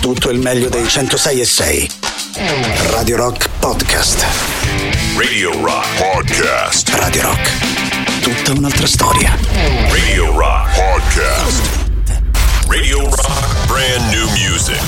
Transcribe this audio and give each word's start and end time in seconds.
tutto 0.00 0.30
il 0.30 0.38
meglio 0.38 0.70
dei 0.70 0.88
106 0.88 1.40
e 1.40 1.44
6. 1.44 1.90
Radio 2.90 3.16
Rock 3.16 3.48
Podcast. 3.58 4.24
Radio 5.16 5.52
Rock 5.62 5.86
Podcast. 5.98 6.88
Radio 6.94 7.22
Rock. 7.22 7.50
Tutta 8.22 8.58
un'altra 8.58 8.86
storia. 8.86 9.36
Radio 9.90 10.36
Rock 10.36 10.74
Podcast. 10.74 11.60
Radio 12.66 13.00
Rock 13.10 13.66
Brand 13.66 14.12
New 14.14 14.26
Music. 14.30 14.80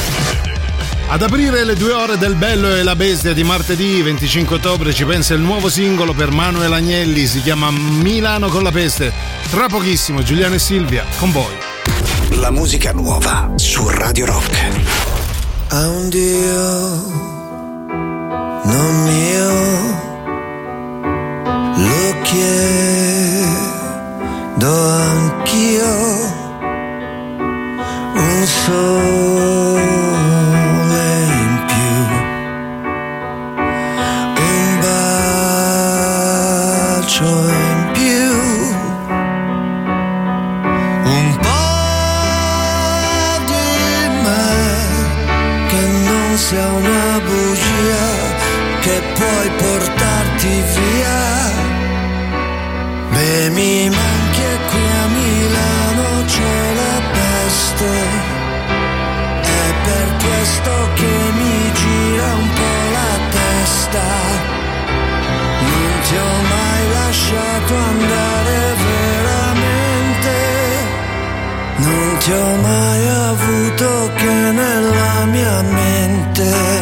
Ad 1.09 1.21
aprire 1.21 1.65
le 1.65 1.77
due 1.77 1.93
ore 1.93 2.17
del 2.17 2.35
Bello 2.35 2.75
e 2.75 2.83
la 2.83 2.97
Bestia 2.97 3.35
di 3.35 3.45
martedì 3.45 4.01
25 4.01 4.57
ottobre 4.57 4.95
ci 4.95 5.05
pensa 5.05 5.35
il 5.35 5.41
nuovo 5.41 5.69
singolo 5.69 6.15
per 6.15 6.31
Manuel 6.31 6.73
Agnelli, 6.73 7.27
si 7.27 7.43
chiama 7.43 7.71
Milano 7.71 8.49
con 8.49 8.63
la 8.63 8.71
peste. 8.71 9.13
Tra 9.51 9.67
pochissimo 9.67 10.23
Giuliano 10.23 10.55
e 10.55 10.59
Silvia 10.59 11.05
con 11.19 11.31
voi. 11.33 11.53
La 12.37 12.51
musica 12.51 12.93
nuova 12.93 13.53
su 13.57 13.87
Radio 13.89 14.25
Rock. 14.25 15.02
A 15.75 15.89
un 15.89 16.11
Dio 16.11 16.71
non 18.73 18.93
mio 19.09 19.53
lo 21.87 22.21
chiedo 22.29 23.33
anch'io 25.09 25.95
un 28.17 28.47
sole 28.47 29.72
ti 72.25 72.31
ho 72.31 72.57
mai 72.57 73.09
avuto 73.09 74.13
che 74.15 74.33
nella 74.53 75.25
mia 75.27 75.63
mente 75.63 76.82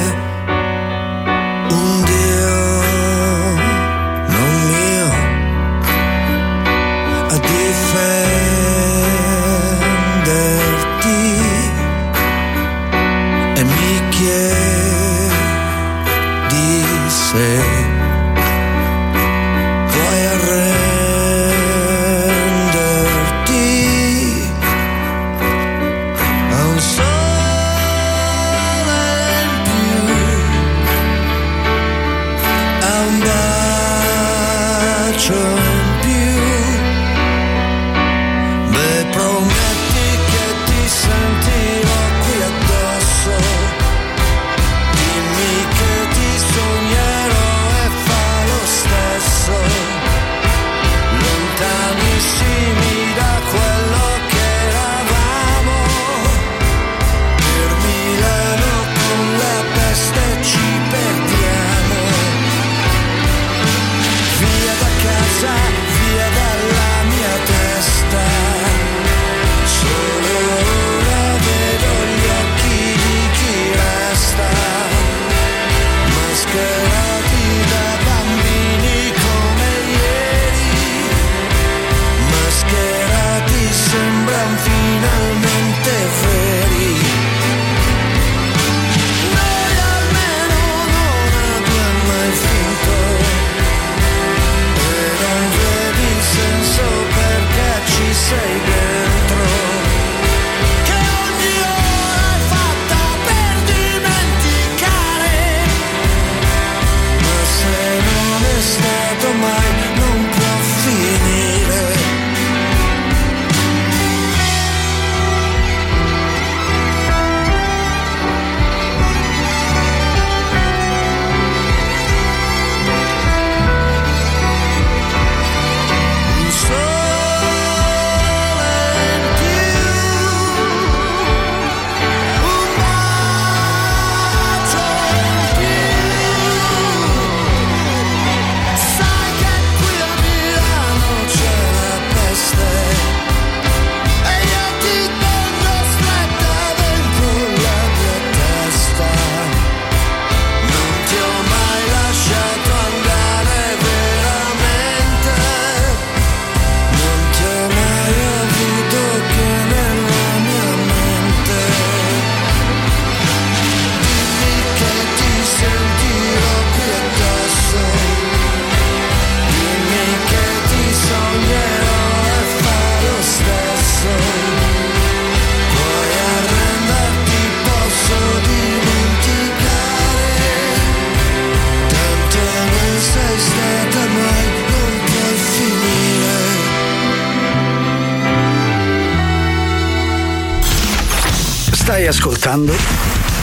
ascoltando 192.51 192.75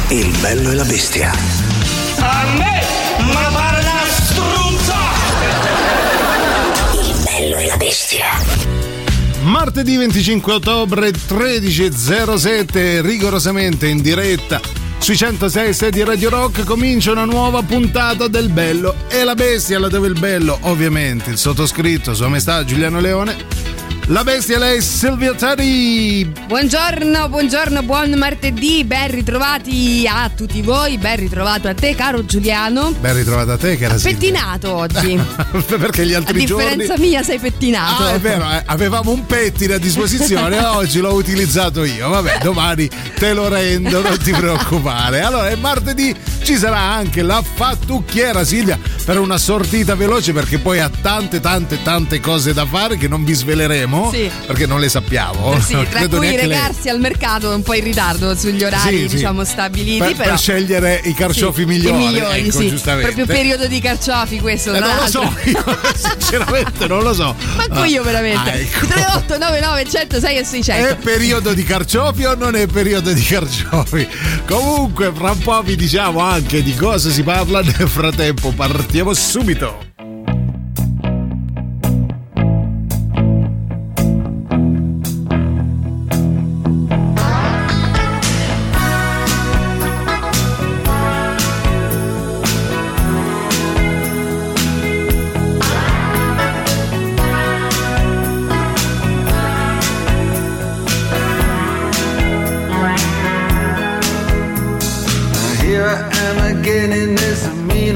Il 0.10 0.38
bello 0.42 0.72
e 0.72 0.76
la 0.76 0.84
bestia. 0.84 1.32
A 2.20 2.46
me! 2.58 2.84
Ma 3.32 3.50
pare 3.54 3.80
una 3.80 4.04
struzza! 4.10 4.96
Il 7.02 7.24
bello 7.24 7.58
e 7.58 7.66
la 7.66 7.78
bestia. 7.78 8.26
Martedì 9.44 9.96
25 9.96 10.54
ottobre 10.54 11.12
13.07, 11.12 13.02
rigorosamente 13.02 13.88
in 13.88 14.02
diretta 14.02 14.60
Sui 14.98 15.16
106 15.16 15.90
di 15.90 16.04
Radio 16.04 16.30
Rock 16.30 16.66
comincia 16.66 17.12
una 17.12 17.24
nuova 17.24 17.62
puntata 17.62 18.28
del 18.28 18.50
Bello 18.50 18.96
e 19.08 19.24
la 19.24 19.36
Bestia, 19.36 19.80
la 19.80 19.88
dove 19.88 20.08
il 20.08 20.20
bello, 20.20 20.58
ovviamente, 20.64 21.30
il 21.30 21.38
sottoscritto, 21.38 22.14
Sua 22.14 22.28
Maestà 22.28 22.66
Giuliano 22.66 23.00
Leone 23.00 23.57
la 24.08 24.24
bestia 24.24 24.58
lei 24.58 24.82
Silvia 24.82 25.34
Tari. 25.34 26.32
Buongiorno, 26.48 27.28
buongiorno, 27.28 27.84
buon 27.84 28.12
martedì, 28.12 28.84
ben 28.86 29.12
ritrovati 29.12 30.08
a 30.10 30.30
tutti 30.34 30.62
voi, 30.62 30.98
ben 30.98 31.18
ritrovato 31.18 31.68
a 31.68 31.74
te 31.74 31.94
caro 31.94 32.24
Giuliano. 32.24 32.94
Ben 33.00 33.16
ritrovato 33.16 33.52
a 33.52 33.58
te 33.58 33.76
che 33.76 33.86
era 33.86 33.96
Pettinato 33.96 34.74
oggi. 34.74 35.20
Perché 35.68 36.06
gli 36.06 36.14
altri 36.14 36.46
giorni... 36.46 36.64
A 36.64 36.68
differenza 36.68 36.94
giorni... 36.96 37.10
mia 37.10 37.24
sei 37.24 37.40
pettinato. 37.40 38.04
Ah, 38.04 38.14
è 38.14 38.20
vero, 38.20 38.50
eh, 38.50 38.64
avevamo 38.66 39.12
un 39.12 39.26
pettine 39.26 39.74
a 39.74 39.78
disposizione, 39.78 40.58
oggi 40.64 41.00
l'ho 41.00 41.14
utilizzato 41.14 41.84
io. 41.84 42.08
Vabbè, 42.08 42.40
domani 42.42 42.90
te 43.18 43.34
lo 43.34 43.50
rendo, 43.50 44.02
non 44.02 44.18
ti 44.20 44.32
preoccupare. 44.32 45.22
Allora, 45.22 45.50
è 45.50 45.56
martedì, 45.56 46.16
ci 46.48 46.56
sarà 46.56 46.80
anche 46.80 47.24
la 47.24 47.44
fattucchiera 47.44 48.46
Silvia 48.46 48.80
per 49.04 49.20
una 49.20 49.38
sortita 49.38 49.96
veloce 49.96 50.32
perché 50.32 50.60
poi 50.60 50.80
ha 50.80 50.90
tante 50.90 51.42
tante 51.42 51.84
tante 51.84 52.22
cose 52.22 52.54
da 52.54 52.66
fare 52.66 52.96
che 52.96 53.10
non 53.10 53.26
vi 53.26 53.34
sveleremo 53.34 54.12
sì. 54.14 54.32
perché 54.46 54.66
non 54.66 54.80
le 54.80 54.88
sappiamo. 54.88 55.54
Eh 55.54 55.60
sì, 55.60 55.76
tra 55.90 56.08
cui 56.08 56.38
recarsi 56.38 56.84
lei. 56.84 56.94
al 56.94 57.02
mercato 57.02 57.54
un 57.54 57.64
po' 57.64 57.74
in 57.74 57.84
ritardo 57.84 58.34
sugli 58.34 58.64
orari 58.64 59.10
sì, 59.10 59.16
diciamo 59.16 59.44
stabiliti. 59.44 60.14
Per, 60.14 60.26
per 60.26 60.38
scegliere 60.38 61.02
i 61.04 61.14
carciofi 61.14 61.66
migliori. 61.66 62.02
I 62.02 62.08
migliori 62.08 62.48
ecco, 62.48 62.66
giustamente. 62.66 63.12
Proprio 63.12 63.26
periodo 63.26 63.68
di 63.68 63.82
carciofi 63.82 64.40
questo. 64.40 64.74
Eh, 64.74 64.80
non 64.80 64.96
lo 64.96 65.08
so, 65.08 65.34
io, 65.44 65.80
sinceramente 65.96 66.88
non 66.88 67.04
lo 67.04 67.14
so. 67.14 67.36
Manco 67.58 67.84
io 67.84 68.04
veramente. 68.04 68.50
Ah, 68.52 68.56
ecco. 68.56 68.86
3899 68.86 69.90
106 69.90 70.38
e 70.38 70.44
600. 70.46 70.88
È 70.88 70.96
periodo 70.96 71.54
di 71.54 71.64
carciofi 71.64 72.24
o 72.24 72.36
non 72.36 72.56
è 72.56 72.68
periodo 72.68 73.12
di 73.12 73.22
carciofi? 73.22 74.08
Comunque, 74.46 75.12
fra 75.14 75.32
un 75.32 75.40
po' 75.40 75.62
vi 75.62 75.76
diciamo 75.76 76.20
anche 76.22 76.36
di 76.40 76.76
cosa 76.76 77.10
si 77.10 77.24
parla. 77.24 77.62
Nel 77.62 77.88
frattempo 77.88 78.52
partiamo 78.52 79.14
subito. 79.14 79.87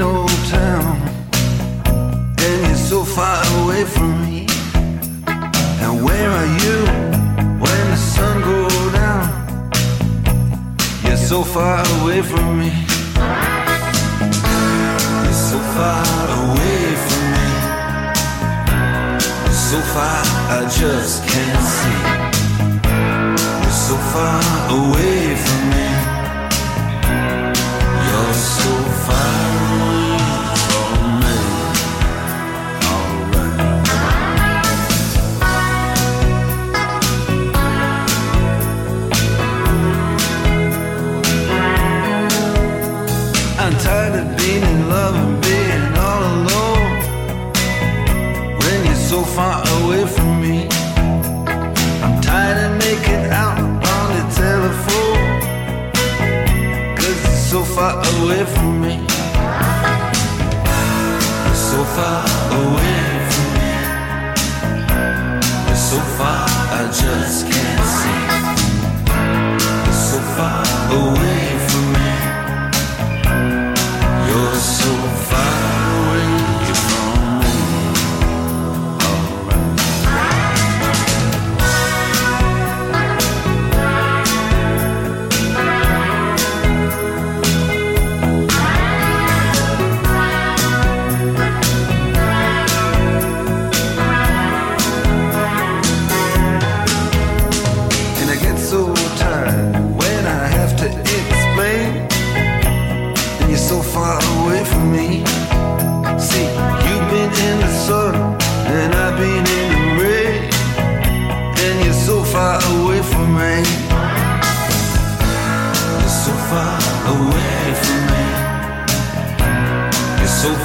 old 0.02 0.30
town, 0.50 1.00
and 2.44 2.66
you're 2.66 2.76
so 2.76 3.04
far 3.04 3.42
away 3.62 3.84
from 3.84 4.10
me. 4.26 4.46
And 5.82 6.04
where 6.04 6.30
are 6.30 6.50
you 6.64 6.78
when 7.62 7.90
the 7.90 7.96
sun 7.96 8.40
goes 8.42 8.92
down? 8.92 9.24
You're 11.04 11.16
so 11.16 11.42
far 11.42 11.84
away 12.00 12.22
from 12.22 12.58
me. 12.58 12.72
You're 15.22 15.40
so 15.50 15.58
far 15.76 16.04
away 16.46 16.84
from 17.06 17.24
me. 17.34 17.48
You're 19.44 19.62
so 19.70 19.80
far 19.94 20.20
I 20.56 20.60
just 20.80 21.16
can't 21.28 21.64
see. 21.74 22.00
You're 23.62 23.78
so 23.88 23.96
far 24.12 24.40
away 24.78 25.36
from 25.36 25.70
me. 25.70 25.91
so 49.22 49.28
far 49.36 49.62
away 49.82 50.04
from 50.04 50.40
me. 50.40 50.66
I'm 52.02 52.20
tired 52.20 52.58
of 52.66 52.78
making 52.78 53.24
out 53.30 53.58
on 53.60 54.06
the 54.16 54.24
telephone. 54.34 55.40
Cause 56.96 57.24
it's 57.26 57.50
so 57.50 57.62
far 57.62 57.92
away 58.14 58.44
from 58.44 58.80
me. 58.80 58.94
So 61.68 61.78
far 61.94 62.24
away 62.62 63.04
from 63.30 63.48
me. 63.58 63.72
So 65.88 65.98
far 66.16 66.46
I 66.78 66.82
just 67.00 67.38
can't 67.50 67.84
see. 67.98 68.22
So 70.08 70.18
far 70.34 70.62
away. 70.98 71.31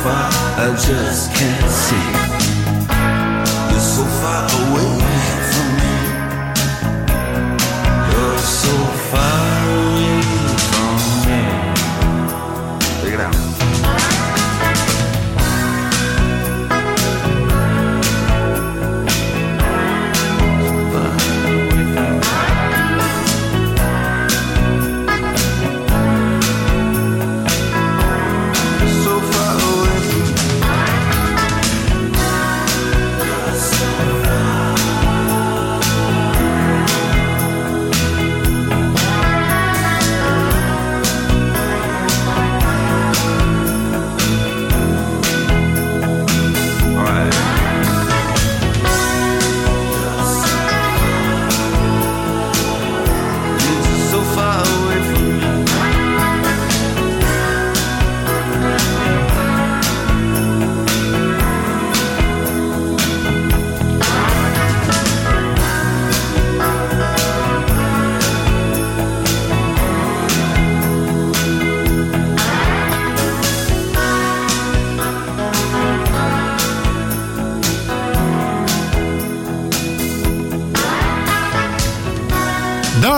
far, 0.07 0.29
I 0.57 0.75
just 0.75 1.33
can't. 1.33 1.56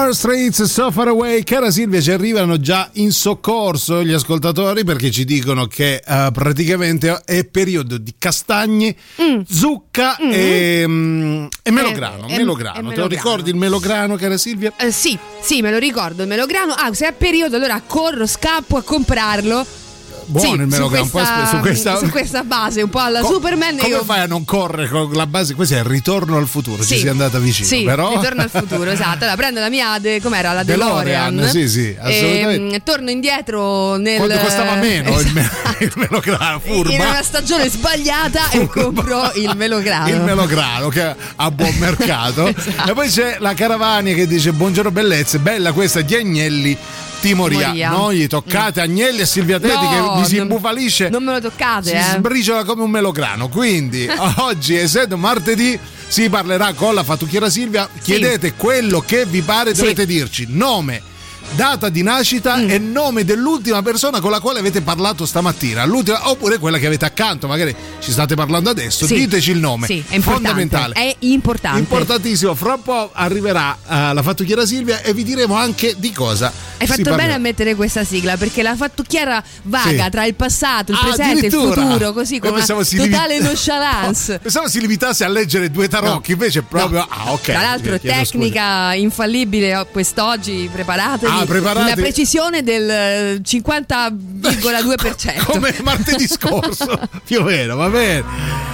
Dire 0.10 0.14
Straits, 0.14 0.64
So 0.64 0.92
Far 0.92 1.10
Away. 1.10 1.44
Cara 1.44 1.70
Silvia, 1.70 2.02
ci 2.02 2.10
arrivano 2.10 2.60
già 2.60 2.90
in 2.94 3.12
soccorso 3.12 4.04
gli 4.04 4.12
ascoltatori 4.12 4.84
perché 4.84 5.12
ci 5.12 5.24
dicono 5.24 5.68
che 5.68 6.02
uh, 6.04 6.32
praticamente 6.32 7.22
è 7.26 7.46
periodo 7.46 7.98
di 7.98 8.16
castagne, 8.18 8.96
mm. 9.22 9.42
zucca 9.48 10.18
mm. 10.22 10.32
E, 10.32 10.84
um, 10.84 11.48
e, 11.62 11.72
melograno. 11.72 12.28
E, 12.28 12.38
melograno. 12.38 12.90
Te 12.90 12.96
lo 12.96 13.08
ricordi 13.08 13.50
il 13.52 13.56
melograno, 13.56 14.16
cara 14.16 14.38
Silvia? 14.38 14.74
Uh, 14.80 14.90
sì, 14.90 15.18
sì, 15.42 15.62
me 15.62 15.70
lo 15.70 15.78
ricordo. 15.78 16.24
Il 16.24 16.28
melograno. 16.28 16.74
Ah, 16.74 16.92
se 16.94 17.08
è 17.08 17.14
periodo, 17.14 17.58
allora 17.58 17.80
corro, 17.86 18.26
scappo 18.26 18.78
a 18.78 18.82
comprarlo 18.82 19.66
buono 20.30 20.48
sì, 20.48 20.62
il 20.62 20.68
melograno. 20.68 21.06
Su 21.06 21.12
questa, 21.12 21.46
su, 21.48 21.58
questa, 21.60 21.98
su 21.98 22.10
questa 22.10 22.44
base, 22.44 22.82
un 22.82 22.90
po' 22.90 23.00
alla 23.00 23.22
Co- 23.22 23.34
Superman. 23.34 23.78
Come 23.78 23.90
io... 23.90 24.04
fai 24.04 24.20
a 24.20 24.28
non 24.28 24.46
correre 24.46 24.88
con 24.88 25.12
la 25.14 25.26
base? 25.26 25.56
Questo 25.56 25.76
è 25.76 25.80
il 25.80 25.86
ritorno 25.86 26.38
al 26.38 26.48
futuro. 26.48 26.84
Sì, 26.84 26.96
ci 26.96 27.00
sei 27.02 27.10
andata 27.10 27.40
vicino. 27.40 27.68
Sì, 27.68 27.84
però... 27.84 28.16
ritorno 28.16 28.44
al 28.44 28.50
futuro, 28.50 28.90
esatto. 28.90 29.24
Allora 29.24 29.36
prendo 29.36 29.60
la 29.60 29.70
mia, 29.70 29.98
de, 30.00 30.22
com'era 30.22 30.54
la 30.54 30.64
DeLorean. 30.64 31.36
DeLorean 31.36 31.52
sì, 31.52 31.68
sì, 31.68 31.96
assolutamente. 32.00 32.76
E, 32.76 32.84
torno 32.84 33.10
indietro 33.10 33.96
nel. 33.98 34.18
Quando 34.18 34.38
costava 34.38 34.76
meno 34.76 35.10
esatto. 35.18 35.28
il, 35.28 35.34
me- 35.34 35.50
il 35.80 35.92
melograno, 35.96 36.60
furba. 36.60 36.94
In 36.94 37.02
una 37.02 37.24
stagione 37.24 37.70
sbagliata 37.70 38.42
furba. 38.42 38.64
e 38.64 38.84
compro 38.84 39.32
il 39.36 39.54
melograno. 39.56 40.10
Il 40.10 40.22
melograno 40.22 40.90
che 40.90 41.16
ha 41.36 41.52
buon 41.52 41.76
mercato. 41.78 42.48
esatto. 42.56 42.92
E 42.92 42.94
poi 42.94 43.10
c'è 43.10 43.38
la 43.40 43.54
Caravania 43.54 44.14
che 44.14 44.28
dice: 44.28 44.52
Buongiorno 44.52 44.92
bellezze, 44.92 45.40
bella 45.40 45.72
questa 45.72 46.02
di 46.02 46.16
Agnelli 46.16 46.78
Timoria. 47.20 47.60
Timoria. 47.60 47.90
No, 47.90 48.14
gli 48.14 48.28
toccate 48.28 48.80
mm. 48.80 48.84
Agnelli 48.84 49.20
e 49.22 49.26
Silvia 49.26 49.60
Teti 49.60 49.74
no, 49.74 50.14
che 50.14 50.22
vi 50.22 50.26
si 50.28 50.38
non. 50.38 50.48
Non 51.10 51.24
me 51.24 51.34
lo 51.34 51.42
toccate, 51.42 51.90
si 51.90 51.96
eh. 51.96 52.18
sbriciola 52.18 52.64
come 52.64 52.84
un 52.84 52.92
melograno. 52.92 53.50
Quindi 53.50 54.08
oggi, 54.38 54.76
essendo 54.76 55.18
martedì, 55.18 55.78
si 56.08 56.30
parlerà 56.30 56.74
con 56.74 56.94
la 56.94 57.04
fattucchiera 57.04 57.50
Silvia. 57.50 57.88
Chiedete 58.02 58.48
sì. 58.48 58.54
quello 58.56 59.00
che 59.02 59.26
vi 59.26 59.42
pare, 59.42 59.74
dovete 59.74 60.02
sì. 60.02 60.08
dirci 60.08 60.46
nome 60.50 61.18
data 61.56 61.90
di 61.90 62.04
nascita 62.04 62.58
mm. 62.58 62.70
e 62.70 62.78
nome 62.78 63.26
dell'ultima 63.26 63.82
persona 63.82 64.20
con 64.20 64.32
la 64.32 64.40
quale 64.40 64.60
avete 64.60 64.82
parlato 64.82 65.26
stamattina, 65.26 65.88
oppure 66.30 66.58
quella 66.58 66.78
che 66.78 66.88
avete 66.88 67.06
accanto, 67.06 67.48
magari 67.48 67.76
ci 68.00 68.12
state 68.12 68.36
parlando 68.36 68.70
adesso, 68.70 69.06
sì. 69.06 69.16
diteci 69.16 69.52
il 69.52 69.60
nome. 69.60 69.86
Sì, 69.88 70.04
è 70.08 70.20
fondamentale. 70.20 70.94
È 70.94 71.16
importante. 71.20 71.80
Importantissimo. 71.80 72.56
Fra 72.56 72.74
un 72.74 72.82
po' 72.82 73.10
arriverà 73.14 73.78
uh, 73.82 74.14
la 74.14 74.22
fattucchiera 74.22 74.66
Silvia 74.66 75.02
e 75.02 75.14
vi 75.14 75.24
diremo 75.24 75.56
anche 75.56 75.96
di 75.98 76.12
cosa. 76.12 76.52
Hai 76.78 76.88
fatto 76.88 77.16
bene 77.16 77.34
a 77.34 77.38
mettere 77.38 77.76
questa 77.76 78.04
sigla 78.06 78.38
perché 78.38 78.62
la 78.62 78.76
fattucchiera 78.76 79.44
vaga 79.64 80.06
sì. 80.06 80.10
tra 80.10 80.26
il 80.26 80.36
passato, 80.36 80.92
il 80.92 80.98
ah, 81.02 81.04
presente 81.04 81.46
e 81.46 81.48
il 81.48 81.54
futuro, 81.54 82.14
così 82.14 82.40
una 82.42 82.64
totale 82.64 82.88
limita... 83.36 83.48
nonchalance. 83.48 84.32
No, 84.34 84.40
pensavo 84.40 84.70
si 84.70 84.80
limitasse 84.80 85.24
a 85.26 85.28
leggere 85.28 85.70
due 85.72 85.88
tarocchi, 85.88 86.32
no. 86.32 86.38
invece 86.38 86.62
proprio. 86.62 87.00
No. 87.00 87.08
Ah, 87.10 87.32
ok. 87.34 87.42
Tra 87.42 87.62
l'altro, 87.62 88.00
tecnica 88.00 88.90
scusa. 88.90 88.94
infallibile 88.94 89.88
quest'oggi, 89.92 90.70
preparatevi. 90.72 91.32
Ah, 91.32 91.39
preparate. 91.46 91.86
Una 91.86 91.96
precisione 91.96 92.64
del 92.64 93.42
50,2%. 93.42 95.46
Come 95.46 95.76
martedì 95.84 96.28
scorso, 96.28 97.00
più 97.24 97.42
o 97.42 97.44
meno, 97.44 97.76
va 97.76 97.90
bene. 97.90 98.68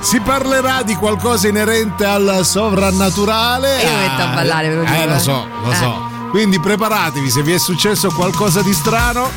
Si 0.00 0.20
parlerà 0.20 0.82
di 0.82 0.94
qualcosa 0.94 1.48
inerente 1.48 2.04
al 2.04 2.40
sovrannaturale. 2.44 3.82
Io 3.82 3.96
metto 3.96 4.22
a 4.22 4.34
ballare, 4.34 4.68
ve 4.68 4.74
lo 4.76 4.84
dico. 4.84 4.94
Eh, 4.94 5.06
lo 5.06 5.18
so, 5.18 5.46
lo 5.64 5.70
eh. 5.70 5.74
so. 5.74 6.14
Quindi 6.30 6.60
preparatevi 6.60 7.30
se 7.30 7.42
vi 7.42 7.52
è 7.52 7.58
successo 7.58 8.10
qualcosa 8.10 8.62
di 8.62 8.72
strano, 8.72 9.30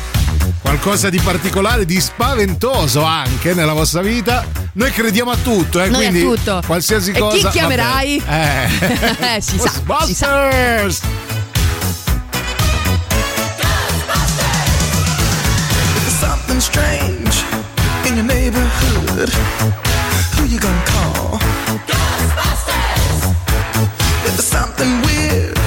qualcosa 0.60 1.08
di 1.08 1.18
particolare, 1.18 1.84
di 1.84 2.00
spaventoso 2.00 3.02
anche 3.02 3.54
nella 3.54 3.72
vostra 3.72 4.02
vita. 4.02 4.46
Noi 4.74 4.92
crediamo 4.92 5.30
a 5.30 5.36
tutto, 5.36 5.80
eh, 5.80 5.88
Noi 5.88 6.06
quindi 6.06 6.20
a 6.20 6.34
tutto. 6.34 6.62
qualsiasi 6.66 7.12
cosa. 7.12 7.36
E 7.36 7.40
chi 7.40 7.48
chiamerai? 7.48 8.22
Eh. 8.24 9.34
eh, 9.36 9.40
si 9.40 9.58
sa, 9.58 9.70
si 10.04 10.14
sa. 10.14 11.39
Something 16.60 16.82
strange 16.82 17.44
in 18.06 18.16
your 18.16 18.26
neighborhood, 18.26 19.28
who 20.34 20.44
you 20.46 20.58
gonna 20.60 20.84
call? 20.84 21.38
Ghostbusters! 21.86 23.34
If 24.26 24.36
there's 24.36 24.44
something 24.44 25.00
weird 25.02 25.58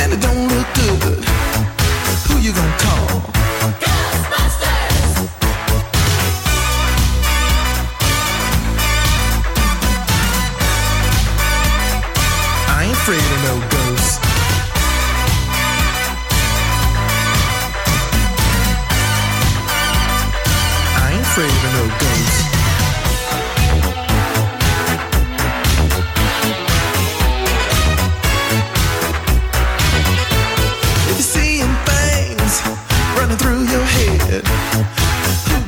and 0.00 0.12
it 0.12 0.20
don't 0.20 0.48
look 0.48 0.66
good, 0.74 1.24
who 2.26 2.38
you 2.40 2.52
gonna 2.52 2.78
call? 2.78 3.23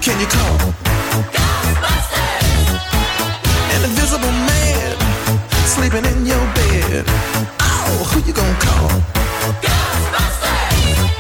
Can 0.06 0.20
you 0.20 0.26
call? 0.28 0.56
Ghostbusters! 1.34 2.78
An 3.74 3.82
invisible 3.82 4.30
man 4.46 4.94
sleeping 5.66 6.04
in 6.04 6.24
your 6.24 6.44
bed. 6.54 7.04
Oh, 7.58 8.06
who 8.10 8.20
you 8.22 8.32
gonna 8.32 8.54
call? 8.60 8.88
Ghostbusters! 9.66 11.10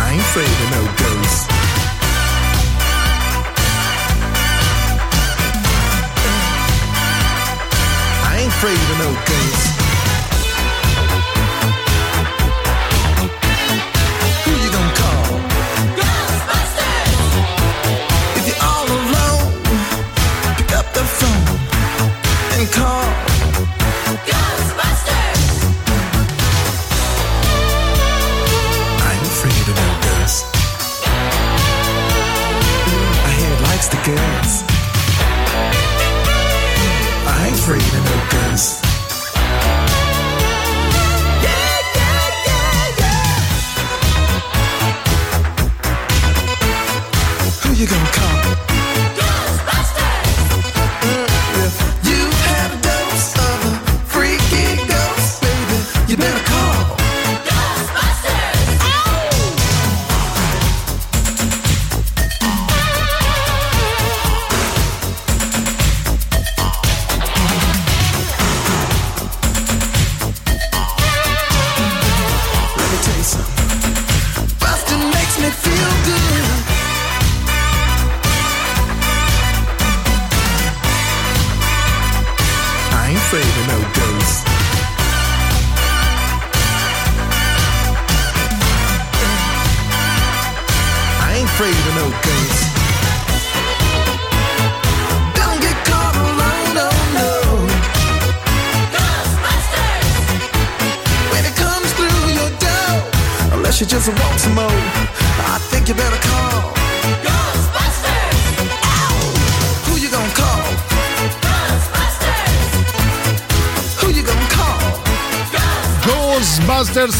I 0.00 0.08
ain't 0.12 0.24
afraid 0.32 0.56
of 0.64 0.68
no 0.72 0.82
ghosts. 1.02 1.44
I 8.24 8.32
ain't 8.40 8.48
afraid 8.48 8.80
of 8.92 8.98
no 9.04 9.10
ghosts. 9.26 9.81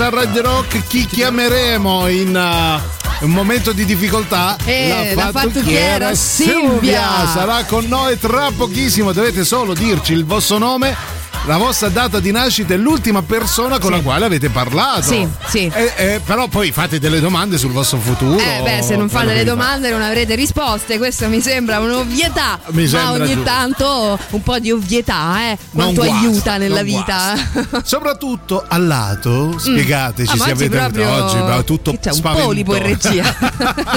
Ghostbusters 0.02 0.06
a 0.06 0.10
Radio 0.10 0.42
Rock. 0.42 0.86
Chi 0.86 1.06
chiameremo 1.06 2.08
in 2.08 2.34
uh, 2.34 3.24
un 3.24 3.30
momento 3.30 3.72
di 3.72 3.84
difficoltà? 3.84 4.56
Eh, 4.64 5.12
l'ha, 5.14 5.30
fatto, 5.30 5.60
chi 5.60 5.74
era? 5.74 6.14
Silvia. 6.14 6.60
Silvia. 6.60 7.26
Sarà 7.32 7.64
con 7.64 7.84
noi 7.86 8.18
tra 8.18 8.50
pochissimo. 8.56 9.12
Dovete 9.12 9.44
solo 9.44 9.74
dirci 9.74 10.12
il 10.12 10.24
vostro 10.24 10.58
nome 10.58 11.20
la 11.46 11.56
vostra 11.56 11.88
data 11.88 12.20
di 12.20 12.30
nascita 12.30 12.74
è 12.74 12.76
l'ultima 12.76 13.20
persona 13.22 13.80
con 13.80 13.90
sì. 13.90 13.96
la 13.96 14.00
quale 14.02 14.26
avete 14.26 14.48
parlato. 14.48 15.02
Sì, 15.02 15.26
sì. 15.52 15.70
Eh, 15.74 15.92
eh, 15.96 16.20
però 16.24 16.48
poi 16.48 16.72
fate 16.72 16.98
delle 16.98 17.20
domande 17.20 17.58
sul 17.58 17.72
vostro 17.72 17.98
futuro. 17.98 18.38
Eh, 18.38 18.62
beh, 18.62 18.82
se 18.82 18.96
non 18.96 19.10
fate 19.10 19.34
le 19.34 19.44
domande 19.44 19.90
non 19.90 20.00
avrete 20.00 20.34
risposte. 20.34 20.96
Questo 20.96 21.28
mi 21.28 21.42
sembra 21.42 21.78
un'ovvietà. 21.78 22.58
Mi 22.68 22.88
ma 22.88 23.12
ogni 23.12 23.26
giusto. 23.26 23.42
tanto 23.42 24.18
un 24.30 24.42
po' 24.42 24.58
di 24.58 24.70
ovvietà, 24.70 25.50
eh, 25.50 25.58
quanto 25.70 26.02
guasta, 26.02 26.16
aiuta 26.16 26.56
nella 26.56 26.82
vita. 26.82 27.34
Soprattutto 27.84 28.64
al 28.66 28.86
lato, 28.86 29.48
mm. 29.48 29.56
spiegateci 29.58 30.36
mm. 30.36 30.40
ah, 30.40 30.44
se 30.44 30.50
avete 30.50 30.76
proprio... 30.78 31.10
oggi 31.10 31.36
però 31.36 31.64
tutto 31.64 31.98
c'è 32.00 32.12
un 32.12 32.20
polipo 32.20 32.74
in 32.74 32.82
regia. 32.82 33.36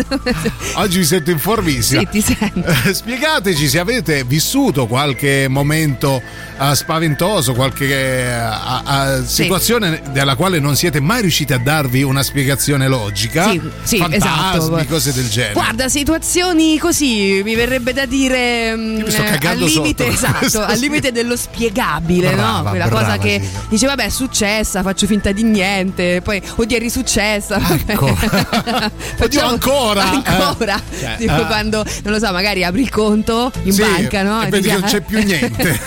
oggi 0.76 0.98
mi 0.98 1.06
sento 1.06 1.32
informissimo. 1.32 2.02
Sì, 2.02 2.08
ti 2.10 2.22
sento. 2.22 2.74
spiegateci 2.92 3.70
se 3.70 3.80
avete 3.80 4.26
vissuto 4.26 4.88
qualche 4.88 5.48
momento 5.48 6.22
uh, 6.58 6.74
spaventoso 6.74 7.54
qualche 7.54 8.30
a, 8.30 8.82
a 8.84 9.24
situazione 9.24 10.02
sì. 10.04 10.12
della 10.12 10.36
quale 10.36 10.60
non 10.60 10.76
siete 10.76 11.00
mai 11.00 11.22
riusciti 11.22 11.45
a 11.54 11.58
darvi 11.58 12.04
una 12.04 12.24
spiegazione 12.24 12.88
logica? 12.88 13.50
Sì, 13.50 13.62
sì 13.84 13.98
fantasmi, 13.98 14.16
esatto. 14.16 14.86
cose 14.88 15.14
del 15.14 15.30
genere. 15.30 15.54
Guarda, 15.54 15.90
situazioni 15.90 16.78
così 16.78 17.42
mi 17.44 17.56
verrebbe 17.56 17.94
da 17.94 18.06
dire 18.06 18.76
mm, 18.76 19.04
al 19.44 19.58
limite, 19.58 20.08
esatto, 20.08 20.62
al 20.66 20.78
limite 20.78 21.12
dello 21.12 21.36
spiegabile, 21.36 22.32
brava, 22.32 22.62
no? 22.62 22.70
Quella 22.70 22.88
brava, 22.88 23.06
cosa 23.06 23.18
che 23.18 23.42
sì. 23.42 23.50
dice 23.70 23.88
vabbè 23.88 24.06
è 24.06 24.10
successa, 24.10 24.82
faccio 24.82 25.08
finta 25.08 25.32
di 25.32 25.44
niente, 25.44 26.22
poi 26.22 26.42
oddio 26.56 26.78
è 26.78 26.80
risuccessa. 26.80 27.60
Ecco. 27.86 28.06
oddio 29.20 29.46
ancora. 29.46 30.24
Ancora. 30.36 30.82
Eh. 31.00 31.16
tipo 31.18 31.42
eh. 31.42 31.46
quando, 31.46 31.84
non 32.04 32.14
lo 32.14 32.20
so, 32.20 32.32
magari 32.32 32.64
apri 32.64 32.82
il 32.82 32.90
conto 32.90 33.52
in 33.64 33.74
sì, 33.74 33.82
banca, 33.82 34.24
no? 34.24 34.44
E 34.44 34.50
vedi 34.50 34.68
che 34.68 34.74
non 34.74 34.84
c'è 34.84 35.02
più 35.02 35.22
niente. 35.24 35.80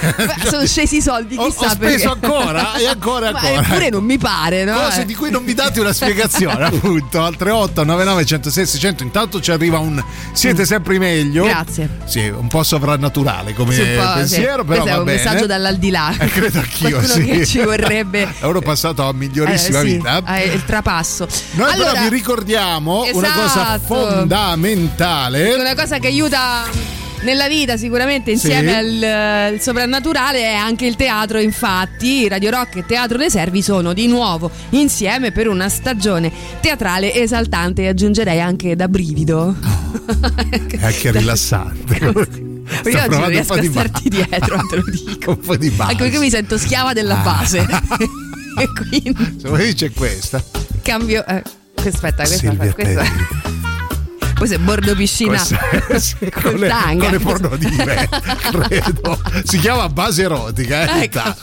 sono 0.44 0.66
scesi 0.66 0.96
i 0.96 1.02
soldi 1.02 1.36
ho, 1.36 1.46
chissà 1.46 1.66
ho 1.66 1.70
speso 1.70 2.12
ancora 2.12 2.74
e 2.76 2.86
ancora 2.86 3.30
Ma 3.32 3.40
ancora. 3.40 3.60
Eppure 3.60 3.90
non 3.90 4.04
mi 4.04 4.18
pare, 4.18 4.64
no? 4.64 4.78
Cose 4.80 5.04
di 5.04 5.14
cui 5.14 5.30
non 5.30 5.44
mi 5.48 5.54
date 5.54 5.80
una 5.80 5.94
spiegazione, 5.94 6.64
appunto. 6.68 7.22
Al 7.22 7.36
38 7.36 7.84
99 7.84 8.24
106 8.26 8.66
600 8.66 9.02
intanto 9.02 9.40
ci 9.40 9.50
arriva 9.50 9.78
un 9.78 10.02
siete 10.32 10.62
mm. 10.62 10.64
sempre 10.64 10.98
meglio. 10.98 11.44
Grazie. 11.44 11.88
Sì, 12.04 12.28
un 12.28 12.48
po' 12.48 12.62
sovrannaturale 12.62 13.54
come 13.54 13.72
sì, 13.72 13.82
pensiero, 13.82 14.62
sì. 14.62 14.68
però 14.68 14.82
Questo 14.82 14.84
va 14.84 14.90
è 14.90 14.98
un 14.98 15.04
bene. 15.04 15.16
messaggio 15.16 15.46
dall'aldilà. 15.46 16.16
Eh, 16.18 16.26
credo 16.26 16.58
anch'io, 16.58 17.02
sì. 17.02 17.24
che 17.24 17.46
ci 17.46 17.60
vorrebbe 17.60 18.34
Ero 18.40 18.60
passato 18.60 19.06
a 19.06 19.12
migliorissima 19.12 19.80
eh, 19.80 19.82
sì, 19.82 19.96
vita. 19.96 20.22
Eh, 20.36 20.44
il 20.48 20.64
trapasso. 20.64 21.26
Noi 21.52 21.72
allora, 21.72 21.92
però 21.92 22.02
vi 22.02 22.08
ricordiamo 22.10 23.04
esatto. 23.04 23.18
una 23.18 23.32
cosa 23.32 23.60
esatto. 23.76 23.94
fondamentale. 23.94 25.54
Una 25.54 25.74
cosa 25.74 25.98
che 25.98 26.08
aiuta 26.08 26.97
nella 27.22 27.48
vita 27.48 27.76
sicuramente 27.76 28.30
insieme 28.30 28.70
sì. 28.70 28.76
al, 28.76 29.02
al, 29.02 29.54
eh, 29.54 29.60
soprannaturale 29.60 30.42
è 30.42 30.54
anche 30.54 30.86
il 30.86 30.96
teatro 30.96 31.38
infatti 31.38 32.28
Radio 32.28 32.50
Rock 32.50 32.76
e 32.76 32.86
Teatro 32.86 33.18
dei 33.18 33.30
Servi 33.30 33.62
sono 33.62 33.92
di 33.92 34.06
nuovo 34.06 34.50
insieme 34.70 35.32
per 35.32 35.48
una 35.48 35.68
stagione 35.68 36.30
teatrale 36.60 37.14
esaltante 37.14 37.82
e 37.82 37.88
aggiungerei 37.88 38.40
anche 38.40 38.76
da 38.76 38.88
brivido 38.88 39.56
è 40.70 40.84
anche 40.84 41.10
rilassante 41.12 42.46
Io 42.84 43.02
oggi 43.02 43.18
non 43.18 43.28
riesco 43.28 43.54
a 43.54 43.62
starti 43.62 44.08
dietro, 44.08 44.60
te 44.68 44.76
lo 44.76 44.84
dico. 44.90 45.30
Un 45.30 45.40
po' 45.40 45.56
di 45.56 45.70
base. 45.70 45.92
Anche 45.92 46.04
perché 46.04 46.18
mi 46.18 46.30
sento 46.30 46.58
schiava 46.58 46.92
della 46.92 47.20
ah. 47.20 47.22
base. 47.22 47.66
e 48.58 48.68
quindi. 48.74 49.38
Se 49.40 49.74
c'è 49.74 49.90
questa. 49.92 50.42
Cambio. 50.82 51.24
Eh, 51.26 51.42
aspetta, 51.76 52.24
questa. 52.24 52.54
questa 52.74 53.57
poi 54.38 54.46
se 54.46 54.58
bordo 54.60 54.94
piscina 54.94 55.36
Questa, 55.36 56.16
con, 56.40 56.54
le, 56.54 56.68
con 56.96 57.10
le 57.10 57.18
pornodive, 57.18 58.08
credo. 58.52 59.20
Si 59.42 59.58
chiama 59.58 59.88
base 59.88 60.22
erotica. 60.22 60.96
Eh? 60.96 61.02
Ecco, 61.02 61.34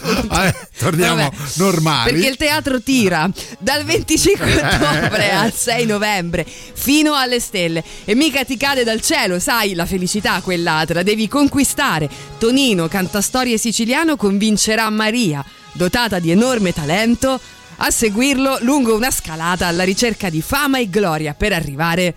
eh, 0.42 0.56
torniamo 0.78 1.16
Vabbè, 1.16 1.36
normali. 1.56 2.12
Perché 2.14 2.28
il 2.28 2.38
teatro 2.38 2.82
tira 2.82 3.30
dal 3.60 3.84
25 3.84 4.56
ottobre 4.56 5.32
al 5.32 5.54
6 5.54 5.86
novembre 5.86 6.46
fino 6.46 7.16
alle 7.16 7.42
stelle. 7.42 7.84
E 8.06 8.16
mica 8.16 8.46
ti 8.46 8.56
cade 8.56 8.86
dal 8.86 9.02
cielo, 9.02 9.40
sai, 9.40 9.74
la 9.74 9.86
felicità 9.86 10.40
quella 10.42 10.84
te 10.88 10.94
la 10.94 11.04
devi 11.04 11.28
conquistare. 11.28 12.10
Tonino, 12.38 12.88
cantastorie 12.88 13.58
siciliano, 13.58 14.16
convincerà 14.16 14.90
Maria, 14.90 15.44
dotata 15.74 16.20
di 16.20 16.32
enorme 16.32 16.72
talento, 16.72 17.40
a 17.78 17.92
seguirlo 17.92 18.60
lungo 18.62 18.96
una 18.96 19.12
scalata 19.12 19.68
alla 19.68 19.84
ricerca 19.84 20.30
di 20.30 20.42
fama 20.42 20.80
e 20.80 20.90
gloria 20.90 21.34
per 21.34 21.52
arrivare 21.52 22.16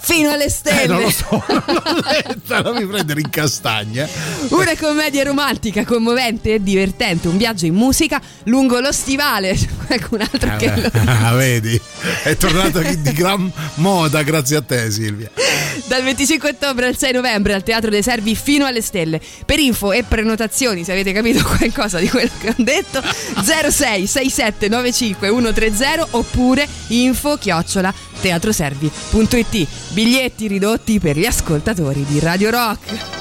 fino 0.00 0.30
alle 0.30 0.48
stelle. 0.48 0.82
Eh, 0.82 0.86
non 0.86 1.00
lo 1.00 1.10
so, 1.10 1.44
non 2.62 2.76
mi 2.76 2.86
prendere 2.86 3.20
in 3.20 3.30
castagna. 3.30 4.08
Una 4.48 4.76
commedia 4.76 5.24
romantica, 5.24 5.84
commovente 5.84 6.54
e 6.54 6.62
divertente, 6.62 7.28
un 7.28 7.36
viaggio 7.36 7.66
in 7.66 7.74
musica 7.74 8.20
lungo 8.44 8.80
lo 8.80 8.92
stivale. 8.92 9.56
Qualcun 9.86 10.20
altro 10.20 10.50
ah, 10.50 10.56
che 10.56 10.72
lo 10.76 10.90
Ah, 11.06 11.34
vedi, 11.36 11.80
è 12.22 12.36
tornato 12.36 12.80
di 12.80 13.12
gran 13.12 13.50
moda 13.74 14.22
grazie 14.22 14.56
a 14.56 14.62
te 14.62 14.90
Silvia. 14.90 15.30
Dal 15.86 16.02
25 16.02 16.50
ottobre 16.50 16.86
al 16.86 16.96
6 16.96 17.12
novembre 17.12 17.54
al 17.54 17.62
Teatro 17.62 17.90
dei 17.90 18.02
Servi 18.02 18.34
fino 18.34 18.66
alle 18.66 18.82
stelle. 18.82 19.20
Per 19.44 19.58
info 19.58 19.92
e 19.92 20.02
prenotazioni, 20.02 20.84
se 20.84 20.92
avete 20.92 21.12
capito 21.12 21.42
qualcosa 21.44 21.98
di 21.98 22.08
quello 22.08 22.30
che 22.40 22.48
ho 22.48 22.54
detto, 22.56 23.02
06 23.02 24.06
67 24.06 24.68
95 24.68 25.28
130 25.28 26.06
oppure 26.10 26.66
info 26.88 27.36
chiocciola 27.36 27.92
teatroservi.it. 28.20 29.66
Biglietti 29.92 30.46
ridotti 30.46 31.00
per 31.00 31.16
gli 31.18 31.26
ascoltatori 31.26 32.04
di 32.04 32.20
Radio 32.20 32.50
Rock. 32.50 33.19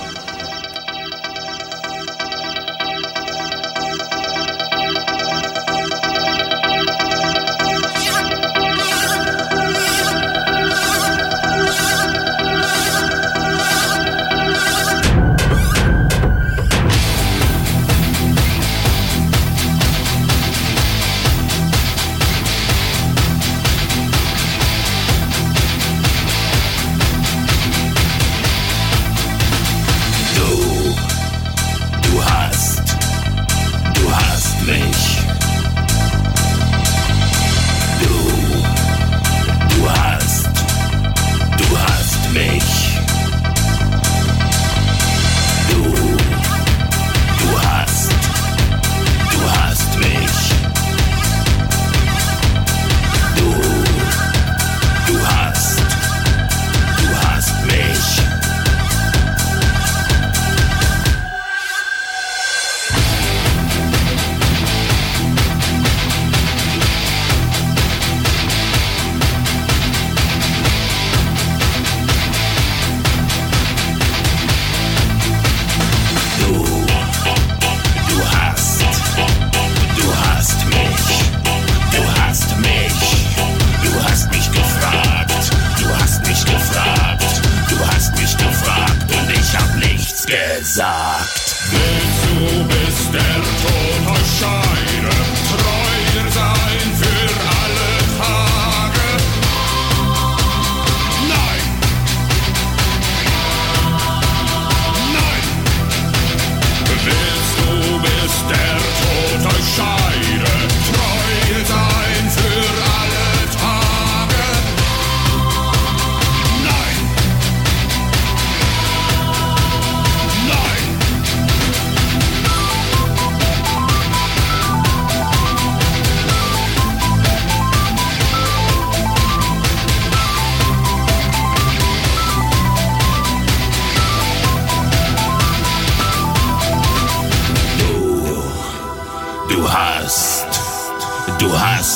gesagt. 90.29 91.55
Willst 91.71 92.23
du, 92.25 92.63
bis 92.65 93.11
der 93.11 93.35
Tod 93.61 94.17
uns 94.17 94.39
scheiden? 94.39 95.38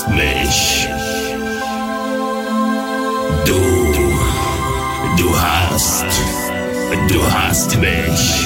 Hast 0.04 0.16
mich. 0.16 0.88
Du, 3.46 3.60
du 5.18 5.40
hast, 5.40 6.06
du 7.08 7.34
hast 7.34 7.78
mich. 7.78 8.43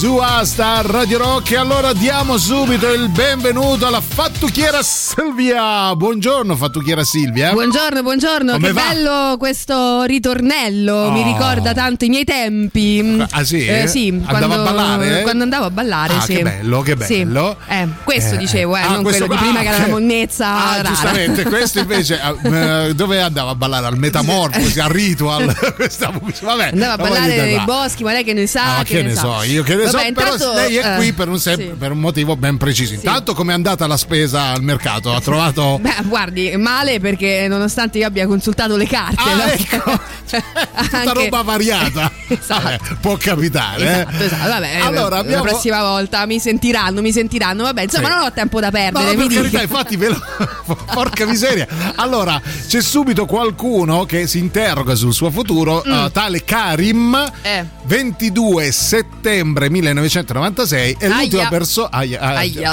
Dua 0.00 0.42
Star 0.44 0.86
Radio 0.86 1.18
Rock. 1.18 1.50
E 1.50 1.56
allora 1.56 1.92
diamo 1.92 2.38
subito 2.38 2.90
il 2.90 3.10
benvenuto 3.10 3.86
alla 3.86 4.00
fattucchiera 4.40 4.82
Silvia. 4.82 5.94
Buongiorno 5.94 6.56
fattucchiera 6.56 7.04
Silvia. 7.04 7.52
Buongiorno, 7.52 8.00
buongiorno, 8.02 8.52
Come 8.52 8.66
che 8.68 8.72
va? 8.72 8.82
bello 8.88 9.36
questo 9.38 10.04
ritornello, 10.04 11.10
mi 11.10 11.20
Oh. 11.20 11.24
ricorda 11.24 11.74
tanto 11.74 12.06
i 12.06 12.08
miei 12.08 12.24
tempi. 12.24 13.22
Ah, 13.32 13.44
sì? 13.44 13.66
Eh, 13.66 13.86
sì, 13.86 14.08
Andava 14.08 14.46
quando, 14.46 14.54
a 14.54 14.72
ballare? 14.72 15.22
Quando 15.22 15.42
andavo 15.42 15.66
a 15.66 15.70
ballare, 15.70 16.14
Ah, 16.14 16.20
sì. 16.22 16.36
che 16.36 16.42
bello, 16.42 16.80
che 16.80 16.96
Sì. 17.00 17.22
bello. 17.22 17.58
Eh, 17.68 17.86
questo 18.02 18.36
Eh, 18.36 18.38
dicevo, 18.38 18.76
eh, 18.76 18.80
ah, 18.80 18.88
non 18.92 19.02
questo- 19.02 19.26
quello 19.26 19.42
di 19.42 19.46
prima 19.46 19.58
ah, 19.58 19.62
che 19.62 19.68
era 19.68 19.76
una 19.76 19.84
ok. 19.84 19.90
monnezza 19.90 20.46
Ah, 20.46 20.76
rara. 20.76 20.88
giustamente, 20.88 21.42
questo 21.44 21.78
invece 21.80 22.18
eh, 22.42 22.94
dove 22.94 23.20
andava 23.20 23.50
a 23.50 23.54
ballare? 23.54 23.86
Al 23.88 23.98
Metamorfosi, 23.98 24.80
al 24.80 24.88
Ritual? 24.88 25.54
Questa 25.76 26.10
musica, 26.18 26.46
vabbè. 26.46 26.70
Andavo 26.72 26.92
a 26.92 26.96
ballare 27.08 27.36
nei 27.36 27.60
boschi, 27.66 28.04
ma 28.04 28.12
lei 28.12 28.24
che 28.24 28.32
ne 28.32 28.46
sa? 28.46 28.62
Ah, 28.62 28.76
ma 28.78 28.82
che 28.84 29.02
ne 29.02 29.14
so, 29.14 29.42
io 29.42 29.62
che 29.62 29.74
ne 29.74 29.84
Vabbè, 29.84 30.06
so, 30.06 30.12
però 30.14 30.32
intanto, 30.32 30.52
lei 30.54 30.76
è 30.76 30.94
qui 30.96 31.08
eh, 31.08 31.12
per 31.12 31.28
un, 31.28 31.38
sem- 31.38 31.60
sì. 31.60 31.66
per 31.78 31.92
un 31.92 31.98
motivo 31.98 32.36
ben 32.36 32.56
preciso. 32.56 32.94
Intanto, 32.94 33.34
come 33.34 33.50
è 33.52 33.54
andata 33.54 33.86
la 33.86 33.98
spesa 33.98 34.28
al 34.34 34.62
mercato? 34.62 35.12
Ha 35.14 35.20
trovato. 35.20 35.78
Beh, 35.82 35.94
guardi, 36.04 36.56
male 36.56 37.00
perché 37.00 37.46
nonostante 37.48 37.98
io 37.98 38.06
abbia 38.06 38.26
consultato 38.26 38.76
le 38.76 38.86
carte, 38.86 39.22
Ah, 39.22 39.34
no? 39.34 39.42
ecco. 39.44 40.00
Tutta 40.30 40.98
Anche- 40.98 41.12
roba 41.12 41.42
variata. 41.42 42.10
Esatto. 42.30 42.62
Vabbè, 42.62 42.78
può 43.00 43.16
capitare. 43.16 43.82
eh. 43.84 44.00
Esatto, 44.02 44.22
esatto. 44.24 44.48
Vabbè, 44.48 44.76
Allora, 44.82 45.18
abbiamo- 45.18 45.44
la 45.44 45.50
prossima 45.50 45.82
volta 45.82 46.24
mi 46.26 46.38
sentiranno, 46.38 47.00
mi 47.00 47.10
sentiranno. 47.10 47.64
Vabbè, 47.64 47.82
insomma, 47.82 48.06
Sì. 48.08 48.14
non 48.14 48.22
ho 48.24 48.32
tempo 48.32 48.60
da 48.60 48.66
No, 48.66 48.72
perdere. 48.72 49.14
no, 49.14 49.26
per 49.26 49.34
carità, 49.36 49.62
infatti, 49.62 49.96
ve 49.96 50.08
lo... 50.10 50.20
porca 50.94 51.26
miseria. 51.26 51.66
Allora, 51.96 52.40
c'è 52.68 52.80
subito 52.80 53.26
qualcuno 53.26 54.04
che 54.04 54.28
si 54.28 54.38
interroga 54.38 54.94
sul 54.94 55.12
suo 55.12 55.30
futuro, 55.32 55.82
eh, 55.82 56.10
tale 56.12 56.44
Karim, 56.44 56.98
Mm. 57.10 57.24
Eh. 57.44 57.66
22 57.84 58.70
settembre 58.70 59.68
1996, 59.70 60.96
è 60.98 61.08
l'ultima 61.08 61.48
persona. 61.48 61.88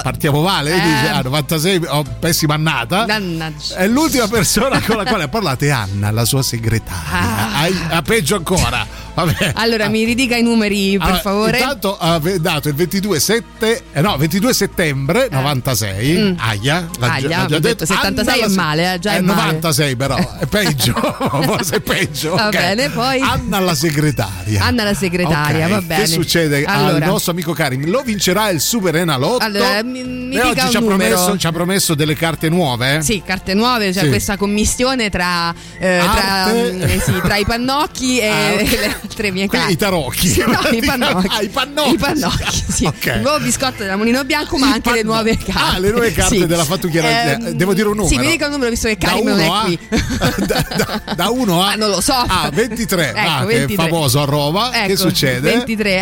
Partiamo 0.03 0.41
male, 0.41 0.71
Eh. 0.75 0.79
dice, 0.79 1.09
ah, 1.09 1.21
96, 1.47 1.85
ho 1.87 2.03
pessima 2.19 2.55
annata. 2.55 3.05
Mannaggia. 3.07 3.75
È 3.75 3.87
l'ultima 3.87 4.27
persona 4.27 4.81
con 4.81 4.97
la 4.97 5.05
quale 5.05 5.23
ha 5.23 5.27
parlato 5.29 5.63
è 5.63 5.69
Anna, 5.69 6.11
la 6.11 6.25
sua 6.25 6.43
segretaria. 6.43 7.01
Ah. 7.09 7.59
Ai- 7.59 7.85
ah, 7.89 8.01
peggio 8.01 8.35
ancora. 8.35 8.85
Vabbè. 9.17 9.53
Allora, 9.55 9.87
mi 9.89 10.03
ridica 10.03 10.35
i 10.35 10.43
numeri, 10.43 10.91
per 10.97 11.07
Allora, 11.07 11.21
favore. 11.21 11.57
Intanto 11.57 11.97
ha 11.97 12.21
dato 12.39 12.67
il 12.69 12.75
22, 12.75 13.19
sette- 13.19 13.81
eh, 13.91 14.01
no, 14.01 14.15
22 14.15 14.53
settembre 14.53 15.27
96. 15.31 16.35
Aia, 16.37 16.87
l'ha 16.99 17.07
Eh. 17.07 17.09
Mm. 17.09 17.11
Aia, 17.11 17.21
già- 17.21 17.27
l'ha 17.41 17.45
già 17.47 17.55
ho 17.55 17.59
detto 17.59 17.85
76 17.87 18.41
Anna 18.41 18.45
è 18.45 18.55
male, 18.55 18.93
eh, 18.93 18.99
già 18.99 19.11
è 19.13 19.17
è 19.17 19.21
male. 19.21 19.41
96 19.53 19.95
però, 19.95 20.37
è 20.37 20.45
peggio. 20.45 20.93
Forse 21.41 21.75
è 21.77 21.79
peggio. 21.79 22.35
Va 22.35 22.45
ok. 22.47 22.51
bene, 22.51 22.89
poi? 22.89 23.19
Anna 23.21 23.59
la 23.59 23.73
segretaria. 23.73 24.63
Anna 24.63 24.83
la 24.83 24.93
segretaria, 24.93 25.65
Ok, 25.65 25.71
va 25.71 25.81
bene. 25.81 26.01
Che 26.03 26.07
succede 26.07 26.63
al 26.65 26.85
Allora. 26.85 27.05
nostro 27.07 27.31
amico 27.31 27.53
Karim? 27.53 27.89
Lo 27.89 28.03
vincerà 28.03 28.49
il 28.49 28.61
Super 28.61 28.97
Enalotto. 28.97 29.43
Allora, 29.43 29.81
mi- 29.83 30.03
mi 30.03 30.37
oggi 30.37 30.69
ci 30.69 30.77
ha, 30.77 30.81
promesso, 30.81 31.37
ci 31.37 31.47
ha 31.47 31.51
promesso 31.51 31.95
delle 31.95 32.13
carte 32.15 32.49
nuove. 32.49 33.01
Sì, 33.01 33.23
carte 33.25 33.55
nuove, 33.55 33.91
c'è 33.91 34.01
Sì. 34.01 34.07
questa 34.09 34.37
commissione 34.37 35.09
tra, 35.09 35.51
eh, 35.79 36.01
tra, 36.03 36.53
mm, 36.53 36.81
eh, 36.83 37.01
sì, 37.03 37.13
tra 37.23 37.35
i 37.37 37.45
pannocchi 37.45 38.19
e 38.19 38.27
Ah, 38.27 38.53
ok. 38.53 38.61
le 38.61 38.95
altre 39.07 39.31
mie 39.31 39.47
carte. 39.47 39.71
i 39.71 39.75
tarocchi. 39.77 40.27
Sì, 40.27 40.43
no, 40.45 40.59
i 40.71 40.81
pannocchi. 40.85 41.27
Ah, 41.29 41.41
i 41.41 41.47
pannocchi. 41.49 41.93
I 41.93 41.97
pannocchi, 41.97 42.63
sì. 42.69 42.85
Ok. 42.85 43.05
Il 43.15 43.21
nuovo 43.21 43.39
biscotto 43.39 43.75
della 43.83 43.95
Molino 43.95 44.23
Bianco, 44.23 44.57
ma 44.57 44.69
I 44.69 44.71
anche 44.73 44.91
le 44.91 45.01
panno- 45.01 45.13
nuove 45.13 45.37
carte. 45.37 45.75
Ah, 45.75 45.79
le 45.79 45.89
nuove 45.91 46.11
carte 46.13 46.35
Sì. 46.37 46.45
della 46.45 46.63
fattucchiera. 46.65 47.31
Ehm, 47.33 47.49
Devo 47.51 47.73
dire 47.73 47.87
un 47.87 47.95
numero. 47.95 48.13
Sì, 48.13 48.19
mi 48.19 48.29
dica 48.31 48.45
un 48.45 48.51
numero 48.51 48.69
visto 48.69 48.87
che 48.87 48.97
Karim 48.97 49.27
non 49.27 49.39
è 49.39 49.47
a- 49.47 49.61
qui. 49.63 49.79
da, 51.15 51.29
1 51.29 51.61
a 51.63 51.71
Ah, 51.71 51.75
non 51.75 51.89
lo 51.89 52.01
so. 52.01 52.13
Ah, 52.13 52.49
23. 52.53 53.13
Ecco, 53.17 53.29
ah, 53.29 53.39
che 53.45 53.57
23. 53.59 53.85
è 53.85 53.89
famoso 53.89 54.21
a 54.21 54.25
Roma. 54.25 54.69
che 54.71 54.83
Ecco, 54.83 54.95
succede? 54.95 55.51
23. 55.51 55.95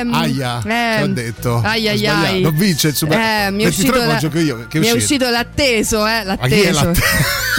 Ehm, 0.00 0.14
aia, 0.14 0.62
ehm, 0.66 0.96
ti 0.96 1.02
ho 1.02 1.12
detto. 1.14 1.60
Ai 1.64 1.86
Ho 1.86 1.90
ai 1.90 1.98
sbagliato. 1.98 2.24
ai. 2.26 2.40
Non 2.42 2.56
vince 2.56 2.88
il 2.88 2.94
super. 2.96 3.18
Eh, 3.18 3.50
mi 3.50 3.62
è 3.62 3.66
23 3.66 3.68
uscito 3.68 3.92
me 3.92 3.98
lo 4.06 4.12
la- 4.12 4.18
gioco 4.18 4.38
io. 4.38 4.66
Che 4.68 4.78
mi 4.78 4.86
è 4.86 4.92
uscito? 4.92 5.28
l'atteso, 5.28 6.06
eh, 6.06 6.24
l'atteso. 6.24 6.82
l'atte- 6.84 7.00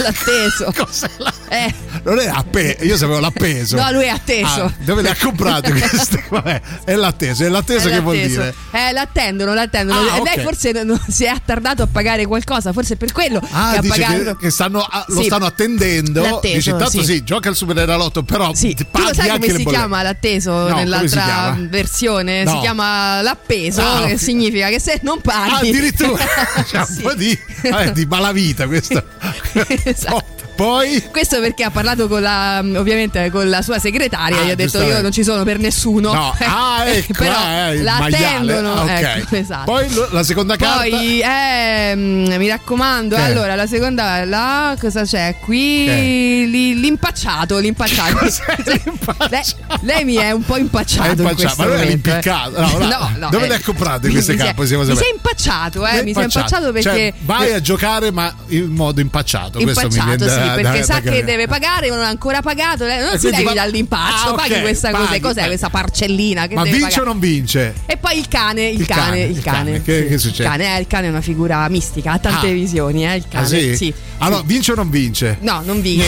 l'atteso. 0.02 0.72
Cos'è 0.76 1.10
la- 1.18 1.32
Eh. 1.48 1.74
Non 2.04 2.18
è 2.18 2.26
appeso, 2.26 2.82
io 2.84 2.96
sapevo 2.96 3.20
l'appeso. 3.20 3.76
No, 3.76 3.90
lui 3.92 4.04
è 4.04 4.08
atteso. 4.08 4.62
Ah, 4.64 4.72
dove 4.78 5.02
le 5.02 5.10
ha 5.10 5.16
comprate 5.20 5.70
queste? 5.72 6.24
Vabbè, 6.28 6.60
è 6.84 6.94
l'atteso. 6.94 7.44
È 7.44 7.48
l'atteso 7.48 7.88
È 7.88 7.92
che 7.92 8.00
vuol 8.00 8.16
l'atteso. 8.16 8.40
dire? 8.40 8.54
Eh, 8.72 8.92
l'attendono, 8.92 9.54
l'attendono. 9.54 10.00
Ah, 10.00 10.16
e 10.16 10.20
ok. 10.20 10.34
lei 10.34 10.44
forse 10.44 10.72
non- 10.82 11.00
si 11.08 11.24
è 11.24 11.28
attardato 11.28 11.82
a 11.84 11.86
pagare 11.86 12.26
qualcosa, 12.26 12.72
forse 12.72 12.94
è 12.94 12.96
per 12.96 13.12
quello 13.12 13.40
Ah, 13.52 13.78
che 13.80 13.86
pagato. 13.86 14.12
che, 14.24 14.36
che 14.36 14.50
stanno, 14.50 14.84
lo 15.06 15.20
Sì. 15.20 15.26
stanno 15.26 15.46
attendendo. 15.46 16.22
L'atteso, 16.22 16.54
dice 16.56 16.70
intanto 16.70 16.90
sì. 17.02 17.04
sì. 17.04 17.22
gioca 17.24 17.48
il 17.50 17.54
Super 17.54 17.78
Enalotto, 17.78 18.22
però 18.24 18.52
Sì, 18.52 18.74
ti 18.74 18.84
tu 18.90 18.98
lo 18.98 19.04
paghi 19.04 19.14
sai 19.14 19.28
come 19.30 19.54
si 19.54 19.64
chiama 19.64 20.02
l'atteso 20.02 20.50
No, 20.52 20.68
si 20.68 20.74
nell'altra 20.74 21.22
chiama? 21.22 21.56
versione? 21.68 22.42
No. 22.44 22.50
Si 22.50 22.58
chiama 22.58 23.22
l'appeso, 23.22 23.80
Ah, 23.80 24.06
che 24.06 24.18
significa 24.18 24.68
che 24.70 24.80
se 24.80 24.98
non 25.02 25.20
paghi. 25.20 25.50
Ah, 25.52 25.56
addirittura 25.58 26.24
c'è 26.68 26.78
un 26.78 26.86
Sì. 26.86 27.00
po' 27.00 27.14
di, 27.14 27.38
vabbè, 27.62 27.92
di 27.92 28.06
malavita 28.06 28.66
questo. 28.66 29.02
Esatto. 29.84 30.41
Poi 30.62 31.02
Questo 31.10 31.40
perché 31.40 31.64
ha 31.64 31.70
parlato 31.70 32.06
con 32.08 32.20
la, 32.22 32.58
ovviamente 32.76 33.30
con 33.30 33.48
la 33.48 33.62
sua 33.62 33.78
segretaria, 33.78 34.38
Ah, 34.40 34.42
gli 34.44 34.50
ha 34.50 34.54
detto 34.54 34.80
io 34.82 35.00
non 35.00 35.10
ci 35.10 35.24
sono 35.24 35.42
per 35.42 35.58
nessuno. 35.58 36.12
No, 36.12 36.34
ah, 36.38 36.84
ecco, 36.86 37.12
Però 37.18 37.34
eh, 37.68 37.82
la 37.82 37.96
attendono. 37.96 38.72
Ah, 38.74 38.82
ok. 38.84 38.90
ecco, 39.16 39.36
esatto. 39.36 39.64
Poi 39.64 39.92
lo- 39.92 40.08
la 40.12 40.22
seconda 40.22 40.56
carta. 40.56 40.88
Poi, 40.88 41.20
ehm, 41.24 42.34
mi 42.36 42.48
raccomando, 42.48 43.16
Che? 43.16 43.22
allora 43.22 43.54
la 43.54 43.66
seconda, 43.66 44.24
là, 44.24 44.76
cosa 44.80 45.02
c'è? 45.04 45.36
Qui 45.40 45.84
Che? 45.86 46.44
li- 46.48 46.78
l'impacciato, 46.80 47.58
l'impacciato. 47.58 48.16
Cos'è 48.22 48.56
Cioè, 48.64 48.80
l'impacciato? 48.84 49.28
Lei, 49.30 49.42
lei 49.80 50.04
mi 50.04 50.14
è 50.16 50.30
un 50.30 50.44
po' 50.44 50.56
impacciato. 50.56 51.08
È 51.08 51.12
in 51.12 51.18
impacciato, 51.18 51.54
ma 51.62 51.64
non 51.68 51.76
è 51.78 51.82
eh. 51.82 51.86
l'impiccato. 51.86 52.60
No, 52.60 53.10
no. 53.18 53.28
Dove 53.30 53.48
le 53.48 53.54
ha 53.56 53.60
comprate 53.64 54.08
queste 54.10 54.32
mi 54.32 54.38
si 54.38 54.42
è- 54.44 54.46
cappe, 54.46 54.60
possiamo 54.60 54.82
Mi 54.82 54.88
sapere? 54.90 55.06
sei 55.06 55.14
impacciato, 55.16 55.86
eh? 55.86 55.90
È 55.90 56.02
Mi 56.04 56.12
sei 56.14 56.22
impacciato 56.24 56.72
perché. 56.72 56.82
Cioè, 56.82 57.12
vai 57.22 57.52
a 57.52 57.60
giocare, 57.60 58.10
ma 58.10 58.32
in 58.48 58.66
modo 58.66 59.00
impacciato. 59.00 59.60
Questo 59.60 59.88
mi 59.88 59.94
Impacciato, 59.94 60.24
viene 60.24 60.32
sì, 60.32 60.51
perché 60.54 60.78
da- 60.78 60.84
sa 60.84 60.92
da 60.94 60.98
che 61.00 61.04
capire. 61.06 61.24
deve 61.24 61.46
pagare, 61.46 61.88
non 61.88 62.00
ha 62.00 62.08
ancora 62.08 62.40
pagato. 62.42 62.84
lei- 62.84 63.00
Non 63.02 63.14
E 63.14 63.18
si 63.18 63.30
levi 63.30 63.42
va- 63.44 63.52
dall'impaccio, 63.54 64.28
Ah, 64.28 64.32
ok, 64.32 64.36
paghi 64.48 64.60
questa 64.60 64.90
paghi, 64.90 65.20
cosa. 65.20 65.20
Cos'è 65.32 65.42
eh. 65.42 65.46
questa 65.46 65.70
parcellina? 65.70 66.46
Che 66.46 66.54
Ma 66.54 66.62
vince 66.64 66.78
o 66.78 66.82
pagare? 66.88 67.04
non 67.06 67.18
vince? 67.18 67.74
E 67.86 67.96
poi 67.96 68.18
il 68.18 68.28
cane, 68.28 68.66
il, 68.68 68.80
Il 68.80 68.86
cane, 68.86 69.00
cane, 69.02 69.20
il 69.22 69.40
cane. 69.42 69.56
cane. 69.64 69.82
Che- 69.82 70.02
sì. 70.02 70.08
che 70.08 70.18
succede? 70.18 70.42
Il 70.42 70.48
cane, 70.50 70.76
eh, 70.76 70.80
il 70.80 70.86
cane 70.86 71.06
è 71.06 71.10
una 71.10 71.20
figura 71.20 71.68
mistica, 71.68 72.12
ha 72.12 72.18
tante 72.18 72.48
Ah. 72.48 72.52
visioni, 72.52 73.06
eh, 73.06 73.16
il 73.16 73.24
cane. 73.28 73.44
Ah, 73.44 73.48
sì? 73.48 73.76
sì. 73.76 73.94
Allora, 74.18 74.42
vince 74.44 74.72
o 74.72 74.74
non 74.74 74.90
vince? 74.90 75.38
No, 75.40 75.62
non 75.64 75.80
vinci. 75.80 76.06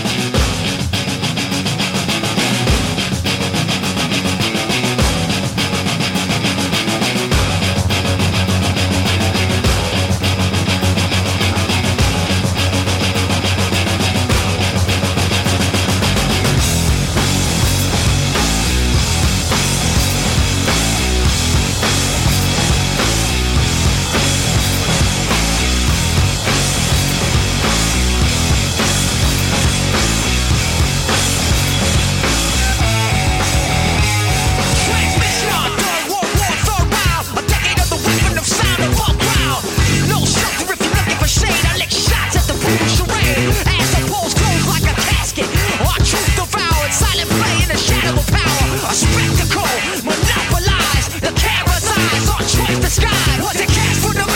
the 52.81 52.89
sky. 52.89 53.41
What's 53.41 53.59
the 53.59 53.67
cash 53.67 53.97
for 53.99 54.13
the 54.13 54.30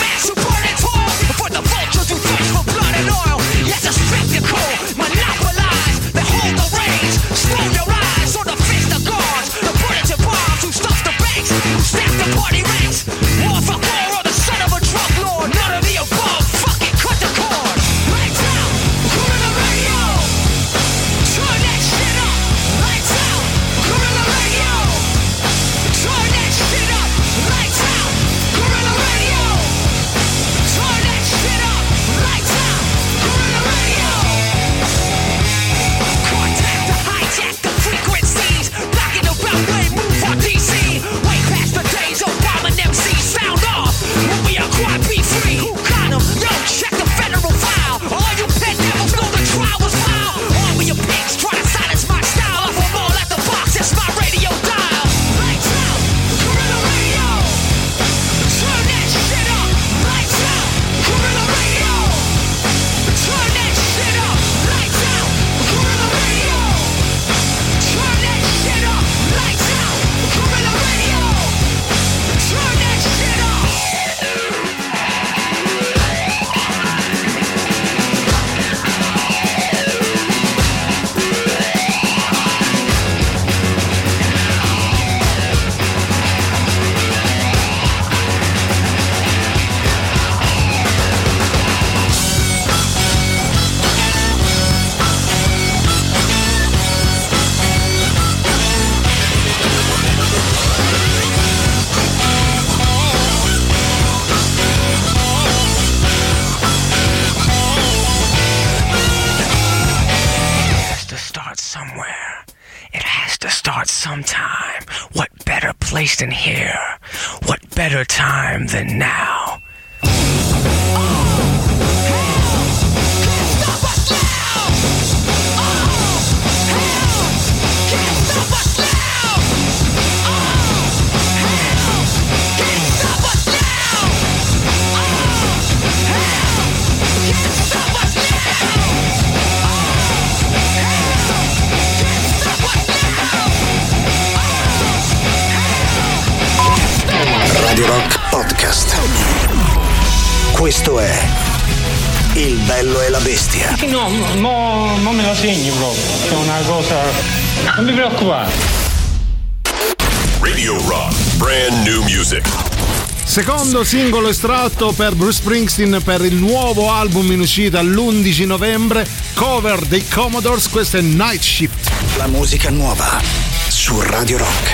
secondo 163.66 163.84
singolo 163.84 164.28
estratto 164.28 164.92
per 164.92 165.16
Bruce 165.16 165.38
Springsteen 165.38 166.00
per 166.04 166.24
il 166.24 166.36
nuovo 166.36 166.92
album 166.92 167.32
in 167.32 167.40
uscita 167.40 167.82
l'11 167.82 168.46
novembre, 168.46 169.04
cover 169.34 169.84
dei 169.86 170.06
Commodores, 170.06 170.68
questo 170.68 170.98
è 170.98 171.00
Night 171.00 171.42
Shift. 171.42 171.90
La 172.16 172.28
musica 172.28 172.70
nuova 172.70 173.20
su 173.68 174.00
Radio 174.00 174.38
Rock. 174.38 174.65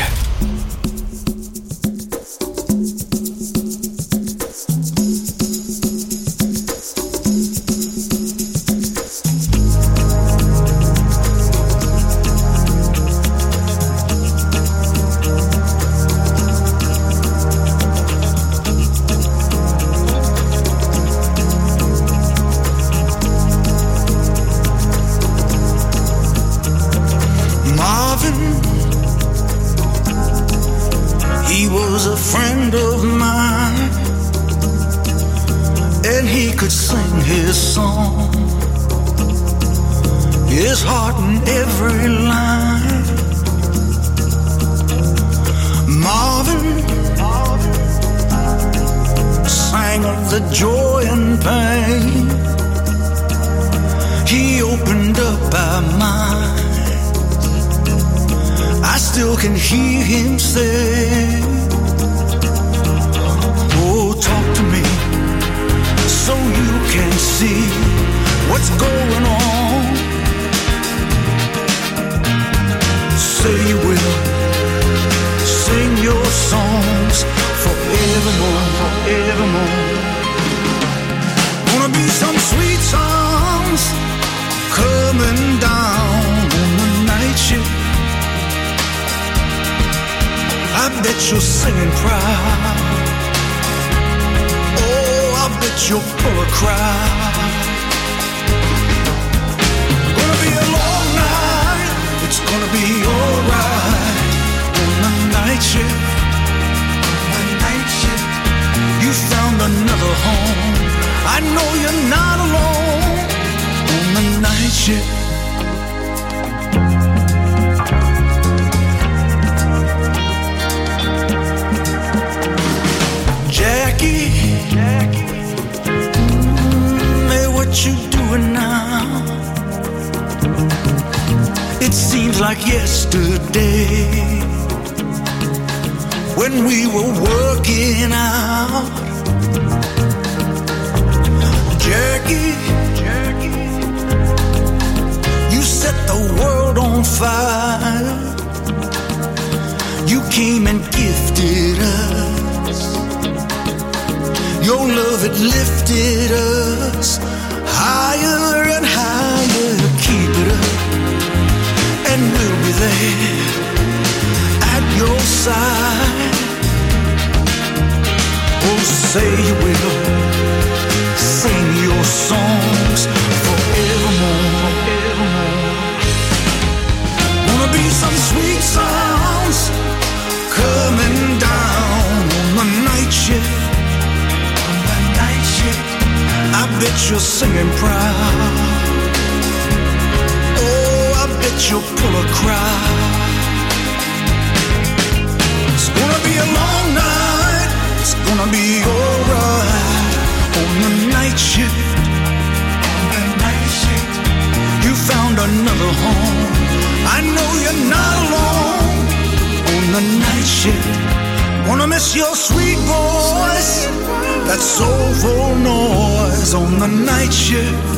Night 217.13 217.33
shift. 217.33 217.91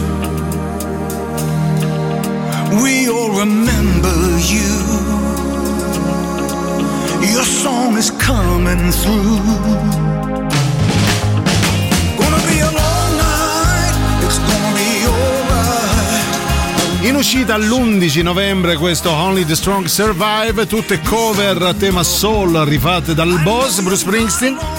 We 2.83 3.09
all 3.09 3.31
remember 3.39 4.15
you. 4.53 4.73
Your 7.33 7.45
song 7.45 7.97
is 7.97 8.11
coming 8.17 8.91
through. 8.91 9.41
Gonna 12.21 12.43
be 12.51 12.59
a 12.61 12.71
long 12.83 13.11
night, 13.17 13.97
it's 14.25 14.39
gonna 14.49 14.73
be 14.75 14.91
alright. 15.07 16.35
In 17.03 17.15
uscita 17.17 17.57
l'11 17.57 18.23
novembre 18.23 18.77
questo 18.77 19.11
Only 19.11 19.45
the 19.45 19.55
Strong 19.55 19.87
Survive, 19.87 20.67
tutte 20.67 21.01
cover 21.01 21.63
a 21.63 21.75
tema 21.75 22.03
soul 22.03 22.65
rifatte 22.65 23.15
dal 23.15 23.41
boss 23.43 23.81
Bruce 23.81 24.03
Springsteen. 24.03 24.74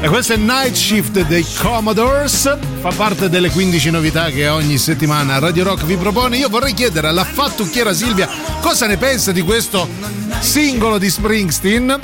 E 0.00 0.08
questo 0.08 0.34
è 0.34 0.36
Night 0.36 0.76
Shift 0.76 1.26
dei 1.26 1.44
Commodores, 1.60 2.56
fa 2.80 2.90
parte 2.90 3.28
delle 3.28 3.50
15 3.50 3.90
novità 3.90 4.30
che 4.30 4.46
ogni 4.46 4.78
settimana 4.78 5.40
Radio 5.40 5.64
Rock 5.64 5.84
vi 5.86 5.96
propone. 5.96 6.36
Io 6.36 6.48
vorrei 6.48 6.72
chiedere 6.72 7.08
alla 7.08 7.24
fattucchiera 7.24 7.92
Silvia 7.92 8.28
cosa 8.60 8.86
ne 8.86 8.96
pensa 8.96 9.32
di 9.32 9.42
questo 9.42 9.88
singolo 10.38 10.98
di 10.98 11.10
Springsteen. 11.10 11.98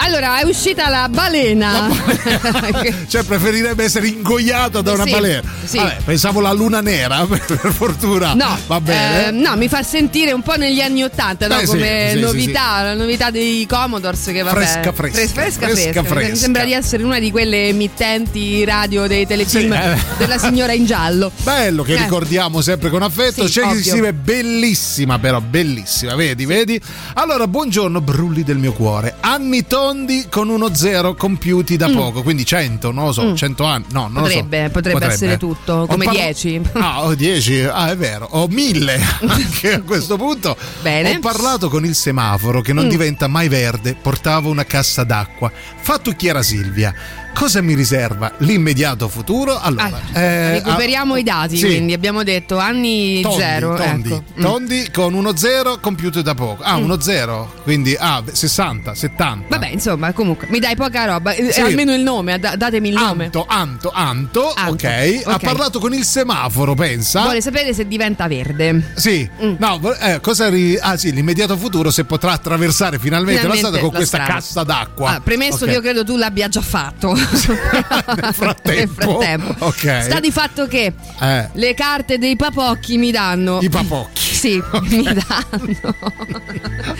Allora, 0.00 0.38
è 0.38 0.44
uscita 0.44 0.88
la 0.88 1.08
balena. 1.10 1.88
Cioè 3.08 3.22
preferirebbe 3.24 3.84
essere 3.84 4.06
ingoiato 4.08 4.80
da 4.80 4.92
una 4.92 5.04
Sì, 5.04 5.10
balena. 5.10 5.42
sì. 5.64 5.76
Vabbè, 5.76 5.96
pensavo 6.04 6.40
la 6.40 6.52
luna 6.52 6.80
nera, 6.80 7.26
per, 7.26 7.72
fortuna. 7.72 8.34
No, 8.34 8.56
va 8.66 8.80
bene. 8.80 9.26
eh, 9.26 9.30
no, 9.32 9.56
mi 9.56 9.68
fa 9.68 9.82
sentire 9.82 10.32
un 10.32 10.42
po' 10.42 10.56
negli 10.56 10.80
anni 10.80 11.02
Ottanta, 11.02 11.46
no? 11.48 11.58
Sì, 11.58 11.66
come 11.66 12.10
sì, 12.12 12.20
novità, 12.20 12.82
la 12.82 12.94
novità 12.94 13.30
dei 13.30 13.66
Commodores 13.68 14.24
che 14.26 14.42
vabbè. 14.42 14.56
Fresca, 14.56 14.92
fresca. 14.92 15.16
Fres- 15.18 15.32
fresca, 15.32 15.66
Fresca, 15.68 15.92
fresca. 15.92 16.04
fresca. 16.04 16.34
Sembra 16.36 16.64
di 16.64 16.72
essere 16.72 17.02
una 17.02 17.18
di 17.18 17.30
quelle 17.30 17.68
emittenti 17.68 18.64
radio 18.64 19.06
dei 19.06 19.26
telefilm 19.26 19.72
eh. 19.72 19.98
della 20.16 20.38
signora 20.38 20.72
in 20.72 20.84
giallo. 20.86 21.30
Bello 21.42 21.82
che 21.82 21.94
Eh. 21.94 22.02
ricordiamo 22.02 22.60
sempre 22.60 22.88
con 22.90 23.02
affetto. 23.02 23.44
C'è 23.44 23.62
chi 23.62 23.68
ovvio. 23.68 23.82
si 23.82 23.88
scrive 23.90 24.12
bellissima, 24.12 25.18
però 25.18 25.40
bellissima. 25.40 26.14
Vedi, 26.14 26.46
vedi? 26.46 26.80
Allora, 27.14 27.46
buongiorno, 27.48 28.00
brulli 28.00 28.42
del 28.44 28.58
mio 28.58 28.72
cuore. 28.72 29.16
Anni 29.20 29.66
tondi 29.98 30.26
con 30.30 30.48
uno 30.48 30.72
zero 30.74 31.14
compiuti 31.14 31.76
da 31.76 31.88
poco, 31.88 32.22
quindi 32.22 32.44
100, 32.44 32.92
non 32.92 33.06
lo 33.06 33.12
so, 33.12 33.34
100 33.34 33.64
anni. 33.64 33.84
No, 33.90 34.08
non 34.08 34.22
Mm. 34.22 34.24
Potrebbe, 34.24 34.58
lo 34.58 34.66
so. 34.66 34.70
potrebbe 34.72 35.06
essere 35.06 35.36
tutto, 35.36 35.86
come 35.88 36.06
10. 36.06 36.60
Ah, 36.74 37.04
o 37.04 37.14
10, 37.14 37.62
ah, 37.70 37.90
è 37.90 37.96
vero. 37.96 38.26
O 38.30 38.46
1000 38.48 39.00
anche 39.26 39.72
a 39.72 39.80
questo 39.82 40.16
punto. 40.16 40.56
Bene. 40.82 41.16
Ho 41.16 41.18
parlato 41.20 41.68
con 41.68 41.84
il 41.84 41.94
semaforo 41.94 42.60
che 42.60 42.72
non 42.72 42.86
Mm. 42.86 42.88
diventa 42.88 43.26
mai 43.26 43.48
verde, 43.48 43.96
portavo 44.00 44.48
una 44.50 44.64
cassa 44.64 45.02
d'acqua. 45.04 45.50
Fattucchiera 45.80 46.42
Silvia. 46.42 46.94
Cosa 47.34 47.60
mi 47.60 47.74
riserva 47.74 48.32
l'immediato 48.38 49.06
futuro? 49.08 49.58
Allora, 49.60 50.00
Ah, 50.12 50.18
eh, 50.20 50.52
recuperiamo 50.54 51.14
ah, 51.14 51.18
i 51.18 51.22
dati, 51.22 51.56
sì. 51.56 51.66
quindi 51.66 51.92
abbiamo 51.92 52.24
detto 52.24 52.58
anni 52.58 53.20
Tondi, 53.22 53.38
zero. 53.40 53.76
tondi, 53.76 54.08
ecco. 54.10 54.24
Mm. 54.38 54.42
tondi 54.42 54.90
con 54.92 55.14
uno 55.14 55.36
zero 55.36 55.78
compiuto 55.78 56.20
da 56.20 56.34
poco. 56.34 56.64
Ah, 56.64 56.76
uno 56.76 57.00
zero, 57.00 57.54
quindi 57.62 57.94
ah, 57.98 58.22
60, 58.30 58.92
70. 58.94 59.46
Vabbè, 59.48 59.68
insomma, 59.68 60.12
comunque, 60.12 60.48
mi 60.50 60.58
dai 60.58 60.74
poca 60.74 61.04
roba. 61.04 61.32
eh, 61.32 61.52
Sì. 61.52 61.60
Almeno 61.60 61.94
il 61.94 62.02
nome, 62.02 62.38
da- 62.40 62.56
datemi 62.56 62.88
il 62.88 62.94
nome. 62.94 63.26
Anto, 63.26 63.44
Anto, 63.48 63.90
Anto, 63.94 64.52
Anto, 64.54 64.72
ok. 64.72 65.20
Ha 65.24 65.38
parlato 65.38 65.78
con 65.78 65.94
il 65.94 66.04
semaforo, 66.04 66.74
pensa. 66.74 67.22
Vuole 67.22 67.40
sapere 67.40 67.72
se 67.72 67.86
diventa 67.86 68.26
verde. 68.26 68.92
Sì, 68.96 69.28
no, 69.58 69.78
vo- 69.78 69.94
eh, 69.96 70.20
cosa 70.20 70.48
ri- 70.48 70.76
ah 70.76 70.96
sì, 70.96 71.12
l'immediato 71.12 71.56
futuro 71.56 71.90
se 71.92 72.04
potrà 72.04 72.32
attraversare 72.32 72.98
finalmente, 72.98 73.46
la 73.46 73.52
Finalmente 73.54 73.66
strada 73.68 73.78
con 73.78 73.90
la 73.92 73.96
questa 73.96 74.16
strada. 74.18 74.32
cassa 74.40 74.62
d'acqua. 74.64 75.10
Ah, 75.14 75.20
premesso 75.20 75.62
Ok. 75.62 75.64
che 75.66 75.70
io 75.72 75.80
credo 75.80 76.02
tu 76.04 76.16
l'abbia 76.16 76.48
già 76.48 76.60
fatto. 76.62 77.17
Nel 77.18 78.34
frattempo. 78.34 78.72
Nel 78.72 78.88
frattempo. 78.94 79.64
Ok. 79.66 80.02
Sta 80.04 80.20
di 80.20 80.30
fatto 80.30 80.66
che 80.66 80.92
Eh. 81.20 81.48
le 81.52 81.74
carte 81.74 82.18
dei 82.18 82.36
papocchi 82.36 82.96
mi 82.98 83.10
danno. 83.10 83.58
I 83.60 83.68
papocchi. 83.68 84.20
Sì, 84.20 84.62
mi 84.88 85.02
danno. 85.02 85.94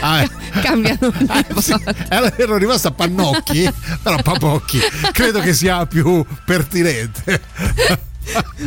Ah, 0.00 0.22
eh. 0.22 0.30
Cambiano 0.60 1.12
Ah, 1.28 1.44
sì, 1.60 1.74
ero 2.08 2.56
rimasto 2.56 2.88
a 2.88 2.92
pannocchi, 2.92 3.70
però 4.02 4.20
papocchi 4.22 4.80
credo 5.12 5.38
che 5.40 5.52
sia 5.54 5.86
più 5.86 6.24
pertinente. 6.44 7.40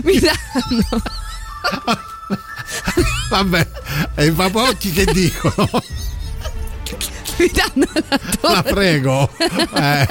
Mi 0.03 0.19
danno. 0.19 1.01
Vabbè, 3.29 3.67
e 4.15 4.25
i 4.25 4.31
papocchi 4.31 4.91
che 4.91 5.05
dicono? 5.05 5.69
Mi 7.41 7.51
danno 7.53 7.87
la 7.93 8.19
La 8.41 8.61
torre. 8.61 8.71
prego. 8.73 9.29
Eh. 9.75 10.07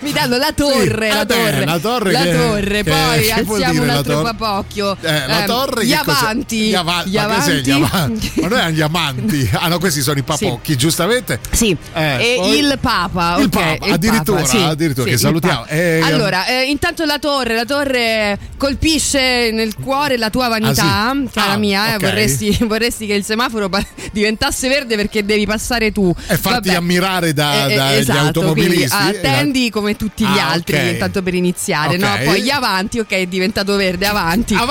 Mi 0.00 0.12
danno 0.12 0.36
la 0.36 0.52
torre. 0.52 1.08
Sì, 1.08 1.14
la, 1.14 1.20
eh 1.22 1.26
beh, 1.26 1.34
torre. 1.34 1.64
la 1.64 1.78
torre 1.78 2.12
La 2.12 2.22
che- 2.22 2.32
torre, 2.36 2.82
che- 2.82 2.90
poi 2.90 3.22
che 3.22 3.32
alziamo 3.32 3.80
un 3.80 3.86
la 3.86 3.92
altro 3.96 4.12
torre? 4.20 4.34
papocchio. 4.36 4.96
Eh, 5.00 5.26
la 5.26 5.40
Ehm, 5.40 5.46
torre 5.46 5.84
gli 5.84 5.90
che 5.92 6.00
cos'è? 6.04 6.18
avanti. 6.20 6.56
Gli, 6.68 6.74
ava- 6.74 7.02
gli 7.04 7.16
avanti. 7.16 7.60
gli 7.62 7.70
avanti? 7.70 8.32
Ma 8.40 8.48
noi 8.48 8.58
erano 8.58 8.72
gli 8.74 8.80
amanti. 8.80 9.50
Ah 9.62 9.68
no, 9.68 9.78
questi 9.78 10.00
sono 10.02 10.18
i 10.18 10.22
papocchi, 10.22 10.76
giustamente? 10.76 11.40
Sì, 11.50 11.76
Eh, 11.94 12.32
e 12.32 12.34
poi- 12.36 12.58
il 12.58 12.78
Papa. 12.80 13.36
Il 13.38 13.44
ok, 13.46 13.50
Papa, 13.50 13.86
il 13.86 13.92
addirittura, 13.92 14.40
Papa, 14.42 14.48
sì, 14.50 14.56
addirittura, 14.62 15.06
sì, 15.06 15.12
che 15.12 15.18
salutiamo. 15.18 15.60
Papa. 15.62 15.68
Eh, 15.72 16.00
allora, 16.02 16.46
eh, 16.46 16.62
intanto 16.64 17.04
la 17.04 17.18
torre, 17.18 17.54
la 17.54 17.64
torre 17.64 18.38
colpisce 18.56 19.50
nel 19.52 19.74
cuore 19.76 20.16
la 20.16 20.30
tua 20.30 20.48
vanità, 20.48 21.08
Ah, 21.10 21.14
sì? 21.24 21.28
cara 21.32 21.52
Ah, 21.52 21.56
mia. 21.56 21.92
eh, 21.92 21.94
ok. 21.96 22.00
vorresti, 22.02 22.56
vorresti 22.66 23.06
che 23.06 23.14
il 23.14 23.24
semaforo 23.24 23.68
diventasse 24.12 24.68
verde 24.68 24.94
perché 24.96 25.24
devi 25.24 25.46
passare 25.46 25.90
tu. 25.92 26.11
E 26.26 26.36
farti 26.36 26.68
Vabbè. 26.68 26.78
ammirare 26.78 27.32
da- 27.32 27.66
Eh, 27.66 27.72
eh, 27.72 27.76
dagli 27.76 27.98
esatto, 27.98 28.18
automobilisti. 28.18 28.96
quindi 28.96 29.16
attendi 29.18 29.70
come 29.70 29.96
tutti 29.96 30.24
gli 30.24 30.38
Ah, 30.38 30.50
altri, 30.50 30.76
ok. 30.76 30.82
intanto 30.92 31.22
per 31.22 31.34
iniziare. 31.34 31.96
no? 31.96 32.06
Ok. 32.12 32.22
Poi 32.24 32.42
gli 32.42 32.50
avanti, 32.50 32.98
ok, 32.98 33.10
è 33.10 33.26
diventato 33.26 33.76
verde, 33.76 34.06
avanti. 34.06 34.54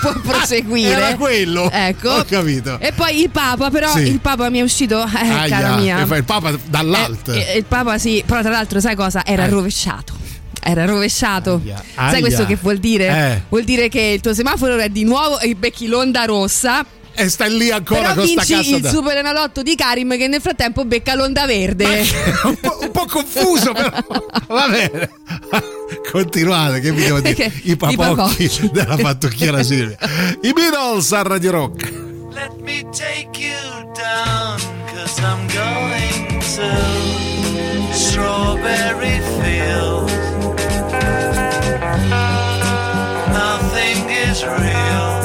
Può 0.00 0.12
proseguire. 0.22 0.90
Era 0.92 1.14
quello. 1.16 1.70
Ecco. 1.70 2.10
Ho 2.10 2.24
capito. 2.28 2.78
E 2.78 2.92
poi 2.92 3.22
il 3.22 3.30
Papa, 3.30 3.70
però, 3.70 3.90
Sì. 3.92 4.00
il 4.02 4.20
Papa 4.20 4.50
mi 4.50 4.58
è 4.58 4.62
uscito, 4.62 5.02
eh, 5.02 5.28
Aia, 5.28 5.48
cara 5.48 5.76
mia. 5.76 6.00
il 6.02 6.24
Papa 6.24 6.52
dall'alto. 6.66 7.32
Eh, 7.32 7.52
eh, 7.54 7.56
il 7.56 7.64
Papa 7.64 7.96
sì, 7.98 8.22
però 8.26 8.42
tra 8.42 8.50
l'altro 8.50 8.80
sai 8.80 8.94
cosa? 8.94 9.24
Era 9.24 9.44
Eh. 9.44 9.48
rovesciato. 9.48 10.12
Era 10.66 10.84
rovesciato. 10.86 11.60
Aia, 11.64 11.82
Sai 11.94 12.04
aia. 12.14 12.20
questo 12.20 12.46
che 12.46 12.56
vuol 12.60 12.78
dire? 12.78 13.06
Eh. 13.08 13.42
Vuol 13.48 13.64
dire 13.64 13.88
che 13.88 14.00
il 14.00 14.20
tuo 14.20 14.34
semaforo 14.34 14.76
è 14.76 14.88
di 14.88 15.04
nuovo 15.04 15.38
e 15.38 15.54
becchi 15.54 15.86
l'onda 15.86 16.24
rossa. 16.24 16.84
E 17.16 17.28
stai 17.28 17.56
lì 17.56 17.70
ancora 17.70 18.00
Però 18.12 18.14
con 18.14 18.26
sta 18.26 18.42
vinci 18.42 18.52
cassa 18.54 18.76
il 18.76 18.82
da- 18.82 18.90
super 18.90 19.16
enalotto 19.16 19.62
di 19.62 19.74
Karim 19.74 20.16
che 20.16 20.26
nel 20.28 20.40
frattempo 20.40 20.84
becca 20.84 21.14
l'onda 21.14 21.46
verde. 21.46 21.84
un, 22.44 22.56
po', 22.60 22.78
un 22.82 22.90
po' 22.90 23.06
confuso 23.06 23.72
però. 23.72 23.90
Va 24.48 24.68
bene. 24.68 25.10
Continuate 26.10 26.80
che 26.80 26.92
vi 26.92 27.02
devo 27.04 27.20
dire? 27.20 27.34
Che- 27.34 27.52
i 27.64 27.70
i 27.70 27.76
papocchi 27.76 28.70
della 28.72 28.96
fattucchiera 28.96 29.62
Silvia 29.62 29.96
i 30.42 30.52
Beatles 30.52 31.12
a 31.12 31.22
Radio 31.22 31.50
Rock. 31.52 31.92
Let 32.32 32.52
me 32.60 32.84
take 32.90 33.38
you 33.38 33.92
down, 33.94 34.58
cause 34.92 35.20
I'm 35.20 35.46
going 35.48 36.40
to 36.40 37.92
Strawberry 37.94 39.20
Fields. 39.40 40.12
Nothing 43.32 44.08
is 44.10 44.42
real, 44.44 45.23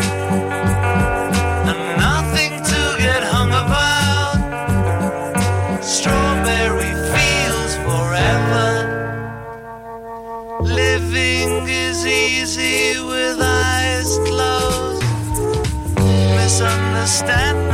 misunderstand. 16.60 17.68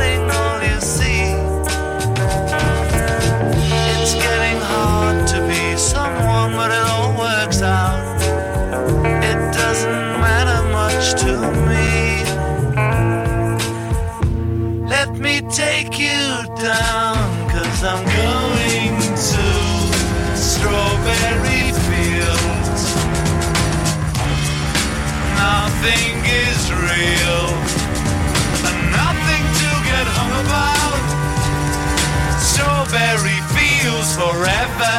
Strawberry 32.86 33.40
fields 33.50 34.14
forever. 34.14 34.96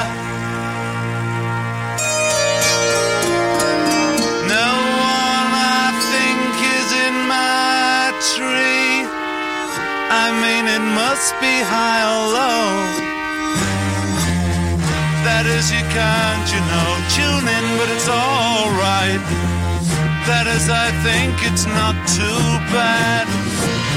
No 4.52 4.70
one 5.00 5.50
I 5.56 5.88
think 6.12 6.52
is 6.76 6.90
in 7.08 7.16
my 7.32 8.12
tree. 8.36 9.08
I 10.12 10.28
mean, 10.44 10.68
it 10.68 10.84
must 11.00 11.32
be 11.40 11.64
high 11.64 12.04
or 12.12 12.26
low. 12.36 12.68
That 15.24 15.46
is, 15.48 15.72
you 15.72 15.84
can't, 15.96 16.48
you 16.52 16.60
know, 16.68 16.90
tune 17.16 17.48
in, 17.48 17.66
but 17.80 17.88
it's 17.96 18.10
alright. 18.10 19.24
That 20.28 20.46
is, 20.48 20.68
I 20.68 20.92
think 21.08 21.32
it's 21.50 21.66
not 21.66 21.96
too 22.04 22.44
bad. 22.76 23.97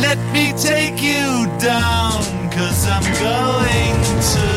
Let 0.00 0.18
me 0.32 0.52
take 0.52 1.02
you 1.02 1.46
down, 1.58 2.22
cause 2.50 2.86
I'm 2.86 3.02
going 3.18 3.98
to 4.34 4.48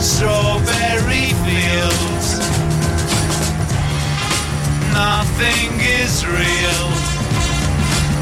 Strawberry 0.00 1.28
Fields. 1.44 2.28
Nothing 4.92 5.70
is 6.00 6.24
real, 6.24 6.88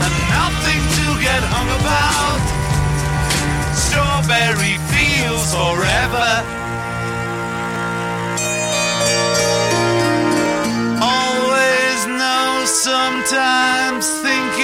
and 0.04 0.14
nothing 0.38 0.82
to 0.98 1.06
get 1.22 1.42
hung 1.54 1.70
about. 1.80 2.42
Strawberry 3.78 4.76
Fields 4.90 5.54
forever. 5.54 6.30
Always 11.00 12.06
know, 12.06 12.64
sometimes 12.66 14.08
think 14.20 14.53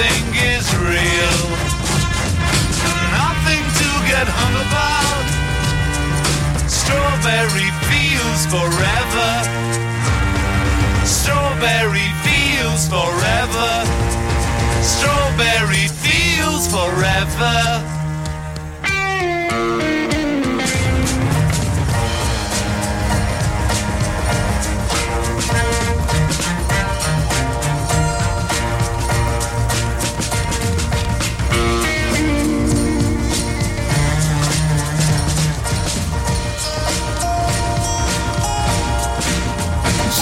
Nothing 0.00 0.32
is 0.32 0.66
real, 0.76 1.40
nothing 3.20 3.64
to 3.80 3.88
get 4.08 4.24
hung 4.32 4.56
about. 4.64 5.26
Strawberry 6.64 7.68
fields 7.84 8.46
forever. 8.48 9.30
Strawberry 11.04 12.08
fields 12.24 12.88
forever. 12.88 13.72
Strawberry 14.80 15.88
fields 16.00 16.66
forever. 16.66 17.99